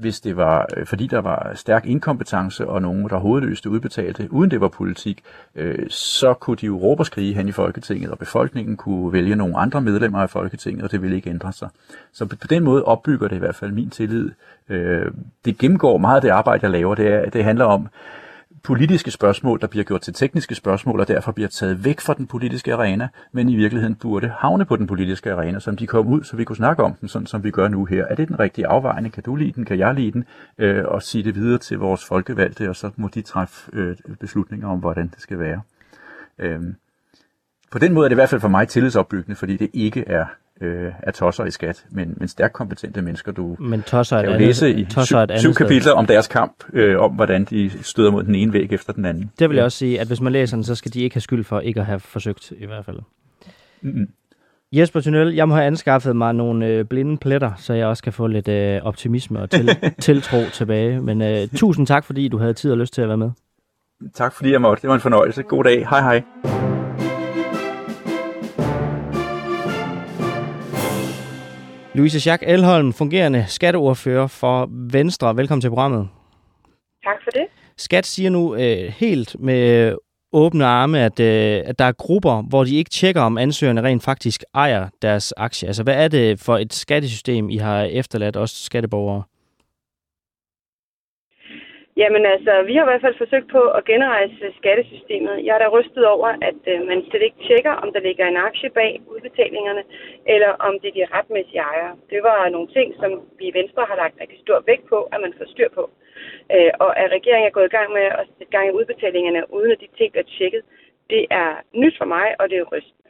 hvis 0.04 0.20
det 0.20 0.38
var, 0.38 0.68
øh, 0.78 0.86
fordi 0.86 1.08
der 1.08 1.20
var 1.22 1.52
stærk 1.56 1.86
inkompetence 1.86 2.68
og 2.68 2.82
nogen, 2.82 3.10
der 3.10 3.18
hovedløste 3.18 3.70
udbetalte, 3.70 4.28
uden 4.32 4.52
det 4.52 4.62
var 4.62 4.68
politik, 4.68 5.24
øh, 5.56 5.90
så 5.90 6.34
kunne 6.34 6.58
de 6.58 6.66
jo 6.66 6.78
råbe 6.78 7.02
og 7.02 7.06
skrige 7.06 7.34
hen 7.34 7.48
i 7.48 7.52
Folketinget, 7.52 8.12
og 8.12 8.20
befolkningen 8.20 8.78
kunne 8.78 9.14
vælge 9.14 9.36
nogle 9.36 9.58
andre 9.58 9.82
medlemmer 9.82 10.20
af 10.20 10.30
Folketinget, 10.30 10.84
og 10.84 10.92
det 10.92 11.02
ville 11.02 11.16
ikke 11.16 11.30
ændre 11.30 11.54
sig. 11.54 11.70
Så 12.14 12.26
på 12.26 12.48
den 12.50 12.64
måde 12.64 12.84
opbygger 12.84 13.28
det 13.28 13.36
i 13.36 13.40
hvert 13.40 13.56
fald 13.56 13.72
min 13.72 13.90
tillid. 13.90 14.32
Øh, 14.70 15.12
det 15.46 15.58
gennemgår 15.58 15.98
meget 15.98 16.16
af 16.16 16.22
det 16.22 16.30
arbejde, 16.30 16.60
jeg 16.64 16.72
laver. 16.72 16.96
Det, 16.96 17.08
er, 17.08 17.30
det 17.30 17.44
handler 17.44 17.66
om 17.66 17.88
politiske 18.64 19.12
spørgsmål, 19.12 19.62
der 19.62 19.68
bliver 19.68 19.84
gjort 19.84 20.02
til 20.02 20.14
tekniske 20.14 20.56
spørgsmål, 20.56 21.00
og 21.00 21.08
derfor 21.08 21.32
bliver 21.32 21.48
taget 21.48 21.86
væk 21.86 22.00
fra 22.00 22.14
den 22.14 22.28
politiske 22.28 22.74
arena, 22.74 23.08
men 23.32 23.50
i 23.50 23.56
virkeligheden 23.56 23.96
burde 23.96 24.34
havne 24.38 24.66
på 24.66 24.76
den 24.76 24.88
politiske 24.88 25.34
arena, 25.34 25.60
som 25.60 25.78
de 25.78 25.88
kom 25.88 26.08
ud, 26.08 26.24
så 26.24 26.36
vi 26.36 26.44
kunne 26.44 26.56
snakke 26.56 26.84
om 26.84 26.94
dem, 26.94 27.10
sådan 27.10 27.26
som 27.26 27.44
vi 27.44 27.52
gør 27.52 27.68
nu 27.68 27.86
her. 27.86 28.06
Er 28.06 28.16
det 28.16 28.28
den 28.28 28.40
rigtige 28.40 28.68
afvejning? 28.68 29.14
Kan 29.14 29.24
du 29.24 29.36
lide 29.36 29.52
den? 29.52 29.66
Kan 29.66 29.80
jeg 29.80 29.94
lide 29.96 30.12
den? 30.12 30.26
Øh, 30.58 30.86
og 30.86 31.04
sige 31.04 31.24
det 31.24 31.36
videre 31.36 31.58
til 31.58 31.80
vores 31.80 32.06
folkevalgte, 32.06 32.70
og 32.70 32.76
så 32.76 32.92
må 32.96 33.08
de 33.08 33.22
træffe 33.22 33.72
øh, 33.74 33.96
beslutninger 34.20 34.68
om, 34.68 34.80
hvordan 34.80 35.08
det 35.08 35.22
skal 35.22 35.40
være. 35.40 35.62
Øh, 36.40 36.62
på 37.72 37.80
den 37.80 37.94
måde 37.94 38.06
er 38.06 38.10
det 38.10 38.14
i 38.14 38.22
hvert 38.22 38.30
fald 38.30 38.42
for 38.42 38.48
mig 38.48 38.68
tillidsopbyggende, 38.68 39.36
fordi 39.36 39.58
det 39.58 39.70
ikke 39.74 40.04
er 40.08 40.26
øh, 40.62 40.92
er 41.04 41.12
tosser 41.12 41.46
i 41.46 41.52
skat, 41.52 41.86
men, 41.92 42.14
men 42.18 42.28
stærkt 42.28 42.54
kompetente 42.54 43.02
mennesker. 43.02 43.32
Du 43.32 43.56
men 43.60 43.82
tosser 43.82 44.18
kan 44.18 44.26
jo 44.26 44.34
andet, 44.34 44.48
læse 44.48 44.74
i 44.74 44.86
tosser 44.86 45.38
syv, 45.38 45.38
syv 45.38 45.54
kapitler 45.54 45.92
om 45.92 46.06
deres 46.06 46.28
kamp, 46.28 46.64
øh, 46.74 47.00
om 47.00 47.12
hvordan 47.12 47.46
de 47.46 47.72
støder 47.84 48.12
mod 48.12 48.24
den 48.24 48.36
ene 48.36 48.54
væg 48.54 48.72
efter 48.72 48.94
den 48.94 49.06
anden. 49.06 49.32
Det 49.40 49.50
vil 49.50 49.56
jeg 49.56 49.66
også 49.66 49.78
sige, 49.78 50.00
at 50.00 50.08
hvis 50.08 50.22
man 50.22 50.34
læser 50.34 50.58
den, 50.58 50.64
så 50.64 50.76
skal 50.76 50.94
de 50.94 51.02
ikke 51.02 51.16
have 51.16 51.22
skyld 51.22 51.44
for 51.44 51.60
ikke 51.60 51.80
at 51.80 51.86
have 51.86 52.00
forsøgt 52.00 52.52
i 52.58 52.66
hvert 52.66 52.86
fald. 52.86 53.00
Mm-hmm. 53.82 54.08
Jesper 54.72 55.02
Tunnel, 55.02 55.34
jeg 55.34 55.48
må 55.48 55.56
have 55.56 55.68
anskaffet 55.68 56.16
mig 56.16 56.34
nogle 56.34 56.68
øh, 56.68 56.86
blinde 56.86 57.18
pletter, 57.18 57.52
så 57.58 57.74
jeg 57.74 57.88
også 57.88 58.04
kan 58.04 58.14
få 58.14 58.28
lidt 58.28 58.48
øh, 58.48 58.82
optimisme 58.84 59.40
og 59.40 59.50
til, 59.50 59.70
tiltro 60.00 60.38
tilbage. 60.54 61.02
Men 61.02 61.22
øh, 61.22 61.48
tusind 61.56 61.88
tak, 61.88 62.06
fordi 62.06 62.28
du 62.28 62.38
havde 62.38 62.54
tid 62.54 62.72
og 62.72 62.78
lyst 62.78 62.94
til 62.94 63.02
at 63.02 63.08
være 63.08 63.18
med. 63.18 63.32
Tak 64.14 64.34
fordi 64.34 64.52
jeg 64.52 64.62
måtte. 64.62 64.82
Det 64.82 64.88
var 64.88 64.96
en 64.96 65.02
fornøjelse. 65.02 65.44
God 65.44 65.64
dag. 65.64 65.88
Hej 65.90 66.02
hej. 66.02 66.63
Louise 71.96 72.20
Schack 72.20 72.44
Elholm, 72.48 72.94
fungerende 72.94 73.46
skatteordfører 73.48 74.28
for 74.28 74.70
Venstre. 74.72 75.36
Velkommen 75.38 75.62
til 75.62 75.70
programmet. 75.70 76.10
Tak 77.04 77.16
for 77.24 77.32
det. 77.32 77.46
Skat 77.78 78.06
siger 78.06 78.30
nu 78.30 78.56
øh, 78.56 78.94
helt 78.98 79.36
med 79.40 79.96
åbne 80.32 80.66
arme, 80.66 81.00
at, 81.00 81.20
øh, 81.20 81.62
at 81.66 81.80
der 81.80 81.86
er 81.86 81.92
grupper, 81.92 82.42
hvor 82.42 82.64
de 82.64 82.76
ikke 82.76 82.90
tjekker, 82.90 83.22
om 83.22 83.38
ansøgerne 83.38 83.84
rent 83.84 84.04
faktisk 84.04 84.44
ejer 84.54 84.88
deres 85.02 85.34
aktie. 85.38 85.68
Altså, 85.68 85.84
hvad 85.84 86.04
er 86.04 86.08
det 86.08 86.40
for 86.40 86.58
et 86.58 86.74
skattesystem, 86.74 87.50
I 87.50 87.58
har 87.58 87.84
efterladt 87.84 88.38
os 88.38 88.52
skatteborgere? 88.52 89.24
Jamen 92.02 92.26
altså, 92.26 92.54
vi 92.68 92.74
har 92.76 92.84
i 92.84 92.90
hvert 92.92 93.06
fald 93.06 93.22
forsøgt 93.24 93.48
på 93.52 93.62
at 93.78 93.86
genrejse 93.86 94.46
skattesystemet. 94.60 95.46
Jeg 95.46 95.56
er 95.56 95.62
da 95.64 95.68
rystet 95.68 96.06
over, 96.16 96.30
at 96.50 96.62
øh, 96.72 96.88
man 96.88 97.00
slet 97.10 97.22
ikke 97.22 97.44
tjekker, 97.48 97.74
om 97.84 97.94
der 97.94 98.00
ligger 98.00 98.26
en 98.28 98.44
aktie 98.48 98.70
bag 98.70 99.02
udbetalingerne, 99.08 99.84
eller 100.26 100.52
om 100.68 100.74
det 100.80 100.88
er 100.90 100.98
de 101.00 101.14
retmæssige 101.18 101.66
ejere. 101.72 101.96
Det 102.10 102.24
var 102.24 102.50
nogle 102.50 102.68
ting, 102.68 102.96
som 103.02 103.12
vi 103.40 103.46
i 103.48 103.54
Venstre 103.60 103.86
har 103.90 103.96
lagt 103.96 104.22
rigtig 104.22 104.40
stor 104.40 104.64
vægt 104.68 104.86
på, 104.90 105.00
at 105.14 105.22
man 105.22 105.34
får 105.38 105.46
styr 105.54 105.70
på. 105.70 105.90
Øh, 106.56 106.72
og 106.80 107.00
at 107.00 107.12
regeringen 107.12 107.48
er 107.48 107.58
gået 107.58 107.70
i 107.72 107.76
gang 107.78 107.90
med 107.94 108.06
at 108.20 108.28
sætte 108.38 108.52
gang 108.56 108.68
i 108.68 108.78
udbetalingerne, 108.80 109.54
uden 109.54 109.72
at 109.72 109.82
de 109.82 109.88
ting 109.98 110.12
bliver 110.12 110.30
tjekket, 110.38 110.64
det 111.10 111.24
er 111.30 111.50
nyt 111.74 111.96
for 111.98 112.06
mig, 112.06 112.28
og 112.40 112.50
det 112.50 112.58
er 112.58 112.72
rystende. 112.74 113.03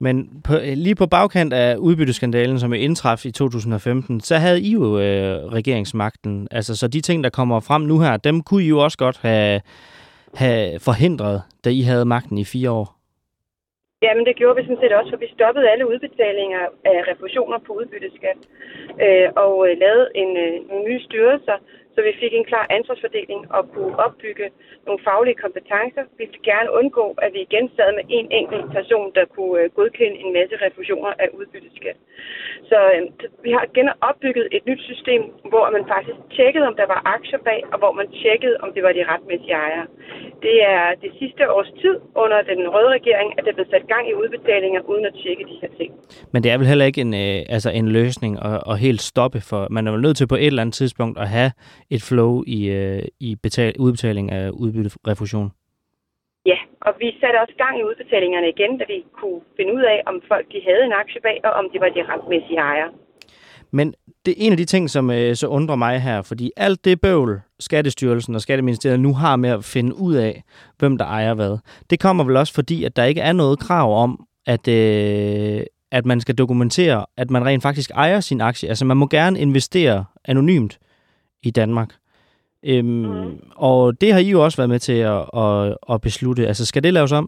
Men 0.00 0.42
på, 0.44 0.54
øh, 0.54 0.74
lige 0.76 0.94
på 0.94 1.06
bagkant 1.06 1.52
af 1.52 1.76
udbytteskandalen, 1.76 2.58
som 2.58 2.72
jo 2.74 2.80
indtraf 2.80 3.24
i 3.24 3.30
2015, 3.30 4.20
så 4.20 4.36
havde 4.36 4.60
I 4.60 4.72
jo 4.72 4.98
øh, 4.98 5.36
regeringsmagten. 5.58 6.48
Altså, 6.50 6.76
så 6.76 6.88
de 6.88 7.00
ting, 7.00 7.24
der 7.24 7.30
kommer 7.30 7.60
frem 7.60 7.82
nu 7.82 8.00
her, 8.00 8.16
dem 8.16 8.42
kunne 8.42 8.62
I 8.64 8.68
jo 8.68 8.78
også 8.78 8.98
godt 8.98 9.18
have, 9.22 9.60
have 10.34 10.80
forhindret, 10.80 11.42
da 11.64 11.70
I 11.70 11.80
havde 11.80 12.04
magten 12.04 12.38
i 12.38 12.44
fire 12.44 12.70
år. 12.70 12.94
Jamen, 14.04 14.24
det 14.28 14.36
gjorde 14.36 14.56
vi 14.56 14.62
sådan 14.66 14.82
set 14.82 14.94
også, 14.98 15.10
for 15.10 15.20
vi 15.24 15.28
stoppede 15.36 15.70
alle 15.72 15.88
udbetalinger 15.92 16.62
af 16.92 16.98
refusioner 17.10 17.58
på 17.66 17.70
udbytteskat 17.78 18.38
øh, 19.04 19.28
og 19.44 19.54
øh, 19.66 19.72
lavede 19.84 20.06
en, 20.22 20.30
øh, 20.44 20.52
nogle 20.68 20.84
nye 20.88 21.00
styrelser, 21.06 21.56
så 21.94 21.98
vi 22.08 22.12
fik 22.22 22.32
en 22.34 22.48
klar 22.50 22.66
ansvarsfordeling 22.76 23.40
og 23.56 23.62
kunne 23.74 23.94
opbygge 24.06 24.46
nogle 24.86 25.00
faglige 25.08 25.38
kompetencer. 25.44 26.02
Vi 26.18 26.24
ville 26.24 26.46
gerne 26.50 26.68
undgå, 26.78 27.06
at 27.24 27.30
vi 27.34 27.40
igen 27.48 27.66
sad 27.76 27.90
med 27.98 28.04
en 28.18 28.26
enkelt 28.40 28.66
person, 28.76 29.08
der 29.18 29.24
kunne 29.34 29.56
øh, 29.60 29.70
godkende 29.78 30.16
en 30.24 30.30
masse 30.38 30.54
refusioner 30.66 31.12
af 31.22 31.28
udbytteskat. 31.38 31.96
Så 32.70 32.78
øh, 32.94 33.02
vi 33.44 33.50
har 33.56 33.62
igen 33.70 33.88
opbygget 34.10 34.46
et 34.56 34.62
nyt 34.68 34.82
system, 34.90 35.22
hvor 35.52 35.64
man 35.76 35.84
faktisk 35.94 36.18
tjekkede, 36.36 36.66
om 36.70 36.76
der 36.80 36.86
var 36.94 37.00
aktier 37.16 37.40
bag, 37.48 37.60
og 37.72 37.78
hvor 37.82 37.92
man 38.00 38.08
tjekkede, 38.22 38.56
om 38.64 38.68
det 38.74 38.82
var 38.86 38.92
de 38.98 39.02
retmæssige 39.12 39.56
ejere. 39.64 39.86
Det 40.46 40.56
er 40.74 40.84
det 41.04 41.10
sidste 41.20 41.42
års 41.56 41.70
tid 41.82 41.96
under 42.22 42.38
den 42.50 42.60
røde 42.74 42.90
regering, 42.98 43.28
at 43.38 43.44
der 43.46 43.52
blev 43.58 43.66
sat 43.72 43.84
gang 43.92 44.04
i 44.10 44.14
udbetalinger 44.14 44.80
uden 44.92 45.04
at 45.10 45.14
tjekke 45.22 45.44
de 45.50 45.56
her 45.62 45.70
ting. 45.78 45.90
Men 46.32 46.42
det 46.42 46.50
er 46.52 46.58
vel 46.58 46.66
heller 46.66 46.86
ikke 46.90 47.00
en, 47.00 47.14
øh, 47.14 47.38
altså 47.56 47.70
en 47.70 47.88
løsning 47.88 48.32
at, 48.48 48.58
at 48.70 48.78
helt 48.78 49.02
stoppe 49.02 49.40
for. 49.50 49.60
Man 49.70 49.86
er 49.86 49.92
vel 49.92 50.02
nødt 50.06 50.16
til 50.16 50.26
på 50.26 50.34
et 50.34 50.46
eller 50.46 50.62
andet 50.62 50.74
tidspunkt 50.74 51.18
at 51.18 51.28
have 51.28 51.50
et 51.94 52.02
flow 52.08 52.42
i, 52.46 52.58
øh, 52.78 53.02
i 53.20 53.30
betal, 53.44 53.72
udbetaling 53.78 54.26
af 54.32 54.50
udbytterefusion. 54.50 55.50
Ja, 56.46 56.58
og 56.86 56.92
vi 57.00 57.08
satte 57.20 57.36
også 57.42 57.54
gang 57.64 57.74
i 57.80 57.84
udbetalingerne 57.88 58.48
igen, 58.54 58.72
da 58.78 58.84
vi 58.92 58.98
kunne 59.20 59.40
finde 59.56 59.72
ud 59.76 59.84
af, 59.92 59.98
om 60.06 60.16
folk 60.30 60.46
de 60.52 60.60
havde 60.68 60.84
en 60.84 60.92
aktie 61.02 61.20
bag, 61.26 61.40
og 61.44 61.52
om 61.60 61.66
de 61.72 61.80
var 61.80 61.90
de 61.96 62.02
retmæssige 62.12 62.60
ejere. 62.70 62.90
Men 63.70 63.94
det 64.26 64.32
er 64.32 64.44
en 64.46 64.52
af 64.52 64.58
de 64.58 64.64
ting, 64.64 64.90
som 64.90 65.10
øh, 65.10 65.36
så 65.36 65.46
undrer 65.46 65.76
mig 65.76 66.02
her, 66.02 66.22
fordi 66.22 66.50
alt 66.56 66.84
det 66.84 67.00
bøvl, 67.00 67.40
Skattestyrelsen 67.60 68.34
og 68.34 68.40
Skatteministeriet 68.40 69.00
nu 69.00 69.14
har 69.14 69.36
med 69.36 69.50
at 69.50 69.64
finde 69.64 69.96
ud 69.98 70.14
af, 70.14 70.42
hvem 70.78 70.98
der 70.98 71.04
ejer 71.04 71.34
hvad, 71.34 71.58
det 71.90 72.00
kommer 72.00 72.24
vel 72.24 72.36
også 72.36 72.54
fordi, 72.54 72.84
at 72.84 72.96
der 72.96 73.04
ikke 73.04 73.20
er 73.20 73.32
noget 73.32 73.58
krav 73.58 74.02
om, 74.02 74.26
at, 74.46 74.68
øh, 74.68 75.60
at 75.92 76.06
man 76.06 76.20
skal 76.20 76.34
dokumentere, 76.34 77.06
at 77.16 77.30
man 77.30 77.46
rent 77.46 77.62
faktisk 77.62 77.90
ejer 77.94 78.20
sin 78.20 78.40
aktie. 78.40 78.68
Altså 78.68 78.84
man 78.84 78.96
må 78.96 79.06
gerne 79.06 79.40
investere 79.40 80.04
anonymt 80.24 80.78
i 81.44 81.50
Danmark. 81.50 81.90
Øhm, 82.70 82.86
mm. 82.86 83.38
Og 83.56 84.00
det 84.00 84.12
har 84.12 84.20
I 84.20 84.30
jo 84.30 84.44
også 84.44 84.58
været 84.60 84.74
med 84.74 84.82
til 84.88 84.98
at, 85.14 85.22
at, 85.44 85.54
at 85.92 86.00
beslutte. 86.06 86.46
Altså, 86.50 86.66
skal 86.66 86.82
det 86.82 86.92
laves 86.92 87.12
om? 87.12 87.26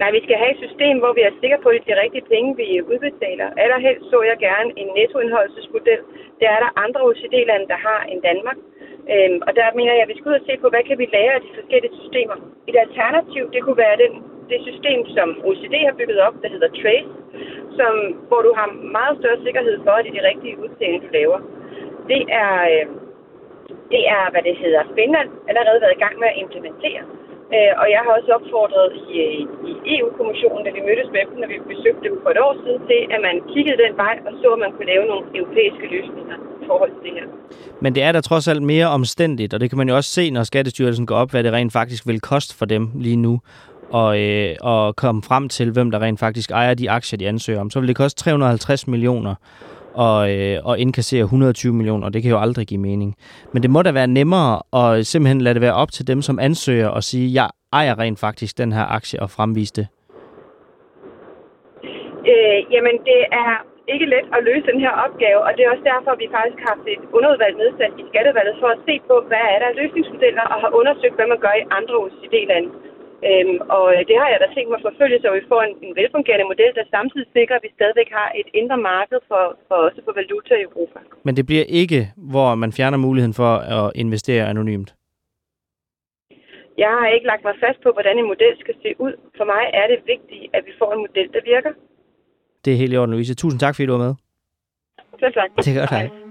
Nej, 0.00 0.10
vi 0.16 0.20
skal 0.24 0.36
have 0.42 0.52
et 0.54 0.62
system, 0.66 0.94
hvor 1.02 1.12
vi 1.18 1.22
er 1.24 1.40
sikre 1.42 1.62
på, 1.62 1.68
at 1.68 1.74
det 1.74 1.82
er 1.82 1.94
de 1.94 2.02
rigtige 2.04 2.28
penge, 2.32 2.50
vi 2.60 2.66
udbetaler. 2.92 3.48
Allerhelst 3.64 4.04
så 4.10 4.18
jeg 4.30 4.36
gerne 4.48 4.70
en 4.80 4.88
nettoindholdelsesmodel. 4.98 6.00
Det 6.38 6.46
er 6.54 6.58
der 6.64 6.78
andre 6.84 7.00
OECD-lande, 7.06 7.66
der 7.72 7.78
har 7.88 8.00
end 8.10 8.20
Danmark. 8.30 8.58
Øhm, 9.12 9.38
og 9.46 9.52
der 9.58 9.66
mener 9.78 9.92
jeg, 9.94 10.04
at 10.04 10.12
vi 10.12 10.18
skal 10.18 10.30
ud 10.30 10.40
og 10.40 10.46
se 10.48 10.54
på, 10.62 10.66
hvad 10.72 10.84
kan 10.88 10.98
vi 11.02 11.06
lære 11.16 11.32
af 11.36 11.42
de 11.44 11.56
forskellige 11.58 11.94
systemer. 12.00 12.36
Et 12.70 12.76
alternativ, 12.84 13.42
det 13.54 13.60
kunne 13.62 13.80
være 13.86 13.96
den, 14.04 14.12
det 14.50 14.60
system, 14.68 14.98
som 15.16 15.28
OECD 15.48 15.76
har 15.88 15.94
bygget 16.00 16.20
op, 16.26 16.36
der 16.42 16.48
hedder 16.54 16.70
Trace, 16.80 17.10
som, 17.78 17.92
hvor 18.28 18.40
du 18.46 18.52
har 18.58 18.68
meget 18.98 19.14
større 19.20 19.42
sikkerhed 19.46 19.76
for, 19.84 19.92
at 19.96 20.04
det 20.04 20.10
er 20.10 20.18
de 20.18 20.28
rigtige 20.30 20.58
udbetalinger, 20.62 21.06
du 21.06 21.12
laver. 21.20 21.38
Det 22.10 22.22
er, 22.42 22.52
øh, 22.72 22.84
det 23.94 24.02
er, 24.16 24.22
hvad 24.32 24.42
det 24.48 24.56
hedder, 24.62 24.82
Finland 24.98 25.28
allerede 25.50 25.82
været 25.84 25.96
i 25.98 26.02
gang 26.04 26.14
med 26.22 26.28
at 26.32 26.40
implementere. 26.44 27.02
Øh, 27.54 27.72
og 27.80 27.86
jeg 27.94 28.00
har 28.04 28.12
også 28.18 28.30
opfordret 28.38 28.88
i, 29.02 29.06
øh, 29.26 29.34
i 29.70 29.72
EU-kommissionen, 29.94 30.62
da 30.66 30.70
vi 30.76 30.82
mødtes 30.88 31.08
med 31.14 31.22
dem, 31.28 31.36
når 31.42 31.48
vi 31.54 31.58
besøgte 31.72 32.02
dem 32.06 32.14
for 32.22 32.30
et 32.34 32.40
år 32.46 32.54
siden, 32.62 32.80
til 32.90 33.00
at 33.14 33.20
man 33.26 33.36
kiggede 33.52 33.78
den 33.84 33.92
vej 34.04 34.16
og 34.26 34.32
så, 34.40 34.48
at 34.56 34.60
man 34.64 34.72
kunne 34.74 34.88
lave 34.94 35.04
nogle 35.12 35.24
europæiske 35.38 35.86
løsninger 35.94 36.36
i 36.62 36.64
forhold 36.70 36.90
til 36.94 37.02
det 37.06 37.12
her. 37.18 37.26
Men 37.84 37.90
det 37.94 38.02
er 38.06 38.12
da 38.12 38.20
trods 38.20 38.46
alt 38.52 38.62
mere 38.74 38.88
omstændigt, 38.98 39.54
og 39.54 39.58
det 39.60 39.66
kan 39.70 39.78
man 39.80 39.88
jo 39.90 39.94
også 40.00 40.10
se, 40.18 40.24
når 40.30 40.42
Skattestyrelsen 40.42 41.06
går 41.06 41.16
op, 41.22 41.30
hvad 41.30 41.42
det 41.44 41.52
rent 41.52 41.72
faktisk 41.72 42.02
vil 42.06 42.20
koste 42.20 42.52
for 42.58 42.66
dem 42.74 42.84
lige 43.06 43.20
nu 43.26 43.34
og, 44.00 44.20
øh, 44.20 44.56
og 44.60 44.96
komme 44.96 45.22
frem 45.22 45.48
til, 45.48 45.70
hvem 45.70 45.90
der 45.90 45.98
rent 46.02 46.20
faktisk 46.20 46.50
ejer 46.50 46.74
de 46.74 46.90
aktier, 46.90 47.18
de 47.18 47.28
ansøger 47.28 47.60
om. 47.60 47.70
Så 47.70 47.80
vil 47.80 47.88
det 47.88 47.96
koste 47.96 48.24
350 48.24 48.86
millioner 48.88 49.34
og, 49.94 50.32
øh, 50.34 50.58
og 50.64 50.78
indkassere 50.78 51.22
120 51.22 51.72
millioner, 51.72 52.06
og 52.06 52.12
det 52.14 52.22
kan 52.22 52.30
jo 52.30 52.40
aldrig 52.40 52.66
give 52.66 52.80
mening. 52.80 53.16
Men 53.52 53.62
det 53.62 53.70
må 53.70 53.82
da 53.82 53.92
være 53.92 54.06
nemmere 54.06 54.62
at 54.72 55.06
simpelthen 55.06 55.40
lade 55.40 55.54
det 55.54 55.62
være 55.62 55.74
op 55.74 55.90
til 55.92 56.06
dem, 56.06 56.22
som 56.22 56.38
ansøger 56.38 56.88
og 56.88 57.02
sige, 57.02 57.34
jeg 57.34 57.48
ejer 57.72 57.98
rent 57.98 58.20
faktisk 58.20 58.58
den 58.58 58.72
her 58.72 58.86
aktie 58.98 59.22
og 59.22 59.30
fremvise 59.30 59.74
det. 59.78 59.86
Øh, 62.32 62.58
jamen, 62.74 62.96
det 63.08 63.20
er 63.42 63.52
ikke 63.92 64.06
let 64.14 64.26
at 64.36 64.44
løse 64.48 64.66
den 64.72 64.80
her 64.84 64.94
opgave, 65.04 65.40
og 65.46 65.50
det 65.54 65.62
er 65.62 65.70
også 65.74 65.86
derfor, 65.92 66.10
at 66.14 66.22
vi 66.24 66.28
faktisk 66.36 66.58
har 66.62 66.70
haft 66.74 66.86
et 66.94 67.02
underudvalg 67.16 67.54
nedsat 67.62 67.92
i 68.02 68.04
skattevalget 68.10 68.56
for 68.62 68.68
at 68.74 68.80
se 68.86 68.94
på, 69.08 69.14
hvad 69.30 69.44
er 69.54 69.58
der 69.62 69.78
løsningsmodeller, 69.80 70.44
og 70.52 70.58
har 70.64 70.70
undersøgt, 70.80 71.16
hvad 71.18 71.28
man 71.32 71.40
gør 71.44 71.54
i 71.60 71.68
andre 71.78 71.94
OECD-lande. 72.02 72.68
Øhm, 73.30 73.58
og 73.76 73.84
det 74.08 74.16
har 74.20 74.28
jeg 74.32 74.38
da 74.42 74.46
tænkt 74.54 74.68
mig 74.70 74.78
at 74.80 74.86
forfølge, 74.90 75.18
så 75.22 75.28
vi 75.38 75.42
får 75.52 75.60
en, 75.68 75.74
en 75.86 75.94
velfungerende 76.00 76.46
model, 76.52 76.70
der 76.78 76.84
samtidig 76.96 77.28
sikrer, 77.36 77.56
at 77.56 77.64
vi 77.66 77.70
stadigvæk 77.78 78.10
har 78.18 78.28
et 78.40 78.48
indre 78.60 78.78
marked 78.92 79.20
for, 79.30 79.42
for 79.68 79.76
også 79.86 80.00
for 80.06 80.12
valuta 80.20 80.54
i 80.58 80.66
Europa. 80.68 80.98
Men 81.26 81.32
det 81.38 81.44
bliver 81.50 81.66
ikke, 81.82 82.00
hvor 82.32 82.54
man 82.62 82.70
fjerner 82.78 82.98
muligheden 83.06 83.34
for 83.42 83.52
at 83.76 83.92
investere 84.02 84.44
anonymt? 84.52 84.90
Jeg 86.78 86.90
har 86.98 87.06
ikke 87.16 87.26
lagt 87.26 87.44
mig 87.44 87.54
fast 87.64 87.78
på, 87.82 87.90
hvordan 87.96 88.18
en 88.18 88.28
model 88.32 88.54
skal 88.60 88.74
se 88.82 88.90
ud. 89.04 89.12
For 89.36 89.44
mig 89.44 89.64
er 89.80 89.86
det 89.92 89.98
vigtigt, 90.12 90.44
at 90.56 90.62
vi 90.68 90.72
får 90.80 90.90
en 90.92 91.00
model, 91.06 91.28
der 91.36 91.40
virker. 91.54 91.72
Det 92.64 92.72
er 92.72 92.76
helt 92.76 92.92
i 92.92 92.96
orden, 92.96 93.14
Louise. 93.14 93.34
Tusind 93.34 93.60
tak, 93.60 93.74
fordi 93.74 93.86
du 93.86 93.92
var 93.92 94.04
med. 94.06 94.14
Selv 95.20 95.34
tak. 95.34 95.50
Det 95.56 95.68
er 95.68 95.78
godt, 95.80 95.90
hej. 95.90 96.21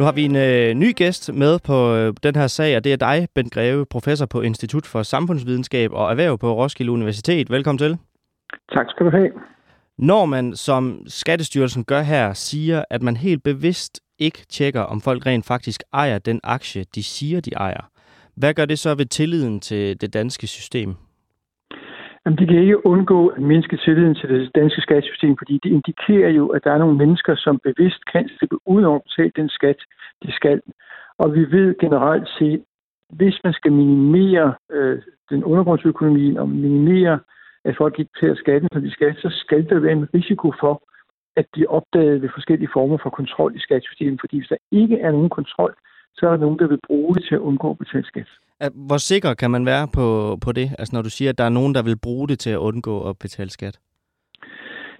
Nu 0.00 0.04
har 0.04 0.12
vi 0.12 0.24
en 0.24 0.36
øh, 0.36 0.74
ny 0.74 0.96
gæst 0.96 1.32
med 1.32 1.58
på 1.58 1.94
øh, 1.94 2.14
den 2.22 2.36
her 2.36 2.46
sag, 2.46 2.76
og 2.76 2.84
det 2.84 2.92
er 2.92 2.96
dig, 2.96 3.28
Bent 3.34 3.52
Greve, 3.52 3.86
professor 3.86 4.26
på 4.26 4.40
Institut 4.40 4.86
for 4.86 5.02
Samfundsvidenskab 5.02 5.92
og 5.92 6.10
Erhverv 6.10 6.38
på 6.38 6.54
Roskilde 6.54 6.92
Universitet. 6.92 7.50
Velkommen 7.50 7.78
til. 7.78 7.98
Tak 8.72 8.86
skal 8.90 9.06
du 9.06 9.10
have. 9.10 9.30
Når 9.98 10.26
man, 10.26 10.56
som 10.56 11.02
Skattestyrelsen 11.06 11.84
gør 11.84 12.00
her, 12.00 12.32
siger, 12.32 12.84
at 12.90 13.02
man 13.02 13.16
helt 13.16 13.42
bevidst 13.42 14.00
ikke 14.18 14.46
tjekker, 14.48 14.80
om 14.80 15.00
folk 15.00 15.26
rent 15.26 15.46
faktisk 15.46 15.82
ejer 15.92 16.18
den 16.18 16.40
aktie, 16.42 16.84
de 16.94 17.02
siger, 17.02 17.40
de 17.40 17.50
ejer, 17.52 17.90
hvad 18.36 18.54
gør 18.54 18.64
det 18.64 18.78
så 18.78 18.94
ved 18.94 19.06
tilliden 19.06 19.60
til 19.60 20.00
det 20.00 20.12
danske 20.12 20.46
system? 20.46 20.94
Jamen, 22.24 22.38
de 22.38 22.46
kan 22.46 22.58
ikke 22.58 22.86
undgå 22.86 23.28
at 23.28 23.42
mindske 23.42 23.76
tilliden 23.76 24.14
til 24.14 24.28
det 24.28 24.54
danske 24.54 24.80
skattesystem, 24.80 25.36
fordi 25.38 25.60
det 25.62 25.70
indikerer 25.70 26.30
jo, 26.30 26.48
at 26.48 26.64
der 26.64 26.72
er 26.72 26.78
nogle 26.78 26.98
mennesker, 26.98 27.34
som 27.36 27.60
bevidst 27.64 28.04
kan 28.12 28.30
slippe 28.38 28.56
ud 28.66 28.82
over 28.82 29.00
betale 29.00 29.32
den 29.36 29.48
skat, 29.48 29.80
de 30.22 30.32
skal. 30.32 30.60
Og 31.18 31.34
vi 31.34 31.40
ved 31.40 31.78
generelt 31.78 32.28
set, 32.38 32.64
hvis 33.10 33.36
man 33.44 33.52
skal 33.52 33.72
minimere 33.72 34.54
øh, 34.70 35.02
den 35.30 35.44
undergrundsøkonomi 35.44 36.36
og 36.36 36.48
minimere, 36.48 37.18
at 37.64 37.76
folk 37.76 37.98
ikke 37.98 38.12
betaler 38.14 38.34
skatten, 38.34 38.68
som 38.72 38.82
de 38.82 38.90
skal, 38.90 39.16
så 39.16 39.28
skal 39.30 39.68
der 39.68 39.78
være 39.78 39.92
en 39.92 40.08
risiko 40.14 40.52
for, 40.60 40.82
at 41.36 41.46
de 41.56 41.66
opdaget 41.66 42.22
ved 42.22 42.28
forskellige 42.34 42.70
former 42.72 42.98
for 43.02 43.10
kontrol 43.10 43.56
i 43.56 43.60
skattesystemet. 43.60 44.20
Fordi 44.20 44.38
hvis 44.38 44.48
der 44.48 44.56
ikke 44.70 44.98
er 44.98 45.10
nogen 45.12 45.28
kontrol, 45.28 45.74
så 46.14 46.26
er 46.26 46.30
der 46.30 46.44
nogen, 46.44 46.58
der 46.58 46.66
vil 46.66 46.80
bruge 46.86 47.14
det 47.14 47.24
til 47.24 47.34
at 47.34 47.40
undgå 47.40 47.70
at 47.70 47.78
betale 47.78 48.06
skat. 48.06 48.28
Hvor 48.88 48.96
sikker 48.96 49.34
kan 49.34 49.50
man 49.50 49.66
være 49.66 49.88
på, 49.94 50.38
på 50.44 50.52
det? 50.52 50.70
Altså 50.78 50.96
når 50.96 51.02
du 51.02 51.10
siger, 51.10 51.30
at 51.30 51.38
der 51.38 51.44
er 51.44 51.56
nogen, 51.58 51.74
der 51.74 51.82
vil 51.82 51.98
bruge 51.98 52.28
det 52.28 52.38
til 52.38 52.50
at 52.50 52.56
undgå 52.56 53.08
at 53.08 53.18
betale 53.18 53.50
skat? 53.50 53.78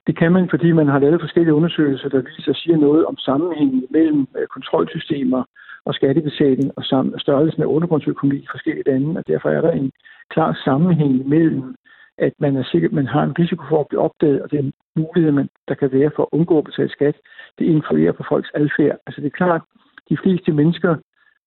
Det 0.06 0.18
kan 0.18 0.32
man, 0.32 0.48
fordi 0.50 0.72
man 0.72 0.88
har 0.88 0.98
lavet 0.98 1.20
forskellige 1.20 1.54
undersøgelser, 1.54 2.08
der 2.08 2.22
viser 2.22 2.54
siger 2.54 2.76
noget 2.76 3.06
om 3.06 3.16
sammenhængen 3.16 3.86
mellem 3.90 4.26
øh, 4.38 4.46
kontrolsystemer 4.46 5.42
og 5.84 5.94
skattebetaling 5.94 6.70
og 6.76 6.84
størrelsen 7.18 7.62
af 7.62 7.66
undergrundsøkonomi 7.66 8.38
i 8.38 8.46
forskellige 8.50 8.90
lande, 8.90 9.18
og 9.18 9.26
derfor 9.26 9.48
er 9.50 9.60
der 9.60 9.70
en 9.70 9.92
klar 10.30 10.60
sammenhæng 10.64 11.28
mellem, 11.28 11.74
at 12.18 12.32
man 12.38 12.56
er 12.56 12.64
sikker, 12.72 12.88
man 12.92 13.06
har 13.06 13.22
en 13.22 13.38
risiko 13.38 13.64
for 13.68 13.80
at 13.80 13.88
blive 13.88 14.00
opdaget, 14.00 14.42
og 14.42 14.50
den 14.50 14.72
mulighed, 14.96 15.32
man, 15.32 15.48
der 15.68 15.74
kan 15.74 15.92
være 15.92 16.10
for 16.16 16.22
at 16.22 16.32
undgå 16.32 16.58
at 16.58 16.64
betale 16.64 16.90
skat, 16.90 17.16
det 17.58 17.64
influerer 17.64 18.12
på 18.12 18.24
folks 18.28 18.50
adfærd. 18.54 18.96
Altså 19.06 19.20
det 19.20 19.26
er 19.26 19.40
klart, 19.42 19.62
de 20.10 20.16
fleste 20.22 20.52
mennesker 20.52 20.96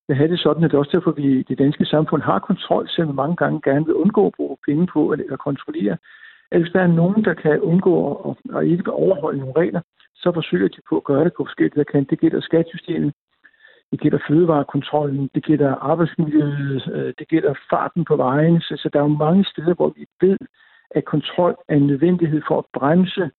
vil 0.07 0.15
have 0.15 0.31
det 0.31 0.39
sådan, 0.39 0.63
at 0.63 0.71
det 0.71 0.75
er 0.75 0.79
også 0.79 0.97
derfor, 0.97 1.11
at 1.11 1.17
vi 1.17 1.39
i 1.39 1.43
det 1.43 1.57
danske 1.57 1.85
samfund 1.85 2.21
har 2.21 2.39
kontrol, 2.39 2.89
selvom 2.89 3.15
mange 3.15 3.35
gange 3.35 3.61
gerne 3.63 3.85
vil 3.85 3.95
undgå 3.95 4.27
at 4.27 4.33
bruge 4.37 4.57
penge 4.67 4.87
på 4.87 5.11
eller 5.11 5.37
kontrollere. 5.37 5.97
At 6.51 6.61
hvis 6.61 6.71
der 6.71 6.81
er 6.81 6.87
nogen, 6.87 7.25
der 7.25 7.33
kan 7.33 7.61
undgå 7.61 7.95
at, 8.29 8.57
at 8.57 8.67
ikke 8.67 8.91
overholde 8.91 9.39
nogle 9.39 9.53
regler, 9.57 9.81
så 10.15 10.31
forsøger 10.33 10.67
de 10.67 10.81
på 10.89 10.97
at 10.97 11.03
gøre 11.03 11.23
det 11.23 11.33
på 11.37 11.45
forskellige 11.45 11.79
der 11.79 11.91
kan. 11.91 12.03
Det 12.03 12.19
gælder 12.19 12.41
skattesystemet, 12.41 13.13
det 13.91 13.99
gælder 13.99 14.19
fødevarekontrollen, 14.27 15.29
det 15.35 15.43
gælder 15.45 15.75
arbejdsmiljøet, 15.75 16.87
øh, 16.93 17.13
det 17.19 17.27
gælder 17.27 17.53
farten 17.69 18.05
på 18.05 18.15
vejen. 18.15 18.61
Så, 18.61 18.73
så 18.77 18.89
der 18.93 18.99
er 18.99 19.03
jo 19.03 19.17
mange 19.27 19.45
steder, 19.45 19.73
hvor 19.73 19.93
vi 19.97 20.05
ved, 20.21 20.37
at 20.91 21.05
kontrol 21.05 21.55
er 21.67 21.75
en 21.75 21.87
nødvendighed 21.87 22.41
for 22.47 22.57
at 22.57 22.65
bremse 22.73 23.31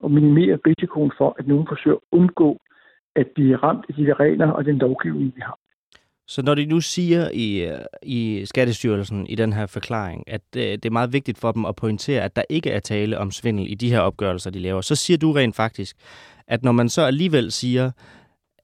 og 0.00 0.10
minimere 0.10 0.58
risikoen 0.66 1.12
for, 1.18 1.36
at 1.38 1.46
nogen 1.46 1.66
forsøger 1.68 1.96
at 1.96 2.18
undgå 2.18 2.58
at 3.16 3.26
blive 3.34 3.56
ramt 3.56 3.84
af 3.88 3.94
de 3.94 4.12
regler 4.12 4.50
og 4.50 4.64
den 4.64 4.78
lovgivning, 4.78 5.32
vi 5.36 5.40
har. 5.40 5.58
Så 6.34 6.42
når 6.42 6.54
de 6.54 6.66
nu 6.66 6.80
siger 6.80 7.30
i, 7.34 7.64
øh, 7.64 7.78
i 8.02 8.42
Skattestyrelsen 8.44 9.26
i 9.26 9.34
den 9.34 9.52
her 9.52 9.66
forklaring, 9.66 10.24
at 10.26 10.42
øh, 10.56 10.62
det 10.62 10.84
er 10.84 10.90
meget 10.90 11.12
vigtigt 11.12 11.38
for 11.38 11.52
dem 11.52 11.64
at 11.64 11.76
pointere, 11.76 12.22
at 12.22 12.36
der 12.36 12.42
ikke 12.48 12.70
er 12.70 12.80
tale 12.80 13.18
om 13.18 13.30
svindel 13.30 13.72
i 13.72 13.74
de 13.74 13.90
her 13.90 14.00
opgørelser, 14.00 14.50
de 14.50 14.58
laver, 14.58 14.80
så 14.80 14.94
siger 14.94 15.18
du 15.18 15.32
rent 15.32 15.56
faktisk, 15.56 15.96
at 16.48 16.64
når 16.64 16.72
man 16.72 16.88
så 16.88 17.02
alligevel 17.02 17.52
siger, 17.52 17.90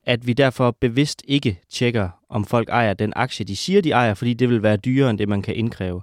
at 0.05 0.27
vi 0.27 0.33
derfor 0.33 0.77
bevidst 0.81 1.23
ikke 1.29 1.59
tjekker, 1.69 2.09
om 2.29 2.45
folk 2.45 2.69
ejer 2.69 2.95
den 2.95 3.13
aktie, 3.17 3.47
de 3.47 3.57
siger, 3.57 3.83
de 3.83 3.91
ejer, 3.91 4.15
fordi 4.15 4.35
det 4.35 4.49
vil 4.49 4.63
være 4.63 4.77
dyrere 4.77 5.11
end 5.11 5.19
det, 5.19 5.29
man 5.29 5.43
kan 5.43 5.55
indkræve, 5.55 6.03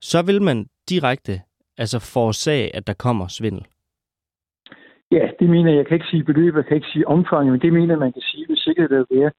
så 0.00 0.22
vil 0.22 0.42
man 0.42 0.66
direkte 0.88 1.40
altså 1.78 1.98
forårsage, 1.98 2.76
at 2.76 2.86
der 2.86 2.94
kommer 2.94 3.26
svindel. 3.28 3.64
Ja, 5.10 5.26
det 5.40 5.50
mener 5.50 5.70
jeg. 5.70 5.78
Jeg 5.78 5.86
kan 5.86 5.94
ikke 5.94 6.10
sige 6.10 6.24
beløb, 6.24 6.56
jeg 6.56 6.66
kan 6.66 6.76
ikke 6.76 6.88
sige 6.92 7.08
omfang, 7.08 7.50
men 7.50 7.60
det 7.60 7.72
mener 7.72 7.96
man 7.96 8.12
kan 8.12 8.22
sige 8.22 8.46
med 8.48 8.56
sikkerhed 8.56 8.96
at 8.98 9.06
være. 9.10 9.30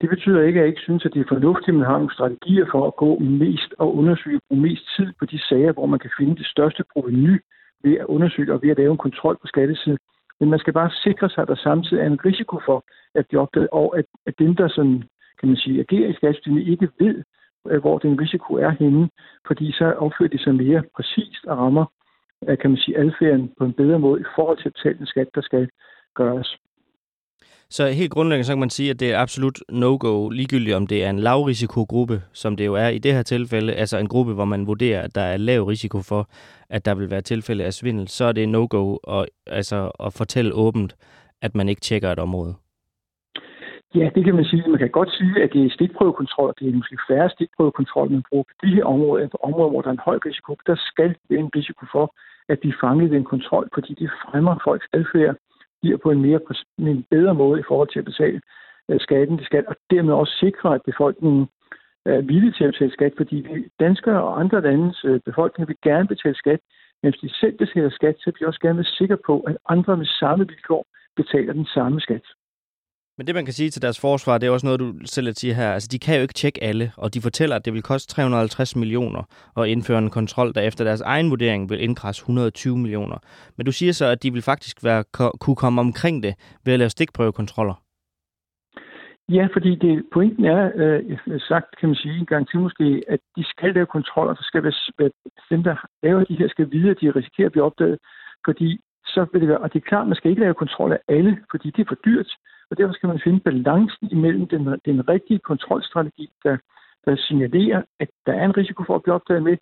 Det 0.00 0.08
betyder 0.08 0.42
ikke, 0.42 0.58
at 0.58 0.62
jeg 0.62 0.68
ikke 0.68 0.80
synes, 0.80 1.04
at 1.04 1.14
det 1.14 1.20
er 1.20 1.34
fornuftigt, 1.34 1.68
at 1.68 1.74
man 1.74 1.86
har 1.86 1.98
nogle 1.98 2.14
strategier 2.14 2.66
for 2.72 2.86
at 2.86 2.96
gå 2.96 3.18
mest 3.18 3.74
og 3.78 3.96
undersøge, 3.96 4.40
bruge 4.48 4.62
mest 4.62 4.84
tid 4.96 5.12
på 5.18 5.24
de 5.24 5.38
sager, 5.48 5.72
hvor 5.72 5.86
man 5.86 5.98
kan 5.98 6.10
finde 6.18 6.36
det 6.36 6.46
største 6.46 6.84
proveny 6.92 7.40
ved 7.84 7.94
at 7.98 8.06
undersøge 8.06 8.52
og 8.52 8.62
ved 8.62 8.70
at 8.70 8.78
lave 8.78 8.92
en 8.92 9.04
kontrol 9.06 9.36
på 9.40 9.46
skattesiden. 9.46 9.98
Men 10.40 10.50
man 10.50 10.58
skal 10.58 10.72
bare 10.72 10.90
sikre 10.90 11.30
sig, 11.30 11.42
at 11.42 11.48
der 11.48 11.54
samtidig 11.54 12.00
er 12.02 12.06
en 12.06 12.24
risiko 12.24 12.60
for 12.66 12.84
at 13.14 13.26
blive 13.26 13.40
opdaget, 13.40 13.68
og 13.72 13.98
at, 13.98 14.04
at 14.26 14.34
dem, 14.38 14.56
der 14.56 14.68
sådan, 14.68 15.02
kan 15.40 15.48
man 15.48 15.56
sige, 15.56 15.80
agerer 15.80 16.08
i 16.08 16.12
skattesystemet, 16.12 16.68
ikke 16.68 16.88
ved, 17.00 17.22
øh, 17.70 17.80
hvor 17.80 17.98
den 17.98 18.20
risiko 18.20 18.54
er 18.54 18.70
henne, 18.70 19.10
fordi 19.46 19.72
så 19.72 19.84
opfører 19.84 20.28
de 20.28 20.38
sig 20.38 20.54
mere 20.54 20.82
præcist 20.96 21.44
og 21.46 21.58
rammer, 21.58 21.84
øh, 22.48 22.58
kan 22.58 22.70
man 22.70 22.78
sige, 22.78 22.98
adfærden 22.98 23.52
på 23.58 23.64
en 23.64 23.72
bedre 23.72 23.98
måde 23.98 24.20
i 24.20 24.30
forhold 24.34 24.58
til 24.58 24.68
at 24.68 24.72
betale 24.72 24.98
den 24.98 25.06
skat, 25.06 25.28
der 25.34 25.40
skal 25.40 25.68
gøres. 26.14 26.56
Så 27.72 27.86
helt 27.86 28.12
grundlæggende 28.12 28.44
så 28.46 28.52
kan 28.52 28.60
man 28.60 28.70
sige, 28.70 28.90
at 28.90 29.00
det 29.00 29.12
er 29.12 29.18
absolut 29.18 29.58
no-go, 29.68 30.28
ligegyldigt 30.28 30.76
om 30.76 30.86
det 30.86 31.04
er 31.04 31.10
en 31.10 31.18
lavrisikogruppe, 31.18 32.22
som 32.32 32.56
det 32.56 32.66
jo 32.66 32.74
er 32.74 32.88
i 32.88 32.98
det 32.98 33.12
her 33.14 33.22
tilfælde, 33.22 33.72
altså 33.72 33.98
en 33.98 34.08
gruppe, 34.08 34.32
hvor 34.34 34.44
man 34.44 34.66
vurderer, 34.66 35.02
at 35.02 35.14
der 35.14 35.20
er 35.20 35.36
lav 35.36 35.62
risiko 35.62 35.98
for, 36.02 36.28
at 36.70 36.84
der 36.84 36.94
vil 36.94 37.10
være 37.10 37.20
tilfælde 37.20 37.64
af 37.64 37.72
svindel, 37.72 38.08
så 38.08 38.24
er 38.24 38.32
det 38.32 38.48
no-go 38.48 38.96
at, 38.96 39.26
altså, 39.46 39.90
at 40.06 40.12
fortælle 40.12 40.54
åbent, 40.54 40.96
at 41.42 41.54
man 41.54 41.68
ikke 41.68 41.80
tjekker 41.80 42.12
et 42.12 42.18
område. 42.18 42.54
Ja, 43.94 44.10
det 44.14 44.24
kan 44.24 44.34
man 44.34 44.44
sige. 44.44 44.68
Man 44.68 44.78
kan 44.78 44.90
godt 44.90 45.12
sige, 45.18 45.42
at 45.42 45.50
det 45.52 45.66
er 45.66 45.70
stikprøvekontrol, 45.70 46.54
det 46.58 46.68
er 46.68 46.72
måske 46.72 46.98
færre 47.08 47.30
stikprøvekontrol, 47.30 48.10
man 48.10 48.22
bruger 48.28 48.44
på 48.44 48.54
de 48.66 48.74
her 48.74 48.84
områder, 48.84 49.28
på 49.28 49.38
områder, 49.42 49.70
hvor 49.70 49.82
der 49.82 49.88
er 49.88 49.92
en 49.92 50.06
høj 50.08 50.18
risiko. 50.26 50.56
Der 50.66 50.76
skal 50.90 51.14
være 51.28 51.40
en 51.40 51.50
risiko 51.56 51.86
for, 51.92 52.14
at 52.48 52.58
de 52.62 52.72
fanger 52.80 53.08
den 53.08 53.24
kontrol, 53.24 53.68
fordi 53.74 53.94
det 53.94 54.10
fremmer 54.24 54.54
folks 54.64 54.86
adfærd, 54.92 55.36
bliver 55.82 55.96
på 55.96 56.10
en 56.10 56.20
mere 56.20 56.40
en 56.78 57.06
bedre 57.10 57.34
måde 57.34 57.60
i 57.60 57.68
forhold 57.68 57.88
til 57.88 57.98
at 57.98 58.04
betale 58.04 58.40
øh, 58.88 59.00
skatten, 59.00 59.38
til 59.38 59.46
skal, 59.46 59.64
og 59.68 59.76
dermed 59.90 60.12
også 60.12 60.34
sikre, 60.40 60.74
at 60.74 60.82
befolkningen 60.82 61.48
er 62.06 62.20
villig 62.20 62.54
til 62.54 62.64
at 62.64 62.72
betale 62.72 62.92
skat, 62.92 63.12
fordi 63.16 63.36
vi 63.36 63.68
danskere 63.80 64.22
og 64.22 64.40
andre 64.40 64.60
landes 64.60 65.04
øh, 65.04 65.20
befolkning 65.20 65.68
vil 65.68 65.76
gerne 65.82 66.08
betale 66.08 66.34
skat, 66.34 66.60
men 67.02 67.12
hvis 67.12 67.20
de 67.20 67.38
selv 67.40 67.56
betaler 67.58 67.90
skat, 67.90 68.16
så 68.18 68.32
bliver 68.32 68.46
de 68.46 68.50
også 68.50 68.60
gerne 68.60 68.84
sikre 68.84 69.18
på, 69.26 69.40
at 69.40 69.56
andre 69.68 69.96
med 69.96 70.06
samme 70.06 70.48
vilkår 70.48 70.86
betaler 71.16 71.52
den 71.52 71.66
samme 71.66 72.00
skat. 72.00 72.26
Men 73.20 73.26
det, 73.26 73.34
man 73.34 73.44
kan 73.44 73.54
sige 73.54 73.70
til 73.70 73.82
deres 73.82 74.00
forsvar, 74.00 74.38
det 74.38 74.46
er 74.46 74.50
også 74.50 74.66
noget, 74.66 74.80
du 74.80 74.94
selv 75.04 75.34
siger 75.34 75.54
her. 75.54 75.72
Altså, 75.72 75.88
de 75.92 75.98
kan 75.98 76.16
jo 76.16 76.22
ikke 76.22 76.34
tjekke 76.34 76.62
alle, 76.62 76.92
og 76.96 77.14
de 77.14 77.20
fortæller, 77.20 77.56
at 77.56 77.64
det 77.64 77.72
vil 77.72 77.82
koste 77.82 78.14
350 78.14 78.76
millioner 78.76 79.22
at 79.56 79.68
indføre 79.68 79.98
en 79.98 80.10
kontrol, 80.10 80.54
der 80.54 80.60
efter 80.60 80.84
deres 80.84 81.00
egen 81.00 81.30
vurdering 81.30 81.70
vil 81.70 81.82
indkræse 81.82 82.20
120 82.20 82.78
millioner. 82.78 83.18
Men 83.56 83.66
du 83.66 83.72
siger 83.72 83.92
så, 83.92 84.06
at 84.06 84.22
de 84.22 84.32
vil 84.32 84.42
faktisk 84.42 84.84
være, 84.84 85.04
kunne 85.40 85.56
komme 85.56 85.80
omkring 85.80 86.22
det 86.22 86.34
ved 86.64 86.72
at 86.72 86.78
lave 86.78 86.90
stikprøvekontroller. 86.90 87.74
Ja, 89.28 89.48
fordi 89.52 89.74
det, 89.74 90.04
pointen 90.12 90.44
er, 90.44 90.70
øh, 90.74 91.18
sagt 91.48 91.68
kan 91.80 91.88
man 91.88 91.96
sige 91.96 92.18
en 92.18 92.26
gang 92.26 92.48
til 92.48 92.58
måske, 92.60 93.02
at 93.08 93.20
de 93.36 93.44
skal 93.44 93.74
lave 93.74 93.86
kontroller, 93.86 94.34
så 94.34 94.42
skal 94.42 94.62
være, 94.62 95.10
dem, 95.50 95.62
der 95.62 95.76
laver 96.02 96.24
de 96.24 96.38
her, 96.38 96.48
skal 96.48 96.70
vide, 96.72 96.90
at 96.90 96.96
de 97.00 97.10
risikerer 97.10 97.46
at 97.46 97.52
blive 97.52 97.64
opdaget, 97.64 97.98
fordi 98.44 98.80
så 99.04 99.26
vil 99.32 99.40
det 99.40 99.48
være, 99.48 99.58
og 99.58 99.72
det 99.72 99.78
er 99.78 99.88
klart, 99.88 100.06
man 100.06 100.16
skal 100.16 100.30
ikke 100.30 100.42
lave 100.42 100.54
kontrol 100.54 100.92
af 100.92 101.00
alle, 101.08 101.38
fordi 101.50 101.70
det 101.70 101.82
er 101.82 101.88
for 101.88 102.00
dyrt. 102.04 102.30
Og 102.70 102.78
derfor 102.78 102.94
skal 102.94 103.08
man 103.08 103.20
finde 103.24 103.40
balancen 103.40 104.08
imellem 104.10 104.46
den, 104.48 104.62
den 104.84 105.08
rigtige 105.08 105.38
kontrolstrategi, 105.38 106.30
der, 106.44 106.56
der 107.04 107.16
signalerer, 107.16 107.82
at 108.00 108.08
der 108.26 108.32
er 108.32 108.44
en 108.44 108.56
risiko 108.56 108.84
for 108.86 108.94
at 108.96 109.02
blive 109.02 109.14
opdaget 109.14 109.42
med, 109.42 109.56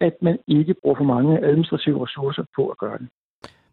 at 0.00 0.14
man 0.22 0.38
ikke 0.48 0.74
bruger 0.82 0.96
for 0.96 1.04
mange 1.04 1.44
administrative 1.44 2.04
ressourcer 2.04 2.44
på 2.56 2.68
at 2.68 2.78
gøre 2.78 2.98
det. 2.98 3.08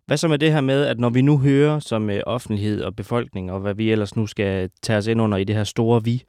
Hvad 0.06 0.18
så 0.18 0.28
med 0.28 0.38
det 0.38 0.52
her 0.54 0.62
med, 0.62 0.86
at 0.86 1.00
når 1.00 1.10
vi 1.10 1.22
nu 1.22 1.38
hører 1.40 1.80
som 1.80 2.10
øh, 2.10 2.20
offentlighed 2.26 2.84
og 2.84 2.96
befolkning, 2.96 3.52
og 3.52 3.60
hvad 3.60 3.74
vi 3.74 3.92
ellers 3.92 4.16
nu 4.16 4.28
skal 4.28 4.70
tage 4.82 4.98
os 4.98 5.08
ind 5.08 5.22
under 5.22 5.38
i 5.38 5.44
det 5.44 5.56
her 5.56 5.64
store 5.64 6.02
vi, 6.04 6.24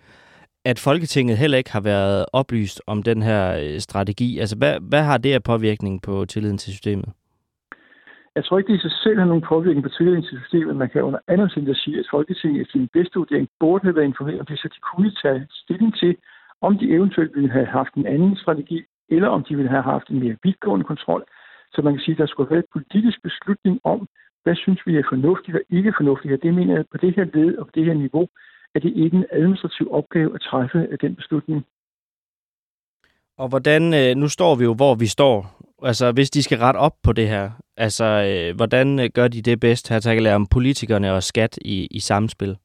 at 0.64 0.78
Folketinget 0.78 1.38
heller 1.38 1.58
ikke 1.58 1.72
har 1.72 1.80
været 1.80 2.26
oplyst 2.32 2.82
om 2.86 3.02
den 3.02 3.22
her 3.22 3.58
øh, 3.62 3.80
strategi. 3.80 4.38
Altså, 4.38 4.56
hvad, 4.56 4.80
hvad 4.80 5.02
har 5.02 5.18
det 5.18 5.32
af 5.32 5.42
påvirkning 5.42 6.02
på 6.02 6.24
tilliden 6.24 6.58
til 6.58 6.72
systemet? 6.72 7.08
Jeg 8.36 8.44
tror 8.44 8.58
ikke, 8.58 8.72
det 8.72 8.78
i 8.78 8.86
sig 8.88 8.96
selv 9.04 9.18
har 9.18 9.26
nogen 9.26 9.48
påvirkning 9.52 9.84
på 9.84 9.94
tilliden 9.96 10.22
til 10.22 10.40
systemet. 10.42 10.76
Man 10.76 10.90
kan 10.90 11.02
under 11.02 11.20
andre 11.28 11.44
at 11.44 11.76
sige, 11.76 11.98
at 11.98 12.06
Folketinget 12.10 12.60
efter 12.60 12.72
sin 12.72 12.88
bedste 12.88 13.18
vurdering 13.18 13.48
burde 13.60 13.84
have 13.84 13.96
været 13.96 14.10
informeret 14.12 14.40
om 14.40 14.46
det, 14.46 14.58
så 14.58 14.68
de 14.74 14.80
kunne 14.90 15.12
tage 15.22 15.46
stilling 15.50 15.96
til, 15.96 16.16
om 16.60 16.78
de 16.78 16.90
eventuelt 16.96 17.32
ville 17.36 17.50
have 17.50 17.66
haft 17.66 17.94
en 17.94 18.06
anden 18.06 18.36
strategi, 18.36 18.78
eller 19.08 19.28
om 19.28 19.44
de 19.44 19.56
ville 19.56 19.70
have 19.70 19.82
haft 19.82 20.08
en 20.08 20.20
mere 20.20 20.36
vidtgående 20.42 20.84
kontrol. 20.84 21.24
Så 21.72 21.82
man 21.82 21.92
kan 21.94 22.02
sige, 22.02 22.12
at 22.12 22.18
der 22.18 22.26
skulle 22.26 22.48
have 22.48 22.54
været 22.54 22.64
en 22.64 22.76
politisk 22.76 23.22
beslutning 23.22 23.80
om, 23.84 24.08
hvad 24.42 24.56
synes 24.56 24.80
vi 24.86 24.96
er 24.96 25.10
fornuftigt 25.12 25.56
og 25.56 25.62
ikke 25.70 25.92
fornuftigt. 25.98 26.34
Og 26.34 26.42
det 26.42 26.54
mener 26.54 26.74
jeg, 26.74 26.84
på 26.92 26.98
det 26.98 27.16
her 27.16 27.26
led 27.34 27.56
og 27.58 27.66
på 27.66 27.72
det 27.74 27.84
her 27.84 27.94
niveau, 27.94 28.28
at 28.74 28.82
det 28.82 28.92
ikke 28.96 29.16
en 29.16 29.26
administrativ 29.32 29.86
opgave 29.92 30.34
at 30.34 30.40
træffe 30.40 30.96
den 31.00 31.14
beslutning. 31.16 31.66
Og 33.38 33.48
hvordan, 33.48 33.82
øh, 33.94 34.14
nu 34.16 34.28
står 34.28 34.54
vi 34.54 34.64
jo, 34.64 34.74
hvor 34.74 34.94
vi 34.94 35.06
står. 35.06 35.36
Altså, 35.82 36.12
hvis 36.12 36.30
de 36.30 36.42
skal 36.42 36.58
rette 36.58 36.78
op 36.78 36.96
på 37.02 37.12
det 37.12 37.28
her, 37.28 37.50
altså, 37.76 38.04
øh, 38.04 38.56
hvordan 38.56 39.00
øh, 39.00 39.10
gør 39.14 39.28
de 39.28 39.42
det 39.42 39.60
bedst? 39.60 39.88
Her 39.88 40.00
taler 40.00 40.30
jeg 40.30 40.36
om 40.36 40.46
politikerne 40.46 41.12
og 41.12 41.22
skat 41.22 41.58
i, 41.64 41.88
i 41.90 42.00
samspil. 42.00 42.56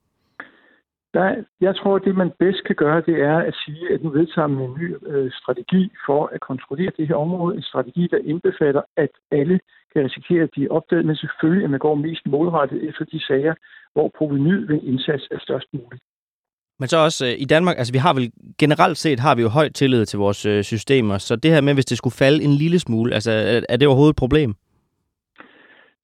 Der, 1.13 1.43
jeg 1.61 1.75
tror, 1.75 1.95
at 1.95 2.01
det, 2.05 2.15
man 2.15 2.31
bedst 2.39 2.63
kan 2.63 2.75
gøre, 2.75 3.01
det 3.01 3.21
er 3.21 3.37
at 3.37 3.55
sige, 3.65 3.93
at 3.93 4.03
nu 4.03 4.09
vedtager 4.09 4.47
man 4.47 4.63
en 4.69 4.77
ny 4.79 4.95
øh, 5.07 5.31
strategi 5.31 5.91
for 6.05 6.29
at 6.33 6.41
kontrollere 6.41 6.91
det 6.97 7.07
her 7.07 7.15
område. 7.15 7.55
En 7.55 7.63
strategi, 7.63 8.07
der 8.11 8.17
indbefatter, 8.17 8.81
at 8.97 9.09
alle 9.31 9.59
kan 9.93 10.03
risikere 10.05 10.43
at 10.43 10.49
blive 10.51 10.71
opdaget, 10.71 11.05
men 11.05 11.15
selvfølgelig, 11.15 11.63
at 11.63 11.69
man 11.69 11.79
går 11.79 11.95
mest 11.95 12.25
målrettet 12.25 12.89
efter 12.89 13.05
de 13.05 13.25
sager, 13.25 13.53
hvor 13.93 14.11
provenyet 14.17 14.69
ved 14.69 14.75
en 14.75 14.87
indsats 14.87 15.27
er 15.31 15.39
størst 15.39 15.67
muligt. 15.73 16.03
Men 16.79 16.87
så 16.87 16.97
også 16.97 17.25
øh, 17.25 17.33
i 17.37 17.45
Danmark, 17.45 17.77
altså 17.77 17.93
vi 17.93 17.97
har 17.97 18.13
vel 18.13 18.31
generelt 18.59 18.97
set 18.97 19.19
har 19.19 19.35
vi 19.35 19.41
jo 19.41 19.49
høj 19.49 19.69
tillid 19.69 20.05
til 20.05 20.19
vores 20.19 20.45
øh, 20.45 20.63
systemer, 20.63 21.17
så 21.17 21.35
det 21.35 21.51
her 21.51 21.61
med, 21.61 21.73
hvis 21.73 21.85
det 21.85 21.97
skulle 21.97 22.13
falde 22.23 22.43
en 22.43 22.53
lille 22.53 22.79
smule, 22.79 23.13
altså 23.13 23.31
er, 23.31 23.61
er 23.69 23.77
det 23.77 23.87
overhovedet 23.87 24.13
et 24.13 24.23
problem? 24.23 24.55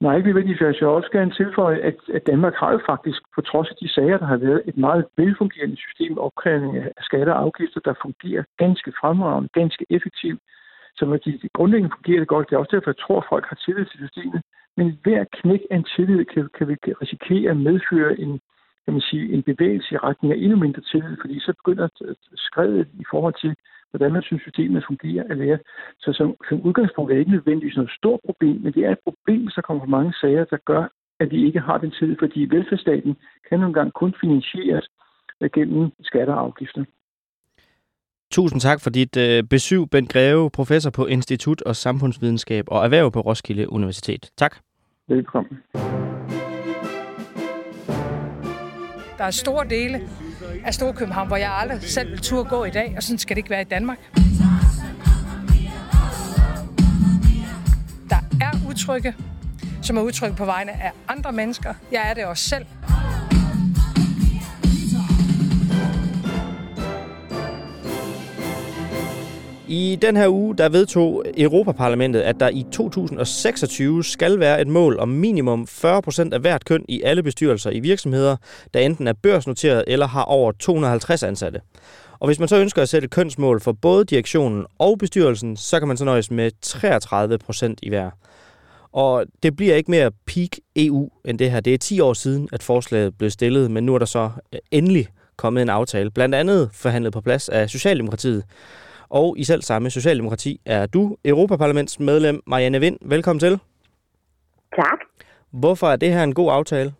Nej, 0.00 0.16
ikke 0.16 0.28
nødvendigvis. 0.28 0.60
Altså, 0.60 0.80
jeg 0.80 0.88
vil 0.88 0.96
også 1.00 1.12
gerne 1.18 1.38
tilføje, 1.40 1.78
at, 1.88 1.98
at 2.14 2.26
Danmark 2.26 2.54
har 2.62 2.72
jo 2.72 2.80
faktisk, 2.86 3.20
på 3.34 3.40
trods 3.40 3.68
af 3.70 3.76
de 3.82 3.88
sager, 3.88 4.18
der 4.18 4.26
har 4.26 4.36
været, 4.36 4.62
et 4.66 4.76
meget 4.76 5.04
velfungerende 5.16 5.76
system 5.76 6.18
opkrævning 6.18 6.76
af 6.76 6.92
skatter 7.00 7.32
og 7.32 7.42
afgifter, 7.42 7.80
der 7.80 7.94
fungerer 8.02 8.42
ganske 8.58 8.92
fremragende, 9.00 9.48
ganske 9.60 9.84
effektivt. 9.90 10.40
Så 10.96 11.04
når 11.06 11.16
de, 11.16 11.32
de 11.42 11.48
grundlæggende 11.56 11.94
fungerer 11.96 12.20
det 12.20 12.28
godt, 12.28 12.46
det 12.48 12.54
er 12.54 12.62
også 12.62 12.76
derfor, 12.76 12.90
jeg 12.90 13.02
tror, 13.04 13.18
at 13.20 13.30
folk 13.32 13.44
har 13.50 13.58
tillid 13.64 13.84
til 13.84 13.98
systemet. 14.04 14.42
Men 14.76 14.98
hver 15.04 15.24
knæk 15.38 15.62
af 15.70 15.76
en 15.76 15.86
tillid 15.96 16.24
kan, 16.24 16.48
kan 16.58 16.68
vi 16.68 16.74
risikere 17.02 17.50
at 17.50 17.56
medføre 17.56 18.20
en, 18.20 18.40
kan 18.86 18.94
man 18.94 19.08
sige, 19.10 19.32
en 19.34 19.42
bevægelse 19.42 19.94
i 19.94 19.98
retning 19.98 20.32
af 20.32 20.38
endnu 20.38 20.56
mindre 20.56 20.82
tillid, 20.90 21.16
fordi 21.20 21.40
så 21.40 21.52
begynder 21.60 21.88
skrevet 22.48 22.88
i 23.02 23.04
forhold 23.10 23.34
til, 23.44 23.52
hvordan 23.90 24.12
man 24.12 24.22
synes, 24.22 24.42
systemet 24.42 24.84
fungerer 24.90 25.24
at 25.30 25.38
være. 25.38 25.58
Så 25.98 26.12
som, 26.12 26.28
som 26.48 26.60
udgangspunkt 26.60 27.10
er 27.10 27.14
det 27.14 27.20
ikke 27.20 27.36
nødvendigvis 27.38 27.76
noget 27.76 27.90
stort 27.98 28.20
problem, 28.28 28.56
men 28.60 28.72
det 28.72 28.82
er 28.84 28.92
et 28.92 29.06
problem, 29.08 29.48
så 29.50 29.60
kommer 29.66 29.84
mange 29.86 30.12
sager, 30.20 30.44
der 30.44 30.56
gør, 30.70 30.84
at 31.20 31.30
vi 31.30 31.46
ikke 31.46 31.60
har 31.60 31.78
den 31.78 31.90
tid, 31.90 32.16
fordi 32.18 32.40
velfærdsstaten 32.50 33.16
kan 33.48 33.60
nogle 33.60 33.74
gange 33.74 33.90
kun 33.90 34.14
finansieres 34.20 34.86
gennem 35.54 35.90
skatter 36.02 36.34
og 36.34 36.40
afgifter. 36.40 36.84
Tusind 38.30 38.60
tak 38.60 38.80
for 38.80 38.90
dit 38.90 39.16
øh, 39.16 39.44
besøg, 39.44 39.90
Bent 39.90 40.12
Greve, 40.12 40.50
professor 40.50 40.90
på 40.90 41.06
Institut 41.06 41.62
og 41.62 41.76
Samfundsvidenskab 41.76 42.64
og 42.68 42.84
Erhverv 42.84 43.12
på 43.12 43.20
Roskilde 43.20 43.72
Universitet. 43.72 44.30
Tak. 44.36 44.56
Velkommen. 45.08 45.58
Der 49.18 49.24
er 49.24 49.30
store 49.30 49.68
dele 49.70 50.00
af 50.64 50.74
Storkøbenhavn, 50.74 51.28
hvor 51.28 51.36
jeg 51.36 51.52
aldrig 51.52 51.82
selv 51.82 52.10
vil 52.10 52.20
turde 52.20 52.48
gå 52.48 52.64
i 52.64 52.70
dag, 52.70 52.94
og 52.96 53.02
sådan 53.02 53.18
skal 53.18 53.36
det 53.36 53.38
ikke 53.38 53.50
være 53.50 53.60
i 53.60 53.64
Danmark. 53.64 53.98
Der 58.10 58.16
er 58.40 58.50
udtrykke, 58.68 59.14
som 59.82 59.96
er 59.96 60.02
udtryk 60.02 60.36
på 60.36 60.44
vegne 60.44 60.72
af 60.72 60.92
andre 61.08 61.32
mennesker. 61.32 61.74
Jeg 61.92 62.10
er 62.10 62.14
det 62.14 62.24
også 62.24 62.48
selv. 62.48 62.66
I 69.68 69.98
den 70.02 70.16
her 70.16 70.28
uge, 70.28 70.56
der 70.56 70.68
vedtog 70.68 71.24
Europaparlamentet, 71.36 72.20
at 72.20 72.40
der 72.40 72.48
i 72.48 72.64
2026 72.72 74.04
skal 74.04 74.40
være 74.40 74.60
et 74.60 74.68
mål 74.68 74.98
om 74.98 75.08
minimum 75.08 75.66
40% 75.70 76.32
af 76.32 76.40
hvert 76.40 76.64
køn 76.64 76.84
i 76.88 77.02
alle 77.02 77.22
bestyrelser 77.22 77.70
i 77.70 77.80
virksomheder, 77.80 78.36
der 78.74 78.80
enten 78.80 79.06
er 79.06 79.12
børsnoteret 79.12 79.84
eller 79.86 80.06
har 80.06 80.22
over 80.22 80.52
250 80.52 81.22
ansatte. 81.22 81.60
Og 82.18 82.26
hvis 82.26 82.38
man 82.38 82.48
så 82.48 82.56
ønsker 82.56 82.82
at 82.82 82.88
sætte 82.88 83.08
kønsmål 83.08 83.60
for 83.60 83.72
både 83.72 84.04
direktionen 84.04 84.66
og 84.78 84.98
bestyrelsen, 84.98 85.56
så 85.56 85.78
kan 85.78 85.88
man 85.88 85.96
så 85.96 86.04
nøjes 86.04 86.30
med 86.30 86.50
33% 86.66 87.74
i 87.82 87.88
hver. 87.88 88.10
Og 88.92 89.24
det 89.42 89.56
bliver 89.56 89.74
ikke 89.74 89.90
mere 89.90 90.10
peak 90.26 90.50
EU 90.76 91.10
end 91.24 91.38
det 91.38 91.50
her. 91.50 91.60
Det 91.60 91.74
er 91.74 91.78
10 91.78 92.00
år 92.00 92.12
siden, 92.12 92.48
at 92.52 92.62
forslaget 92.62 93.18
blev 93.18 93.30
stillet, 93.30 93.70
men 93.70 93.86
nu 93.86 93.94
er 93.94 93.98
der 93.98 94.06
så 94.06 94.30
endelig 94.70 95.06
kommet 95.36 95.62
en 95.62 95.68
aftale, 95.68 96.10
blandt 96.10 96.34
andet 96.34 96.70
forhandlet 96.72 97.12
på 97.12 97.20
plads 97.20 97.48
af 97.48 97.70
Socialdemokratiet. 97.70 98.44
Og 99.08 99.38
i 99.38 99.44
selv 99.44 99.62
samme 99.62 99.90
Socialdemokrati 99.90 100.60
er 100.66 100.86
du 100.86 101.16
Europaparlamentsmedlem 101.24 102.42
Marianne 102.46 102.80
Vind. 102.80 102.98
Velkommen 103.02 103.40
til. 103.40 103.60
Tak. 104.76 104.98
Hvorfor 105.50 105.86
er 105.86 105.96
det 105.96 106.10
her 106.14 106.22
en 106.22 106.34
god 106.34 106.50
aftale? 106.58 106.90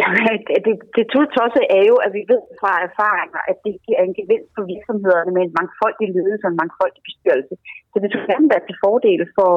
Jamen, 0.00 0.22
det, 0.66 0.74
det, 0.96 1.04
tudtosset 1.14 1.64
er 1.78 1.84
jo, 1.90 1.96
at 2.06 2.10
vi 2.16 2.22
ved 2.32 2.42
fra 2.60 2.72
erfaringer, 2.88 3.40
at 3.50 3.56
det 3.66 3.74
giver 3.86 4.00
en 4.02 4.14
gevinst 4.20 4.50
for 4.56 4.64
virksomhederne 4.74 5.30
med 5.36 5.42
en 5.46 5.54
mangfoldig 5.58 6.08
ledelse 6.16 6.44
og 6.46 6.52
en 6.52 6.60
mangfoldig 6.62 7.02
bestyrelse. 7.08 7.54
Så 7.90 7.96
det 8.02 8.08
skulle 8.08 8.30
gerne 8.32 8.48
være 8.52 8.64
til 8.68 8.76
fordel 8.84 9.22
for 9.38 9.52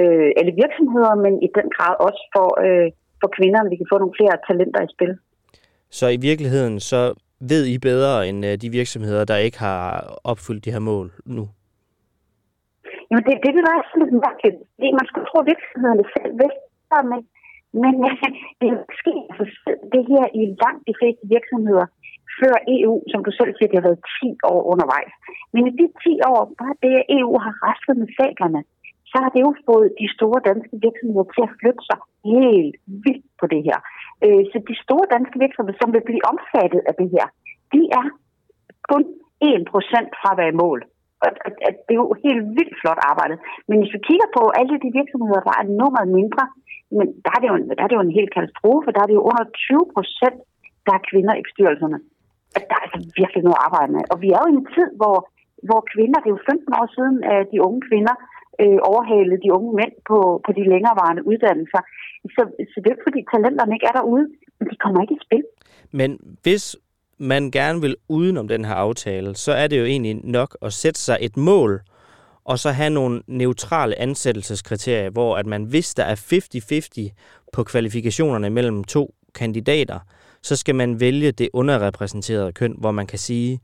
øh, 0.00 0.30
alle 0.38 0.52
virksomheder, 0.62 1.14
men 1.24 1.34
i 1.46 1.48
den 1.58 1.68
grad 1.76 1.94
også 2.06 2.22
for, 2.34 2.48
øh, 2.64 2.88
for 3.20 3.28
kvinderne, 3.36 3.70
vi 3.72 3.78
kan 3.80 3.90
få 3.92 3.96
nogle 3.98 4.18
flere 4.20 4.36
talenter 4.48 4.80
i 4.86 4.90
spil. 4.94 5.12
Så 5.98 6.06
i 6.16 6.18
virkeligheden, 6.28 6.76
så 6.90 7.00
ved 7.52 7.62
I 7.74 7.76
bedre 7.88 8.28
end 8.28 8.40
øh, 8.48 8.54
de 8.62 8.68
virksomheder, 8.80 9.24
der 9.24 9.36
ikke 9.46 9.58
har 9.68 9.84
opfyldt 10.30 10.64
de 10.64 10.74
her 10.74 10.84
mål 10.90 11.06
nu? 11.36 11.44
Jamen, 13.08 13.24
det, 13.26 13.34
det 13.44 13.50
vil 13.54 13.68
være 13.70 13.82
sådan 13.86 14.02
lidt 14.02 14.14
mærkeligt. 14.26 14.58
Det, 14.80 14.88
man 15.00 15.06
skulle 15.08 15.26
tro, 15.28 15.36
at 15.42 15.50
virksomhederne 15.52 16.04
selv 16.14 16.32
vidste, 16.42 16.64
men, 17.10 17.20
men 17.82 17.94
det 18.60 18.70
sker 19.00 19.20
altså 19.30 19.44
det 19.94 20.02
her 20.12 20.24
i 20.40 20.42
langt 20.62 20.82
de 20.88 20.94
fleste 21.00 21.24
virksomheder 21.34 21.86
før 22.40 22.54
EU, 22.76 22.94
som 23.12 23.20
du 23.26 23.30
selv 23.38 23.52
siger, 23.54 23.68
det 23.70 23.78
har 23.80 23.88
været 23.88 24.06
10 24.22 24.52
år 24.52 24.60
undervejs. 24.72 25.14
Men 25.54 25.62
i 25.70 25.72
de 25.80 25.86
10 26.04 26.30
år, 26.32 26.42
bare 26.60 26.76
det, 26.84 26.94
at 27.00 27.06
EU 27.18 27.32
har 27.44 27.54
rastet 27.66 27.94
med 28.00 28.08
sablerne, 28.18 28.62
så 29.10 29.16
har 29.22 29.30
det 29.34 29.40
jo 29.46 29.52
fået 29.68 29.88
de 30.00 30.06
store 30.16 30.40
danske 30.48 30.74
virksomheder 30.86 31.26
til 31.34 31.42
at 31.46 31.54
flytte 31.58 31.82
sig 31.88 31.98
helt 32.32 32.76
vildt 33.04 33.26
på 33.40 33.46
det 33.52 33.62
her. 33.68 33.78
Øh, 34.24 34.42
så 34.50 34.56
de 34.70 34.76
store 34.84 35.06
danske 35.14 35.36
virksomheder, 35.44 35.78
som 35.80 35.92
vil 35.94 36.08
blive 36.08 36.26
omfattet 36.32 36.80
af 36.88 36.94
det 37.00 37.08
her, 37.14 37.26
de 37.74 37.80
er 37.98 38.06
kun 38.90 39.02
1% 39.44 40.18
fra 40.20 40.30
at 40.32 40.38
være 40.40 40.52
i 40.54 40.60
mål. 40.64 40.80
Og 41.22 41.28
det 41.86 41.92
er 41.94 42.02
jo 42.04 42.08
helt 42.26 42.42
vildt 42.58 42.76
flot 42.80 43.00
arbejdet. 43.10 43.38
Men 43.68 43.76
hvis 43.78 43.94
vi 43.94 44.00
kigger 44.08 44.28
på 44.36 44.42
alle 44.58 44.76
de 44.84 44.90
virksomheder, 45.00 45.40
der 45.48 45.54
er 45.60 45.72
nummeret 45.80 46.08
mindre, 46.18 46.44
men 46.98 47.06
der 47.24 47.30
er, 47.34 47.40
det 47.40 47.48
jo 47.50 47.56
en, 47.58 47.66
der 47.78 47.84
er 47.84 47.90
det 47.90 47.98
jo 47.98 48.06
en 48.08 48.18
helt 48.18 48.32
katastrofe. 48.36 48.94
Der 48.94 49.00
er 49.02 49.08
det 49.08 49.18
jo 49.18 49.24
under 49.30 49.44
20 49.44 49.92
procent, 49.94 50.38
der 50.86 50.92
er 50.98 51.06
kvinder 51.10 51.34
i 51.36 51.46
bestyrelserne. 51.46 51.98
Der 52.70 52.74
er 52.78 52.82
altså 52.86 52.98
virkelig 53.20 53.42
noget 53.44 53.58
at 53.58 53.64
arbejde 53.68 53.92
med. 53.96 54.04
Og 54.12 54.16
vi 54.24 54.28
er 54.34 54.40
jo 54.42 54.48
i 54.50 54.58
en 54.60 54.68
tid, 54.76 54.88
hvor, 55.00 55.16
hvor 55.68 55.80
kvinder, 55.92 56.18
det 56.20 56.28
er 56.28 56.36
jo 56.36 56.48
15 56.50 56.80
år 56.80 56.86
siden, 56.96 57.16
at 57.34 57.44
de 57.52 57.64
unge 57.66 57.80
kvinder 57.88 58.14
øh, 58.62 58.78
overhale 58.90 59.34
de 59.44 59.52
unge 59.56 59.72
mænd 59.80 59.94
på, 60.08 60.18
på 60.46 60.50
de 60.56 60.62
længerevarende 60.72 61.26
uddannelser. 61.30 61.82
Så, 62.34 62.42
så 62.72 62.76
det 62.84 62.90
er 62.92 63.04
fordi 63.06 63.20
talenterne 63.34 63.74
ikke 63.74 63.86
er 63.90 63.96
derude, 64.00 64.26
men 64.58 64.68
de 64.70 64.76
kommer 64.84 64.98
ikke 65.02 65.14
i 65.14 65.24
spil. 65.26 65.44
Men 66.00 66.10
hvis 66.42 66.76
man 67.18 67.50
gerne 67.50 67.80
vil 67.80 67.96
udenom 68.08 68.48
den 68.48 68.64
her 68.64 68.74
aftale, 68.74 69.34
så 69.34 69.52
er 69.52 69.66
det 69.66 69.80
jo 69.80 69.84
egentlig 69.84 70.14
nok 70.24 70.56
at 70.62 70.72
sætte 70.72 71.00
sig 71.00 71.18
et 71.20 71.36
mål, 71.36 71.80
og 72.44 72.58
så 72.58 72.70
have 72.70 72.90
nogle 72.90 73.22
neutrale 73.26 73.98
ansættelseskriterier, 73.98 75.10
hvor 75.10 75.36
at 75.36 75.46
man, 75.46 75.64
hvis 75.64 75.94
der 75.94 76.04
er 76.04 76.14
50-50 76.14 77.48
på 77.52 77.64
kvalifikationerne 77.64 78.50
mellem 78.50 78.84
to 78.84 79.14
kandidater, 79.34 79.98
så 80.42 80.56
skal 80.56 80.74
man 80.74 81.00
vælge 81.00 81.32
det 81.32 81.48
underrepræsenterede 81.52 82.52
køn, 82.52 82.74
hvor 82.78 82.90
man 82.90 83.06
kan 83.06 83.18
sige, 83.18 83.60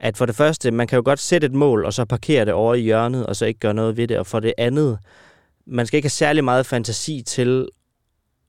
at 0.00 0.16
for 0.16 0.26
det 0.26 0.34
første, 0.34 0.70
man 0.70 0.86
kan 0.86 0.96
jo 0.96 1.02
godt 1.04 1.18
sætte 1.18 1.46
et 1.46 1.54
mål, 1.54 1.84
og 1.84 1.92
så 1.92 2.04
parkere 2.04 2.44
det 2.44 2.52
over 2.52 2.74
i 2.74 2.80
hjørnet, 2.80 3.26
og 3.26 3.36
så 3.36 3.46
ikke 3.46 3.60
gøre 3.60 3.74
noget 3.74 3.96
ved 3.96 4.08
det. 4.08 4.18
Og 4.18 4.26
for 4.26 4.40
det 4.40 4.54
andet, 4.58 4.98
man 5.66 5.86
skal 5.86 5.96
ikke 5.96 6.06
have 6.06 6.10
særlig 6.24 6.44
meget 6.44 6.66
fantasi 6.66 7.22
til 7.22 7.68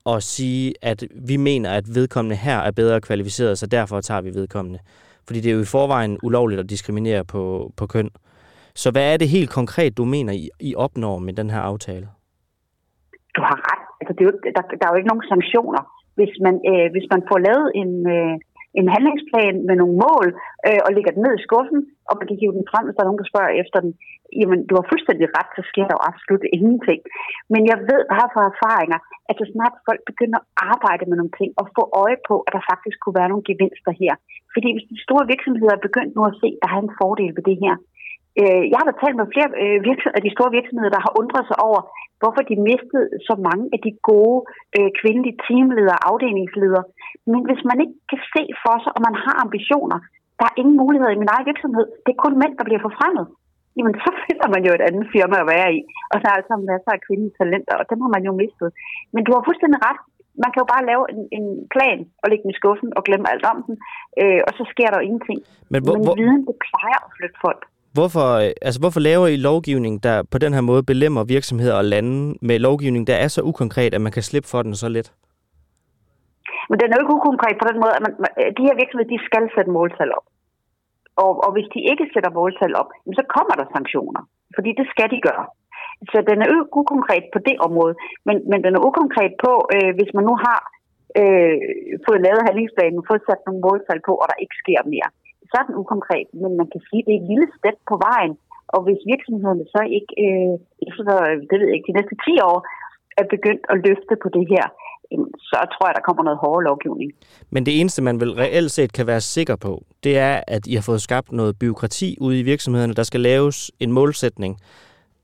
at 0.06 0.22
sige, 0.22 0.74
at 0.82 1.04
vi 1.28 1.36
mener, 1.36 1.70
at 1.70 1.84
vedkommende 1.94 2.36
her 2.36 2.58
er 2.58 2.70
bedre 2.70 3.00
kvalificeret, 3.00 3.58
så 3.58 3.66
derfor 3.66 4.00
tager 4.00 4.20
vi 4.20 4.34
vedkommende. 4.34 4.78
Fordi 5.26 5.40
det 5.40 5.50
er 5.50 5.54
jo 5.54 5.60
i 5.60 5.74
forvejen 5.76 6.18
ulovligt 6.22 6.60
at 6.60 6.70
diskriminere 6.70 7.24
på, 7.24 7.72
på 7.76 7.86
køn. 7.86 8.10
Så 8.74 8.90
hvad 8.90 9.12
er 9.12 9.16
det 9.16 9.28
helt 9.28 9.50
konkret, 9.50 9.96
du 9.96 10.04
mener, 10.04 10.32
I, 10.32 10.48
I 10.60 10.74
opnår 10.74 11.18
med 11.18 11.32
den 11.32 11.50
her 11.50 11.60
aftale? 11.60 12.08
Du 13.36 13.40
har 13.40 13.56
ret. 13.70 13.84
Altså, 14.00 14.12
det 14.12 14.20
er 14.20 14.28
jo, 14.30 14.36
der, 14.56 14.62
der 14.80 14.86
er 14.86 14.92
jo 14.92 15.00
ikke 15.00 15.12
nogen 15.12 15.30
sanktioner. 15.32 15.82
Hvis 16.14 16.34
man, 16.44 16.54
øh, 16.70 16.86
hvis 16.94 17.06
man 17.12 17.22
får 17.30 17.38
lavet 17.48 17.66
en, 17.80 17.92
øh, 18.16 18.34
en 18.78 18.88
handlingsplan 18.94 19.56
med 19.68 19.76
nogle 19.80 19.96
mål, 20.06 20.26
øh, 20.66 20.80
og 20.84 20.90
lægger 20.94 21.12
den 21.14 21.22
ned 21.26 21.34
i 21.36 21.44
skuffen, 21.46 21.80
og 22.08 22.14
man 22.18 22.26
kan 22.26 22.38
hive 22.40 22.56
den 22.58 22.70
frem, 22.70 22.84
hvis 22.84 22.96
der 22.96 23.02
er 23.02 23.08
nogen, 23.10 23.22
der 23.22 23.32
spørger 23.32 23.52
efter 23.62 23.78
den, 23.84 23.92
jamen, 24.40 24.60
du 24.68 24.72
har 24.78 24.90
fuldstændig 24.90 25.26
ret, 25.36 25.50
så 25.58 25.62
sker 25.70 25.86
der 25.86 25.96
jo 25.96 26.06
absolut 26.10 26.44
ingenting. 26.56 27.00
Men 27.52 27.62
jeg 27.70 27.78
ved 27.90 28.00
bare 28.14 28.28
fra 28.34 28.42
erfaringer, 28.52 28.98
at 29.28 29.34
så 29.40 29.44
snart 29.52 29.74
folk 29.88 30.02
begynder 30.10 30.40
at 30.42 30.48
arbejde 30.74 31.04
med 31.06 31.16
nogle 31.18 31.36
ting, 31.40 31.50
og 31.60 31.64
få 31.78 31.82
øje 32.04 32.18
på, 32.28 32.34
at 32.46 32.52
der 32.56 32.68
faktisk 32.72 32.96
kunne 33.00 33.18
være 33.20 33.32
nogle 33.32 33.48
gevinster 33.50 33.92
her. 34.02 34.14
Fordi 34.54 34.68
hvis 34.74 34.90
de 34.92 35.04
store 35.06 35.24
virksomheder 35.32 35.74
er 35.74 35.86
begyndt 35.88 36.12
nu 36.14 36.22
at 36.30 36.38
se, 36.42 36.48
at 36.54 36.62
der 36.62 36.70
er 36.76 36.82
en 36.82 36.96
fordel 37.00 37.30
ved 37.36 37.44
det 37.50 37.58
her, 37.64 37.74
øh, 38.40 38.62
jeg 38.70 38.76
har 38.78 38.86
da 38.88 38.94
talt 38.96 39.16
med 39.20 39.32
flere 39.34 39.50
øh, 39.62 39.78
af 40.16 40.22
de 40.26 40.34
store 40.36 40.54
virksomheder, 40.58 40.92
der 40.94 41.04
har 41.06 41.12
undret 41.20 41.44
sig 41.50 41.58
over, 41.68 41.80
hvorfor 42.20 42.42
de 42.50 42.56
mistede 42.70 43.06
så 43.28 43.34
mange 43.46 43.64
af 43.74 43.80
de 43.86 43.92
gode 44.10 44.38
øh, 44.76 44.90
kvindelige 45.00 45.38
teamledere 45.46 45.98
og 46.00 46.06
afdelingsledere. 46.10 46.84
Men 47.32 47.40
hvis 47.48 47.62
man 47.70 47.78
ikke 47.82 47.96
kan 48.10 48.20
se 48.34 48.42
for 48.62 48.76
sig, 48.82 48.90
og 48.96 49.00
man 49.08 49.16
har 49.24 49.36
ambitioner, 49.44 49.98
der 50.38 50.46
er 50.48 50.58
ingen 50.60 50.76
muligheder 50.82 51.12
i 51.14 51.22
min 51.22 51.32
egen 51.34 51.46
virksomhed, 51.50 51.86
det 52.04 52.10
er 52.12 52.22
kun 52.24 52.34
mænd, 52.42 52.54
der 52.58 52.68
bliver 52.68 52.82
forfremmet, 52.86 53.26
jamen 53.76 53.94
så 54.04 54.10
finder 54.24 54.48
man 54.54 54.62
jo 54.66 54.72
et 54.74 54.86
andet 54.88 55.06
firma 55.14 55.36
at 55.40 55.50
være 55.54 55.70
i. 55.78 55.80
Og 56.12 56.16
der 56.20 56.28
er 56.30 56.36
altså 56.40 56.54
masser 56.70 56.92
af 56.94 57.04
kvindelige 57.06 57.36
talenter, 57.40 57.74
og 57.80 57.84
dem 57.90 57.98
har 58.04 58.10
man 58.16 58.24
jo 58.28 58.32
mistet. 58.42 58.68
Men 59.14 59.22
du 59.26 59.30
har 59.34 59.42
fuldstændig 59.48 59.80
ret. 59.88 60.00
Man 60.42 60.50
kan 60.50 60.62
jo 60.62 60.68
bare 60.74 60.88
lave 60.90 61.04
en, 61.12 61.20
en 61.38 61.46
plan 61.74 61.98
og 62.22 62.26
lægge 62.28 62.44
den 62.44 62.54
i 62.54 62.58
skuffen 62.60 62.90
og 62.96 63.02
glemme 63.06 63.26
alt 63.32 63.46
om 63.52 63.58
den, 63.66 63.74
øh, 64.20 64.40
og 64.46 64.52
så 64.58 64.62
sker 64.72 64.88
der 64.88 64.98
jo 64.98 65.06
ingenting. 65.08 65.40
Men 65.72 65.80
hvor, 65.84 65.94
Men 65.96 66.18
viden, 66.20 66.42
det 66.48 66.56
plejer 66.68 66.98
at 67.06 67.12
flytte 67.16 67.38
folk 67.46 67.62
hvorfor, 67.96 68.26
øh, 68.42 68.50
altså, 68.66 68.78
hvorfor 68.82 69.00
laver 69.00 69.26
I 69.26 69.36
lovgivning, 69.36 69.94
der 70.06 70.16
på 70.32 70.38
den 70.44 70.52
her 70.56 70.64
måde 70.70 70.82
belemmer 70.82 71.24
virksomheder 71.36 71.74
og 71.80 71.84
lande 71.84 72.38
med 72.48 72.58
lovgivning, 72.58 73.06
der 73.06 73.16
er 73.24 73.28
så 73.28 73.40
ukonkret, 73.50 73.94
at 73.94 74.00
man 74.00 74.12
kan 74.12 74.22
slippe 74.22 74.48
for 74.52 74.62
den 74.62 74.74
så 74.74 74.88
let? 74.88 75.08
Men 76.70 76.76
den 76.80 76.88
er 76.88 76.96
jo 76.96 77.04
ikke 77.04 77.18
ukonkret 77.20 77.56
på 77.60 77.66
den 77.70 77.78
måde, 77.82 77.94
at 77.96 78.02
man, 78.06 78.12
øh, 78.40 78.48
de 78.58 78.66
her 78.66 78.76
virksomheder, 78.80 79.14
de 79.14 79.26
skal 79.28 79.44
sætte 79.54 79.70
måltal 79.78 80.10
op. 80.18 80.26
Og, 81.24 81.32
og 81.44 81.50
hvis 81.54 81.68
de 81.74 81.80
ikke 81.92 82.06
sætter 82.14 82.30
måltal 82.38 82.72
op, 82.80 82.90
så 83.18 83.22
kommer 83.36 83.54
der 83.60 83.66
sanktioner. 83.76 84.22
Fordi 84.56 84.70
det 84.78 84.86
skal 84.92 85.08
de 85.14 85.20
gøre. 85.28 85.46
Så 86.10 86.18
den 86.28 86.36
er 86.40 86.46
jo 86.48 86.56
ikke 86.56 86.78
ukonkret 86.82 87.24
på 87.34 87.38
det 87.48 87.56
område, 87.66 87.94
men, 88.26 88.36
men 88.50 88.58
den 88.64 88.72
er 88.74 88.86
ukonkret 88.88 89.32
på, 89.44 89.52
øh, 89.74 89.90
hvis 89.98 90.12
man 90.16 90.24
nu 90.30 90.34
har 90.46 90.60
øh, 91.20 91.56
fået 92.06 92.20
lavet 92.26 92.46
handlingsplanen, 92.46 93.08
fået 93.10 93.22
sat 93.28 93.40
nogle 93.46 93.64
måltal 93.66 94.00
på, 94.08 94.12
og 94.20 94.26
der 94.30 94.42
ikke 94.44 94.56
sker 94.62 94.80
mere 94.94 95.08
sådan 95.52 95.78
ukonkret, 95.82 96.28
men 96.42 96.50
man 96.60 96.68
kan 96.72 96.82
sige, 96.88 97.00
at 97.02 97.06
det 97.06 97.14
er 97.14 97.20
et 97.22 97.30
lille 97.32 97.48
step 97.58 97.76
på 97.90 97.96
vejen. 98.08 98.34
Og 98.74 98.80
hvis 98.86 99.00
virksomhederne 99.12 99.64
så 99.74 99.82
ikke 99.98 100.12
øh, 100.24 100.54
efter, 100.86 101.02
det 101.48 101.56
ved 101.58 101.66
jeg 101.68 101.76
ikke, 101.76 101.90
de 101.90 101.98
næste 101.98 102.14
10 102.26 102.34
år 102.50 102.58
er 103.20 103.26
begyndt 103.34 103.64
at 103.72 103.76
løfte 103.86 104.14
på 104.22 104.28
det 104.36 104.44
her, 104.54 104.66
så 105.50 105.58
tror 105.72 105.86
jeg, 105.88 105.94
der 105.94 106.06
kommer 106.08 106.22
noget 106.22 106.38
hårdere 106.38 106.64
lovgivning. 106.64 107.10
Men 107.50 107.66
det 107.66 107.80
eneste, 107.80 108.02
man 108.02 108.20
vel 108.20 108.32
reelt 108.32 108.70
set 108.70 108.92
kan 108.92 109.06
være 109.06 109.20
sikker 109.20 109.56
på, 109.56 109.72
det 110.04 110.18
er, 110.18 110.40
at 110.46 110.66
I 110.66 110.74
har 110.74 110.82
fået 110.82 111.02
skabt 111.02 111.32
noget 111.32 111.58
byråkrati 111.58 112.16
ude 112.20 112.40
i 112.40 112.42
virksomhederne, 112.42 112.94
der 112.94 113.02
skal 113.02 113.20
laves 113.20 113.70
en 113.80 113.92
målsætning. 113.92 114.56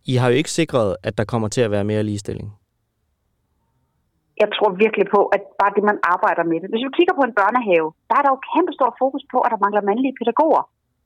I 0.05 0.15
har 0.17 0.29
jo 0.29 0.35
ikke 0.35 0.51
sikret, 0.51 0.97
at 1.03 1.19
der 1.19 1.25
kommer 1.25 1.49
til 1.49 1.61
at 1.61 1.71
være 1.71 1.85
mere 1.85 2.03
ligestilling. 2.03 2.53
Jeg 4.43 4.49
tror 4.57 4.71
virkelig 4.85 5.07
på, 5.17 5.21
at 5.37 5.43
bare 5.61 5.75
det, 5.77 5.85
man 5.91 5.99
arbejder 6.15 6.45
med 6.51 6.59
det. 6.61 6.69
Hvis 6.73 6.87
vi 6.87 6.97
kigger 6.99 7.15
på 7.17 7.25
en 7.27 7.37
børnehave, 7.41 7.89
der 8.09 8.15
er 8.17 8.23
der 8.25 8.33
jo 8.35 8.47
kæmpe 8.53 8.73
stor 8.79 8.91
fokus 9.03 9.25
på, 9.33 9.39
at 9.45 9.51
der 9.53 9.63
mangler 9.65 9.89
mandlige 9.89 10.19
pædagoger. 10.21 10.63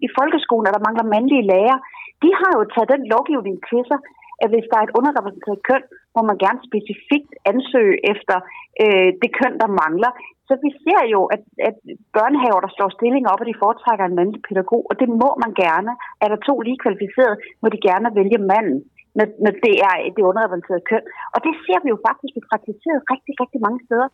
I 0.07 0.09
folkeskolen 0.19 0.67
er 0.69 0.75
der 0.75 0.87
mangler 0.87 1.07
mandlige 1.15 1.49
lærere. 1.53 1.81
De 2.23 2.31
har 2.41 2.53
jo 2.59 2.63
taget 2.75 2.93
den 2.95 3.03
lovgivning 3.13 3.57
til 3.71 3.83
sig, 3.91 3.99
at 4.43 4.49
hvis 4.53 4.67
der 4.71 4.77
er 4.79 4.85
et 4.87 4.97
underrepræsenteret 4.99 5.67
køn, 5.69 5.85
må 6.17 6.21
man 6.31 6.39
gerne 6.45 6.61
specifikt 6.69 7.33
ansøge 7.53 7.97
efter 8.13 8.37
øh, 8.83 9.09
det 9.23 9.31
køn, 9.39 9.55
der 9.63 9.77
mangler. 9.83 10.13
Så 10.49 10.53
vi 10.65 10.71
ser 10.85 11.03
jo, 11.15 11.21
at, 11.35 11.43
at 11.69 11.77
børnehaver, 12.17 12.61
der 12.63 12.75
slår 12.77 12.91
stillinger 12.99 13.31
op, 13.33 13.43
og 13.43 13.49
de 13.51 13.61
foretrækker 13.63 14.05
en 14.07 14.19
mandlig 14.19 14.43
pædagog, 14.49 14.83
og 14.91 14.95
det 15.01 15.09
må 15.23 15.31
man 15.43 15.53
gerne. 15.65 15.93
Er 16.23 16.29
der 16.31 16.47
to 16.49 16.55
lige 16.67 16.83
kvalificerede, 16.85 17.37
må 17.63 17.67
de 17.75 17.81
gerne 17.89 18.09
vælge 18.19 18.39
manden, 18.53 18.79
når, 19.17 19.27
når 19.45 19.53
det 19.67 19.75
er 19.89 19.95
det 20.17 20.23
underrepræsenterede 20.31 20.85
køn. 20.91 21.05
Og 21.35 21.39
det 21.47 21.55
ser 21.65 21.79
vi 21.85 21.89
jo 21.95 21.99
faktisk 22.09 22.33
blive 22.35 22.51
praktiseret 22.53 23.01
rigtig, 23.13 23.33
rigtig 23.43 23.61
mange 23.67 23.81
steder. 23.87 24.09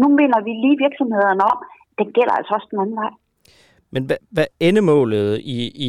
Nu 0.00 0.06
mener 0.20 0.38
vi 0.46 0.52
lige 0.64 0.76
virksomhederne 0.86 1.42
om, 1.52 1.58
den 1.98 2.08
gælder 2.16 2.34
altså 2.38 2.52
også 2.56 2.68
den 2.72 2.80
anden 2.82 2.96
vej. 3.02 3.12
Men 3.94 4.02
hvad, 4.08 4.20
hvad 4.36 4.46
endemålet 4.60 5.28
i, 5.56 5.58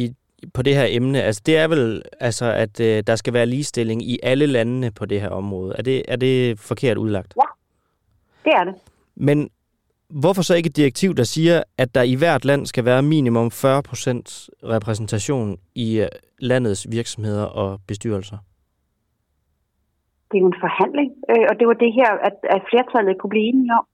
på 0.54 0.62
det 0.62 0.74
her 0.74 0.86
emne, 0.88 1.22
altså 1.22 1.42
det 1.46 1.56
er 1.56 1.68
vel, 1.68 2.02
altså, 2.20 2.44
at 2.44 2.80
øh, 2.80 3.02
der 3.06 3.16
skal 3.16 3.32
være 3.32 3.46
ligestilling 3.46 4.02
i 4.02 4.18
alle 4.22 4.46
landene 4.46 4.90
på 4.90 5.06
det 5.06 5.20
her 5.20 5.28
område. 5.28 5.74
Er 5.78 5.82
det, 5.82 6.02
er 6.08 6.16
det 6.16 6.58
forkert 6.58 6.96
udlagt? 6.96 7.34
Ja, 7.36 7.48
det 8.44 8.52
er 8.60 8.64
det. 8.64 8.74
Men 9.14 9.50
hvorfor 10.08 10.42
så 10.42 10.54
ikke 10.54 10.66
et 10.66 10.76
direktiv, 10.76 11.14
der 11.14 11.24
siger, 11.24 11.62
at 11.78 11.94
der 11.94 12.02
i 12.02 12.14
hvert 12.14 12.44
land 12.44 12.66
skal 12.66 12.84
være 12.84 13.02
minimum 13.02 13.46
40% 13.46 13.50
repræsentation 14.64 15.58
i 15.74 16.00
øh, 16.00 16.08
landets 16.38 16.86
virksomheder 16.90 17.44
og 17.44 17.80
bestyrelser? 17.88 18.38
Det 20.32 20.38
er 20.38 20.44
jo 20.46 20.52
en 20.52 20.64
forhandling, 20.66 21.10
øh, 21.32 21.44
og 21.50 21.54
det 21.58 21.66
var 21.70 21.76
det 21.84 21.92
her, 21.98 22.10
at, 22.28 22.36
at 22.56 22.62
flertallet 22.70 23.18
kunne 23.18 23.34
blive 23.34 23.48
enige 23.50 23.74
om. 23.78 23.86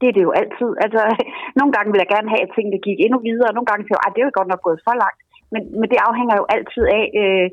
Det 0.00 0.06
er 0.08 0.14
det 0.16 0.24
jo 0.28 0.32
altid. 0.40 0.70
Altså, 0.84 1.00
nogle 1.58 1.72
gange 1.76 1.90
vil 1.92 2.02
jeg 2.02 2.12
gerne 2.14 2.32
have, 2.32 2.44
at 2.46 2.52
tingene 2.56 2.84
gik 2.86 2.98
endnu 3.00 3.18
videre, 3.28 3.50
og 3.50 3.54
nogle 3.54 3.68
gange 3.70 3.84
siger 3.84 3.98
jeg, 3.98 4.08
at 4.08 4.14
det 4.14 4.20
er 4.20 4.28
jo 4.28 4.38
godt 4.38 4.50
nok 4.52 4.62
gået 4.66 4.84
for 4.86 4.94
langt. 5.04 5.20
Men, 5.52 5.62
men 5.80 5.86
det 5.92 5.98
afhænger 6.08 6.34
jo 6.40 6.46
altid 6.56 6.84
af 6.98 7.04
øh, 7.22 7.46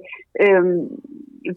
øh, 0.43 0.63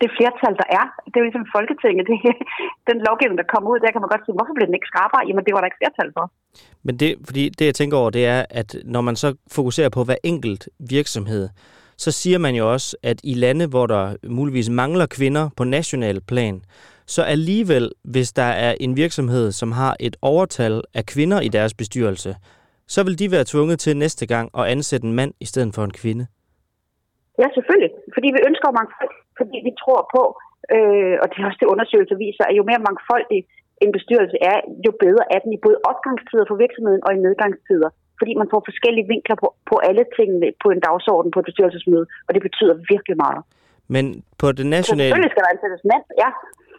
det 0.03 0.11
flertal, 0.17 0.55
der 0.63 0.69
er. 0.79 0.85
Det 1.07 1.17
er 1.17 1.23
jo 1.23 1.29
ligesom 1.29 1.47
Folketinget. 1.57 2.05
Det, 2.11 2.17
den 2.91 2.99
lovgivning, 3.07 3.39
der 3.43 3.53
kommer 3.53 3.69
ud, 3.73 3.79
der 3.85 3.93
kan 3.93 4.03
man 4.03 4.13
godt 4.15 4.25
sige, 4.25 4.37
hvorfor 4.39 4.55
blev 4.57 4.67
den 4.69 4.79
ikke 4.79 4.91
skrabere? 4.93 5.27
Jamen, 5.29 5.45
det 5.45 5.53
var 5.53 5.61
der 5.61 5.71
ikke 5.71 5.83
flertal 5.83 6.11
for. 6.17 6.27
Men 6.87 6.95
det, 7.01 7.11
fordi 7.29 7.43
det, 7.59 7.65
jeg 7.71 7.77
tænker 7.81 7.97
over, 8.03 8.11
det 8.19 8.25
er, 8.35 8.41
at 8.61 8.71
når 8.95 9.03
man 9.09 9.17
så 9.23 9.29
fokuserer 9.57 9.91
på 9.97 10.01
hver 10.05 10.21
enkelt 10.33 10.63
virksomhed, 10.97 11.45
så 11.99 12.11
siger 12.11 12.39
man 12.39 12.55
jo 12.55 12.73
også, 12.73 12.97
at 13.03 13.21
i 13.25 13.35
lande, 13.35 13.67
hvor 13.67 13.87
der 13.87 14.17
muligvis 14.39 14.71
mangler 14.71 15.07
kvinder 15.07 15.51
på 15.57 15.65
national 15.65 16.21
plan, 16.21 16.63
så 17.07 17.23
alligevel, 17.23 17.93
hvis 18.05 18.33
der 18.33 18.51
er 18.67 18.75
en 18.81 18.97
virksomhed, 18.97 19.53
som 19.53 19.73
har 19.73 19.97
et 20.01 20.17
overtal 20.23 20.83
af 20.95 21.05
kvinder 21.07 21.41
i 21.41 21.49
deres 21.49 21.75
bestyrelse, 21.75 22.37
så 22.95 23.01
vil 23.05 23.19
de 23.19 23.27
være 23.35 23.45
tvunget 23.53 23.79
til 23.79 23.97
næste 23.97 24.25
gang 24.27 24.47
at 24.59 24.65
ansætte 24.75 25.07
en 25.07 25.15
mand 25.21 25.33
i 25.41 25.47
stedet 25.51 25.75
for 25.75 25.83
en 25.85 25.97
kvinde. 26.03 26.27
Ja, 27.41 27.47
selvfølgelig. 27.57 27.93
Fordi 28.15 28.29
vi 28.37 28.41
ønsker 28.49 28.77
mangfold, 28.81 29.13
fordi 29.39 29.57
vi 29.67 29.73
tror 29.83 30.01
på, 30.17 30.23
øh, 30.75 31.15
og 31.23 31.27
det 31.31 31.37
er 31.39 31.47
også 31.49 31.61
det 31.63 31.73
undersøgelser 31.75 32.17
viser, 32.27 32.45
at 32.51 32.57
jo 32.59 32.65
mere 32.71 32.87
mangfoldig 32.89 33.41
en 33.85 33.93
bestyrelse 33.97 34.37
er, 34.53 34.59
jo 34.87 34.93
bedre 35.05 35.25
er 35.35 35.39
den 35.45 35.53
i 35.57 35.61
både 35.67 35.79
opgangstider 35.91 36.47
for 36.49 36.57
virksomheden 36.65 37.03
og 37.07 37.11
i 37.17 37.23
nedgangstider. 37.27 37.91
Fordi 38.21 38.33
man 38.41 38.49
får 38.53 38.61
forskellige 38.71 39.07
vinkler 39.13 39.37
på, 39.43 39.49
på 39.71 39.75
alle 39.89 40.05
tingene 40.17 40.47
på 40.63 40.69
en 40.75 40.81
dagsorden 40.89 41.31
på 41.35 41.39
et 41.41 41.47
bestyrelsesmøde, 41.51 42.07
og 42.27 42.31
det 42.35 42.43
betyder 42.49 42.75
virkelig 42.93 43.17
meget. 43.25 43.43
Men 43.95 44.05
på 44.41 44.47
det 44.53 44.67
nationale... 44.67 44.85
Så 44.85 45.05
selvfølgelig 45.07 45.33
skal 45.35 45.43
der 45.45 45.53
ansættes 45.55 45.83
mænd, 45.91 46.05
ja. 46.23 46.31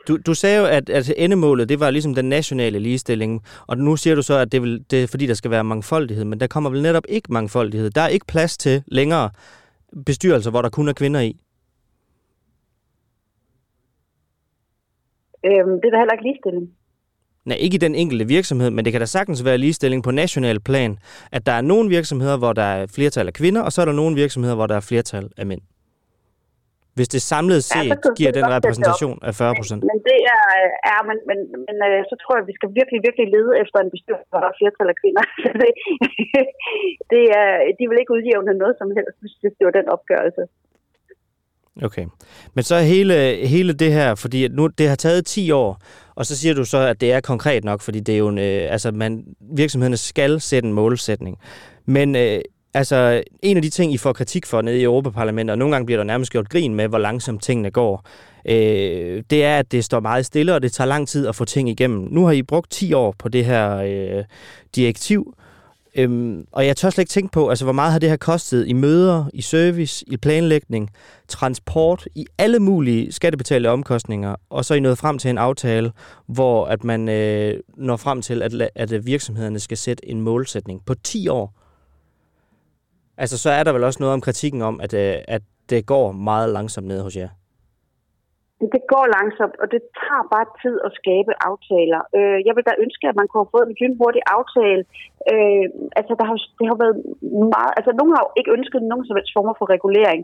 Du, 0.08 0.18
du 0.28 0.34
sagde 0.34 0.60
jo, 0.62 0.66
at, 0.66 0.90
at 0.90 1.14
endemålet, 1.18 1.70
det 1.70 1.80
var 1.80 1.90
ligesom 1.90 2.16
den 2.16 2.30
nationale 2.30 2.80
ligestilling, 2.80 3.44
og 3.68 3.78
nu 3.78 3.96
siger 3.96 4.16
du 4.16 4.22
så, 4.22 4.36
at 4.38 4.52
det, 4.52 4.62
vil, 4.62 4.86
det 4.92 5.04
er 5.04 5.08
fordi, 5.08 5.26
der 5.26 5.34
skal 5.34 5.52
være 5.52 5.64
mangfoldighed, 5.64 6.26
men 6.26 6.40
der 6.40 6.48
kommer 6.48 6.70
vel 6.70 6.82
netop 6.82 7.04
ikke 7.10 7.34
mangfoldighed. 7.34 7.90
Der 7.90 8.02
er 8.02 8.08
ikke 8.08 8.26
plads 8.26 8.58
til 8.58 8.84
længere 8.88 9.30
bestyrelser, 10.06 10.52
hvor 10.52 10.62
der 10.62 10.70
kun 10.70 10.88
er 10.88 10.94
kvinder 10.94 11.20
i. 11.20 11.38
Øhm, 15.46 15.82
det 15.82 15.88
er 15.88 15.92
da 15.92 15.98
heller 15.98 16.14
ikke 16.14 16.24
ligestilling. 16.24 16.77
Nej, 17.48 17.58
ikke 17.66 17.76
i 17.80 17.84
den 17.88 17.96
enkelte 18.04 18.26
virksomhed, 18.38 18.70
men 18.76 18.82
det 18.86 18.92
kan 18.94 19.02
da 19.02 19.10
sagtens 19.18 19.40
være 19.48 19.58
ligestilling 19.64 20.02
på 20.08 20.12
national 20.24 20.58
plan, 20.70 20.92
at 21.36 21.42
der 21.48 21.56
er 21.60 21.64
nogle 21.72 21.88
virksomheder, 21.98 22.38
hvor 22.42 22.54
der 22.60 22.68
er 22.78 22.82
flertal 22.98 23.26
af 23.32 23.36
kvinder, 23.42 23.62
og 23.66 23.72
så 23.74 23.78
er 23.84 23.88
der 23.90 23.98
nogle 24.02 24.16
virksomheder, 24.24 24.56
hvor 24.60 24.68
der 24.72 24.78
er 24.82 24.86
flertal 24.92 25.26
af 25.42 25.46
mænd. 25.52 25.64
Hvis 26.98 27.10
det 27.16 27.22
samlet 27.34 27.62
set 27.74 27.98
ja, 28.06 28.10
giver 28.20 28.32
den 28.40 28.46
repræsentation 28.56 29.18
af 29.28 29.34
40 29.36 29.54
procent. 29.60 29.82
Men, 29.82 29.88
men 29.92 30.00
det 30.10 30.20
er, 30.36 30.44
ja, 30.92 30.98
men, 31.10 31.18
men, 31.30 31.40
men 31.68 31.76
øh, 31.88 32.00
så 32.10 32.16
tror 32.22 32.34
jeg, 32.36 32.44
at 32.46 32.50
vi 32.52 32.58
skal 32.60 32.70
virkelig, 32.80 33.00
virkelig 33.08 33.28
lede 33.36 33.52
efter 33.64 33.78
en 33.80 33.92
bestyrelse, 33.96 34.28
hvor 34.32 34.40
der 34.44 34.50
er 34.52 34.58
flertal 34.62 34.88
af 34.94 34.98
kvinder. 35.02 35.24
det, 35.62 35.72
det 37.14 37.24
er, 37.40 37.50
de 37.80 37.84
vil 37.90 38.02
ikke 38.02 38.16
udjævne 38.18 38.54
noget 38.62 38.76
som 38.82 38.90
helst, 38.98 39.18
hvis 39.42 39.56
det 39.58 39.64
var 39.68 39.76
den 39.80 39.88
opgørelse. 39.96 40.44
Okay. 41.84 42.06
Men 42.54 42.64
så 42.64 42.80
hele, 42.80 43.48
hele 43.48 43.74
det 43.74 43.94
her, 43.94 44.16
fordi 44.16 44.48
nu 44.48 44.68
det 44.68 44.90
har 44.90 44.96
taget 44.96 45.26
10 45.26 45.52
år, 45.52 45.82
og 46.16 46.26
så 46.26 46.38
siger 46.38 46.54
du 46.54 46.66
så, 46.66 46.78
at 46.78 47.02
det 47.02 47.12
er 47.12 47.22
konkret 47.22 47.64
nok, 47.64 47.82
fordi 47.82 48.00
det 48.00 48.14
er 48.14 48.20
jo 48.20 48.28
en, 48.28 48.38
øh, 48.38 48.72
altså 48.72 48.92
man, 48.92 49.24
virksomhederne 49.56 49.98
skal 49.98 50.42
sætte 50.42 50.68
en 50.68 50.74
målsætning. 50.74 51.38
Men 51.86 52.16
øh, 52.16 52.42
Altså, 52.74 53.24
en 53.42 53.58
af 53.58 53.64
de 53.64 53.70
ting, 53.70 53.94
I 53.94 53.98
får 53.98 54.14
kritik 54.14 54.46
for 54.46 54.62
nede 54.62 54.80
i 54.80 54.84
Europaparlamentet, 54.84 55.52
og 55.52 55.58
nogle 55.58 55.72
gange 55.76 55.86
bliver 55.86 55.98
der 55.98 56.04
nærmest 56.04 56.32
gjort 56.32 56.50
grin 56.50 56.76
med, 56.76 56.88
hvor 56.88 56.98
langsomt 56.98 57.44
tingene 57.44 57.72
går, 57.72 58.08
øh, 58.46 59.24
det 59.30 59.44
er, 59.44 59.58
at 59.58 59.72
det 59.72 59.84
står 59.84 60.00
meget 60.00 60.26
stille, 60.26 60.54
og 60.54 60.62
det 60.62 60.72
tager 60.72 60.88
lang 60.88 61.08
tid 61.08 61.28
at 61.28 61.36
få 61.36 61.46
ting 61.46 61.70
igennem. 61.70 62.08
Nu 62.12 62.26
har 62.26 62.32
I 62.32 62.42
brugt 62.42 62.72
10 62.72 62.94
år 62.94 63.16
på 63.20 63.30
det 63.30 63.46
her 63.46 63.78
øh, 63.78 64.24
direktiv, 64.76 65.34
Øhm, 65.98 66.48
og 66.52 66.66
jeg 66.66 66.78
tør 66.78 66.90
slet 66.90 67.02
ikke 67.02 67.10
tænke 67.10 67.32
på, 67.32 67.50
altså, 67.50 67.66
hvor 67.66 67.74
meget 67.74 67.92
har 67.92 68.00
det 68.00 68.10
her 68.10 68.18
kostet 68.18 68.68
i 68.68 68.74
møder, 68.74 69.26
i 69.34 69.42
service, 69.42 70.06
i 70.08 70.18
planlægning, 70.18 70.90
transport, 71.28 72.08
i 72.16 72.26
alle 72.38 72.60
mulige 72.60 73.12
skattebetalte 73.12 73.70
omkostninger, 73.70 74.36
og 74.50 74.66
så 74.66 74.74
er 74.74 74.78
I 74.78 74.80
nået 74.80 74.98
frem 74.98 75.18
til 75.18 75.30
en 75.30 75.38
aftale, 75.38 75.92
hvor 76.28 76.66
at 76.66 76.84
man 76.84 77.10
øh, 77.10 77.60
når 77.78 77.98
frem 77.98 78.22
til, 78.22 78.42
at, 78.42 78.70
at 78.76 78.92
øh, 78.92 79.06
virksomhederne 79.06 79.60
skal 79.60 79.78
sætte 79.78 80.10
en 80.10 80.22
målsætning 80.22 80.86
på 80.86 80.94
10 80.94 81.28
år. 81.28 81.54
Altså, 83.18 83.38
så 83.38 83.50
er 83.50 83.64
der 83.64 83.72
vel 83.72 83.84
også 83.84 83.98
noget 84.00 84.14
om 84.14 84.22
kritikken 84.22 84.62
om, 84.62 84.82
at, 84.82 84.94
øh, 84.94 85.16
at 85.28 85.42
det 85.70 85.86
går 85.86 86.12
meget 86.12 86.50
langsomt 86.50 86.88
ned 86.88 87.02
hos 87.02 87.16
jer. 87.16 87.30
Det 88.74 88.84
går 88.94 89.06
langsomt, 89.18 89.56
og 89.62 89.68
det 89.74 89.82
tager 90.02 90.26
bare 90.34 90.48
tid 90.64 90.76
at 90.88 90.92
skabe 91.00 91.32
aftaler. 91.50 92.02
Øh, 92.18 92.38
jeg 92.48 92.54
vil 92.56 92.68
da 92.70 92.74
ønske, 92.86 93.06
at 93.08 93.18
man 93.20 93.28
kunne 93.28 93.44
have 93.44 93.56
fået 93.56 93.68
en 93.68 93.78
lynhurtig 93.82 94.24
aftale. 94.38 94.84
Øh, 95.32 95.66
altså, 96.00 96.14
der 96.20 96.26
har, 96.30 96.38
det 96.60 96.66
har 96.72 96.78
været 96.84 96.98
meget... 97.54 97.74
Altså, 97.78 97.92
nogen 98.00 98.14
har 98.16 98.24
jo 98.26 98.32
ikke 98.40 98.56
ønsket 98.58 98.82
nogen 98.92 99.06
som 99.06 99.18
helst 99.18 99.36
former 99.38 99.56
for 99.58 99.68
regulering. 99.76 100.22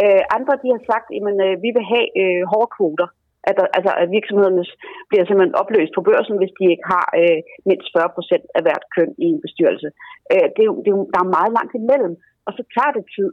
Øh, 0.00 0.22
andre, 0.36 0.54
de 0.62 0.68
har 0.74 0.82
sagt, 0.90 1.08
at 1.16 1.22
øh, 1.46 1.54
vi 1.64 1.70
vil 1.76 1.84
have 1.92 2.06
øh, 2.22 2.42
hårde 2.52 2.72
kvoter. 2.76 3.08
At, 3.48 3.54
der, 3.58 3.66
altså, 3.78 3.92
at 4.02 4.08
virksomhederne 4.16 4.64
bliver 5.10 5.24
simpelthen 5.24 5.60
opløst 5.60 5.92
på 5.94 6.02
børsen, 6.08 6.36
hvis 6.40 6.56
de 6.58 6.64
ikke 6.72 6.86
har 6.94 7.06
øh, 7.20 7.40
mindst 7.68 7.88
40 7.96 8.16
procent 8.16 8.44
af 8.56 8.62
hvert 8.64 8.84
køn 8.94 9.10
i 9.24 9.26
en 9.34 9.40
bestyrelse. 9.46 9.88
Øh, 10.32 10.46
det, 10.54 10.62
er 10.64 10.72
det, 10.86 10.92
der 11.14 11.20
er 11.22 11.34
meget 11.36 11.52
langt 11.58 11.74
imellem 11.82 12.14
og 12.46 12.52
så 12.56 12.62
tager 12.74 12.92
det 12.98 13.04
tid. 13.16 13.30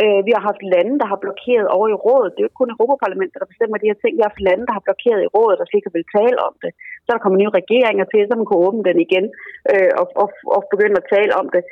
Øh, 0.00 0.20
vi 0.26 0.32
har 0.36 0.42
haft 0.50 0.62
lande, 0.74 0.94
der 1.02 1.08
har 1.12 1.18
blokeret 1.24 1.66
over 1.76 1.86
i 1.94 2.00
rådet. 2.06 2.30
Det 2.32 2.38
er 2.38 2.44
jo 2.44 2.50
ikke 2.50 2.60
kun 2.62 2.74
Europaparlamentet, 2.76 3.38
der 3.42 3.52
bestemmer 3.52 3.76
de 3.78 3.90
her 3.90 3.98
ting. 4.00 4.12
Vi 4.16 4.22
har 4.22 4.32
haft 4.32 4.46
lande, 4.48 4.64
der 4.68 4.74
har 4.78 4.86
blokeret 4.88 5.20
i 5.22 5.32
rådet, 5.36 5.58
og 5.60 5.66
ikke 5.78 5.94
vil 5.96 6.12
tale 6.18 6.38
om 6.48 6.54
det. 6.64 6.70
Så 7.02 7.08
er 7.08 7.14
der 7.16 7.24
kommet 7.24 7.42
nye 7.42 7.56
regeringer 7.60 8.06
til, 8.12 8.20
så 8.28 8.34
man 8.40 8.48
kan 8.50 8.58
åbne 8.66 8.82
den 8.88 8.98
igen 9.06 9.26
øh, 9.72 9.90
og, 10.00 10.06
og, 10.22 10.28
og 10.56 10.60
begynde 10.72 10.96
at 11.02 11.06
tale 11.16 11.32
om 11.40 11.46
det. 11.54 11.62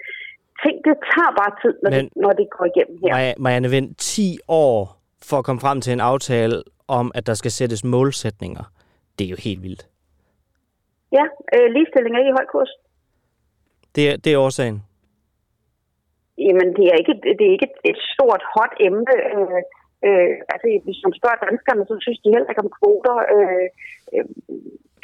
Ting, 0.63 0.77
det 0.87 0.95
tager 1.13 1.33
bare 1.41 1.53
tid, 1.63 1.75
når, 1.83 1.91
Men, 1.95 2.05
det, 2.05 2.23
når 2.23 2.33
det 2.41 2.47
går 2.55 2.67
igennem 2.73 2.97
her. 3.03 3.11
Marianne 3.45 3.71
Vind, 3.75 3.89
10 3.95 4.39
år 4.67 4.77
for 5.29 5.37
at 5.41 5.45
komme 5.47 5.61
frem 5.67 5.79
til 5.85 5.93
en 5.97 6.03
aftale 6.13 6.57
om, 6.99 7.07
at 7.19 7.25
der 7.29 7.35
skal 7.41 7.51
sættes 7.59 7.81
målsætninger. 7.85 8.65
Det 9.17 9.25
er 9.27 9.31
jo 9.35 9.37
helt 9.47 9.63
vildt. 9.63 9.83
Ja, 11.13 11.25
øh, 11.55 11.67
ligestilling 11.75 12.13
er 12.15 12.19
ikke 12.19 12.33
i 12.35 12.39
høj 12.41 12.47
kurs. 12.55 12.71
Det, 13.95 14.25
det 14.25 14.33
er 14.33 14.39
årsagen? 14.39 14.83
Jamen, 16.47 16.69
det 16.77 16.85
er 16.93 16.97
ikke, 17.03 17.15
det 17.39 17.45
er 17.47 17.55
ikke 17.57 17.71
et, 17.91 17.99
stort, 18.13 18.43
hot 18.55 18.75
emne. 18.87 19.15
Øh, 19.37 19.61
øh, 20.07 20.35
altså, 20.53 20.67
hvis 20.87 21.01
man 21.05 21.15
spørger 21.19 21.45
danskerne, 21.47 21.83
så 21.87 21.95
synes 22.01 22.21
de 22.21 22.33
heller 22.35 22.51
ikke 22.51 22.65
om 22.65 22.75
kvoter. 22.79 23.17
Øh, 23.35 23.67
øh, 24.15 24.27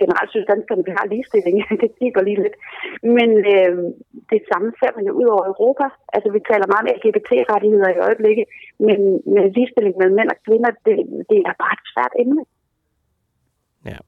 generelt 0.01 0.31
synes 0.31 0.51
danskerne, 0.53 0.83
at 0.83 0.89
vi 0.89 0.95
har 0.99 1.07
ligestilling. 1.13 1.57
det 1.83 1.91
kigger 2.01 2.23
lige 2.23 2.43
lidt. 2.45 2.57
Men 3.17 3.31
øh, 3.55 3.75
det 4.33 4.41
samme 4.51 4.69
ser 4.81 4.93
man 4.97 5.05
jo 5.09 5.13
ud 5.21 5.29
over 5.35 5.45
Europa. 5.53 5.87
Altså, 6.15 6.29
vi 6.37 6.41
taler 6.51 6.67
meget 6.67 6.85
om 6.85 6.93
LGBT-rettigheder 6.97 7.91
i 7.93 8.03
øjeblikket, 8.07 8.47
men, 8.87 8.99
men 9.35 9.45
ligestilling 9.57 9.95
mellem 9.99 10.17
mænd 10.19 10.31
og 10.35 10.39
kvinder, 10.47 10.71
det, 10.87 10.97
det 11.31 11.39
er 11.49 11.55
bare 11.63 11.75
et 11.79 11.87
svært 11.93 12.15
emne. 12.25 12.43
Ja. 13.91 13.99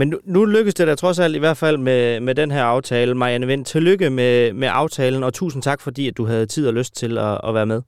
Men 0.00 0.08
nu, 0.08 0.18
nu 0.24 0.44
lykkes 0.44 0.74
det 0.74 0.86
da 0.86 0.94
trods 0.94 1.18
alt 1.18 1.36
i 1.36 1.38
hvert 1.38 1.56
fald 1.56 1.78
med, 1.78 2.20
med 2.20 2.34
den 2.34 2.50
her 2.50 2.64
aftale. 2.64 3.14
Marianne 3.14 3.46
Vind, 3.46 3.64
tillykke 3.64 4.10
med, 4.10 4.52
med 4.52 4.68
aftalen, 4.72 5.22
og 5.22 5.34
tusind 5.34 5.62
tak, 5.62 5.80
fordi 5.80 6.08
at 6.08 6.16
du 6.16 6.26
havde 6.26 6.46
tid 6.46 6.68
og 6.68 6.74
lyst 6.74 6.96
til 6.96 7.18
at, 7.18 7.40
at 7.44 7.54
være 7.54 7.66
med. 7.66 7.82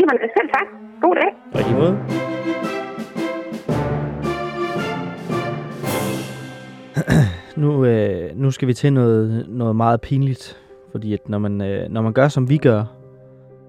Jamen, 0.00 0.18
selv 0.20 0.48
tak. 0.56 0.66
God 1.02 1.14
dag. 1.14 1.30
Og 1.54 1.60
i 1.70 1.74
måde. 1.74 1.98
nu, 7.62 7.84
øh, 7.84 8.36
nu 8.36 8.50
skal 8.50 8.68
vi 8.68 8.74
til 8.74 8.92
noget, 8.92 9.46
noget 9.48 9.76
meget 9.76 10.00
pinligt, 10.00 10.60
fordi 10.90 11.12
at 11.12 11.28
når 11.28 11.38
man, 11.38 11.60
øh, 11.60 11.88
når 11.90 12.02
man 12.02 12.12
gør, 12.12 12.28
som 12.28 12.48
vi 12.48 12.56
gør, 12.56 12.84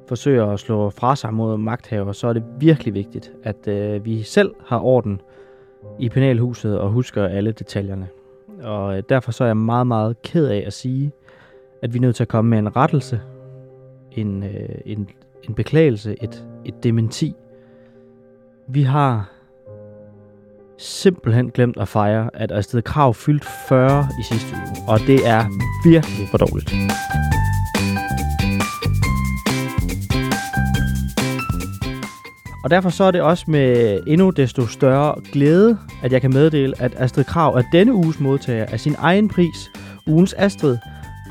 forsøger 0.07 0.45
at 0.45 0.59
slå 0.59 0.89
fra 0.89 1.15
sig 1.15 1.33
mod 1.33 1.57
magthaver, 1.57 2.11
så 2.11 2.27
er 2.27 2.33
det 2.33 2.43
virkelig 2.59 2.93
vigtigt, 2.93 3.31
at 3.43 3.67
øh, 3.67 4.05
vi 4.05 4.23
selv 4.23 4.51
har 4.65 4.79
orden 4.79 5.21
i 5.99 6.09
penalhuset 6.09 6.79
og 6.79 6.89
husker 6.89 7.25
alle 7.25 7.51
detaljerne. 7.51 8.07
Og 8.63 8.97
øh, 8.97 9.03
derfor 9.09 9.31
så 9.31 9.43
er 9.43 9.47
jeg 9.47 9.57
meget, 9.57 9.87
meget 9.87 10.21
ked 10.21 10.47
af 10.47 10.63
at 10.67 10.73
sige, 10.73 11.11
at 11.81 11.93
vi 11.93 11.97
er 11.97 12.01
nødt 12.01 12.15
til 12.15 12.23
at 12.23 12.27
komme 12.27 12.49
med 12.49 12.57
en 12.57 12.75
rettelse, 12.75 13.21
en, 14.11 14.43
øh, 14.43 14.69
en, 14.85 15.09
en 15.43 15.53
beklagelse, 15.53 16.15
et, 16.21 16.45
et 16.65 16.83
dementi. 16.83 17.35
Vi 18.67 18.81
har 18.81 19.31
simpelthen 20.77 21.51
glemt 21.51 21.77
at 21.77 21.87
fejre, 21.87 22.29
at 22.33 22.51
Astrid 22.51 22.81
Krav 22.81 23.13
fyldt 23.13 23.45
40 23.69 24.07
i 24.19 24.23
sidste 24.23 24.55
uge, 24.55 24.89
og 24.89 24.99
det 24.99 25.27
er 25.27 25.45
virkelig 25.89 26.27
for 26.31 26.37
dårligt. 26.37 26.71
Og 32.65 32.71
derfor 32.71 32.89
så 32.89 33.03
er 33.03 33.11
det 33.11 33.21
også 33.21 33.45
med 33.47 33.99
endnu 34.07 34.29
desto 34.29 34.67
større 34.67 35.15
glæde, 35.31 35.77
at 36.03 36.11
jeg 36.11 36.21
kan 36.21 36.33
meddele, 36.33 36.81
at 36.81 36.95
Astrid 36.97 37.23
Krav 37.23 37.55
er 37.55 37.63
denne 37.71 37.93
uges 37.93 38.19
modtager 38.19 38.65
af 38.65 38.79
sin 38.79 38.95
egen 38.97 39.29
pris, 39.29 39.71
ugens 40.07 40.33
Astrid, 40.33 40.77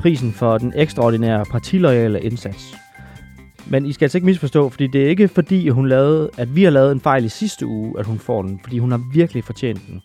prisen 0.01 0.33
for 0.33 0.57
den 0.57 0.73
ekstraordinære 0.75 1.45
partiloyale 1.51 2.21
indsats. 2.21 2.75
Men 3.67 3.85
I 3.85 3.93
skal 3.93 4.05
altså 4.05 4.17
ikke 4.17 4.25
misforstå, 4.25 4.69
fordi 4.69 4.87
det 4.87 5.05
er 5.05 5.09
ikke 5.09 5.27
fordi, 5.27 5.69
hun 5.69 5.87
lavede, 5.87 6.29
at 6.37 6.55
vi 6.55 6.63
har 6.63 6.71
lavet 6.71 6.91
en 6.91 7.01
fejl 7.01 7.25
i 7.25 7.29
sidste 7.29 7.65
uge, 7.65 7.99
at 7.99 8.05
hun 8.05 8.19
får 8.19 8.41
den, 8.41 8.59
fordi 8.63 8.79
hun 8.79 8.91
har 8.91 9.01
virkelig 9.13 9.43
fortjent 9.43 9.81
den. 9.87 10.01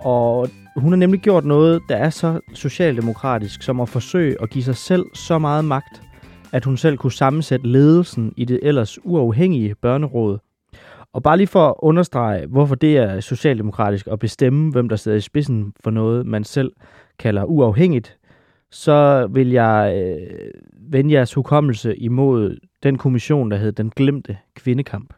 Og 0.00 0.48
hun 0.76 0.92
har 0.92 0.96
nemlig 0.96 1.20
gjort 1.20 1.44
noget, 1.44 1.80
der 1.88 1.96
er 1.96 2.10
så 2.10 2.40
socialdemokratisk, 2.54 3.62
som 3.62 3.80
at 3.80 3.88
forsøge 3.88 4.36
at 4.42 4.50
give 4.50 4.64
sig 4.64 4.76
selv 4.76 5.04
så 5.14 5.38
meget 5.38 5.64
magt, 5.64 6.02
at 6.52 6.64
hun 6.64 6.76
selv 6.76 6.96
kunne 6.96 7.12
sammensætte 7.12 7.66
ledelsen 7.66 8.34
i 8.36 8.44
det 8.44 8.60
ellers 8.62 8.98
uafhængige 9.04 9.74
børneråd. 9.74 10.38
Og 11.12 11.22
bare 11.22 11.36
lige 11.36 11.46
for 11.46 11.68
at 11.68 11.74
understrege, 11.78 12.46
hvorfor 12.46 12.74
det 12.74 12.96
er 12.96 13.20
socialdemokratisk 13.20 14.06
at 14.06 14.18
bestemme, 14.18 14.72
hvem 14.72 14.88
der 14.88 14.96
sidder 14.96 15.18
i 15.18 15.20
spidsen 15.20 15.72
for 15.80 15.90
noget, 15.90 16.26
man 16.26 16.44
selv 16.44 16.72
kalder 17.18 17.44
uafhængigt, 17.44 18.18
så 18.70 19.28
vil 19.30 19.50
jeg 19.50 19.94
øh, 19.96 20.50
vende 20.80 21.14
jeres 21.14 21.34
hukommelse 21.34 21.96
imod 21.96 22.56
den 22.82 22.98
kommission, 22.98 23.50
der 23.50 23.56
hed 23.56 23.72
Den 23.72 23.92
Glemte 23.96 24.38
Kvindekamp. 24.54 25.14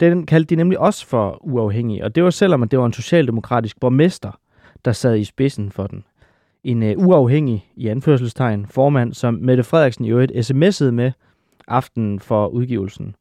Den 0.00 0.26
kaldte 0.26 0.54
de 0.54 0.56
nemlig 0.56 0.78
også 0.78 1.06
for 1.06 1.46
uafhængig, 1.46 2.04
og 2.04 2.14
det 2.14 2.24
var 2.24 2.30
selvom 2.30 2.62
at 2.62 2.70
det 2.70 2.78
var 2.78 2.86
en 2.86 2.92
socialdemokratisk 2.92 3.80
borgmester, 3.80 4.38
der 4.84 4.92
sad 4.92 5.16
i 5.16 5.24
spidsen 5.24 5.70
for 5.70 5.86
den 5.86 6.04
en 6.66 6.82
øh, 6.82 6.98
uafhængig, 6.98 7.70
i 7.76 7.88
anførselstegn, 7.88 8.66
formand, 8.66 9.14
som 9.14 9.34
Mette 9.34 9.62
Frederiksen 9.62 10.04
i 10.04 10.10
øvrigt 10.10 10.32
sms'ede 10.32 10.90
med 10.90 11.12
aftenen 11.68 12.20
for 12.20 12.46
udgivelsen. 12.46 13.16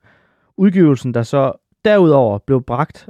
Udgivelsen, 0.58 1.14
der 1.14 1.24
så 1.24 1.52
derudover 1.86 2.38
blev 2.38 2.64
bragt 2.64 3.10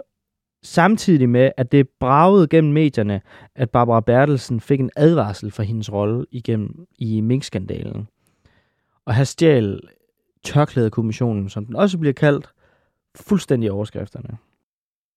samtidig 0.64 1.30
med, 1.30 1.52
at 1.58 1.72
det 1.72 1.90
bragede 2.00 2.48
gennem 2.48 2.74
medierne, 2.74 3.22
at 3.56 3.70
Barbara 3.70 4.00
Bertelsen 4.00 4.60
fik 4.60 4.80
en 4.80 4.90
advarsel 4.96 5.52
for 5.52 5.64
hendes 5.64 5.94
rolle 5.94 6.26
igennem 6.32 6.86
i 7.00 7.22
minkskandalen. 7.22 8.08
Og 9.06 9.16
her 9.16 9.24
stjal 9.24 9.80
tørklædekommissionen, 10.44 11.50
som 11.50 11.66
den 11.66 11.76
også 11.76 11.98
bliver 11.98 12.14
kaldt, 12.14 12.50
fuldstændig 13.16 13.72
overskrifterne. 13.72 14.38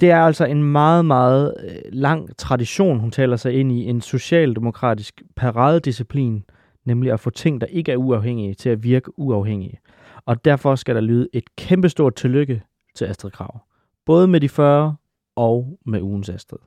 Det 0.01 0.11
er 0.11 0.21
altså 0.21 0.45
en 0.45 0.65
meget, 0.65 1.05
meget 1.05 1.55
øh, 1.65 1.93
lang 1.93 2.37
tradition, 2.37 3.01
hun 3.01 3.11
taler 3.11 3.37
sig 3.37 3.53
ind 3.53 3.73
i, 3.73 3.85
en 3.85 4.01
socialdemokratisk 4.01 5.23
paradedisciplin, 5.37 6.45
nemlig 6.85 7.13
at 7.13 7.21
få 7.21 7.31
ting, 7.31 7.61
der 7.61 7.67
ikke 7.67 7.93
er 7.93 7.97
uafhængige, 7.97 8.55
til 8.55 8.69
at 8.69 8.83
virke 8.83 9.19
uafhængige. 9.19 9.79
Og 10.27 10.45
derfor 10.45 10.75
skal 10.75 10.95
der 10.95 11.01
lyde 11.01 11.29
et 11.33 11.57
kæmpestort 11.57 12.15
tillykke 12.15 12.63
til 12.95 13.05
Astrid 13.05 13.31
Krav. 13.31 13.61
Både 14.07 14.29
med 14.29 14.41
de 14.41 14.49
40 14.49 14.97
og 15.37 15.79
med 15.87 16.01
ugens 16.01 16.29
Astrid. 16.29 16.59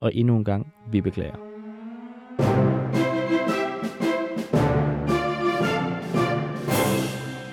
Og 0.00 0.14
endnu 0.14 0.36
en 0.36 0.44
gang, 0.44 0.72
vi 0.90 1.00
beklager. 1.00 1.36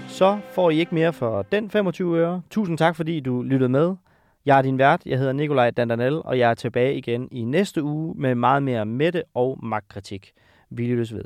Så 0.08 0.40
får 0.52 0.70
I 0.70 0.80
ikke 0.80 0.96
mere 0.96 1.14
for 1.14 1.42
den 1.42 1.70
25 1.70 2.18
øre. 2.18 2.42
Tusind 2.50 2.78
tak, 2.78 2.96
fordi 2.96 3.20
du 3.20 3.42
lyttede 3.42 3.70
med. 3.70 3.96
Jeg 4.46 4.58
er 4.58 4.62
din 4.62 4.78
vært, 4.78 5.02
jeg 5.06 5.18
hedder 5.18 5.34
Nikolaj 5.34 5.70
Dandanel, 5.70 6.22
og 6.26 6.40
jeg 6.40 6.50
er 6.50 6.54
tilbage 6.54 6.96
igen 6.98 7.28
i 7.32 7.44
næste 7.44 7.84
uge 7.84 8.14
med 8.18 8.36
meget 8.36 8.64
mere 8.64 8.86
mætte 8.86 9.24
og 9.34 9.60
magtkritik. 9.64 10.32
Vi 10.70 10.86
lyttes 10.88 11.14
ved. 11.14 11.26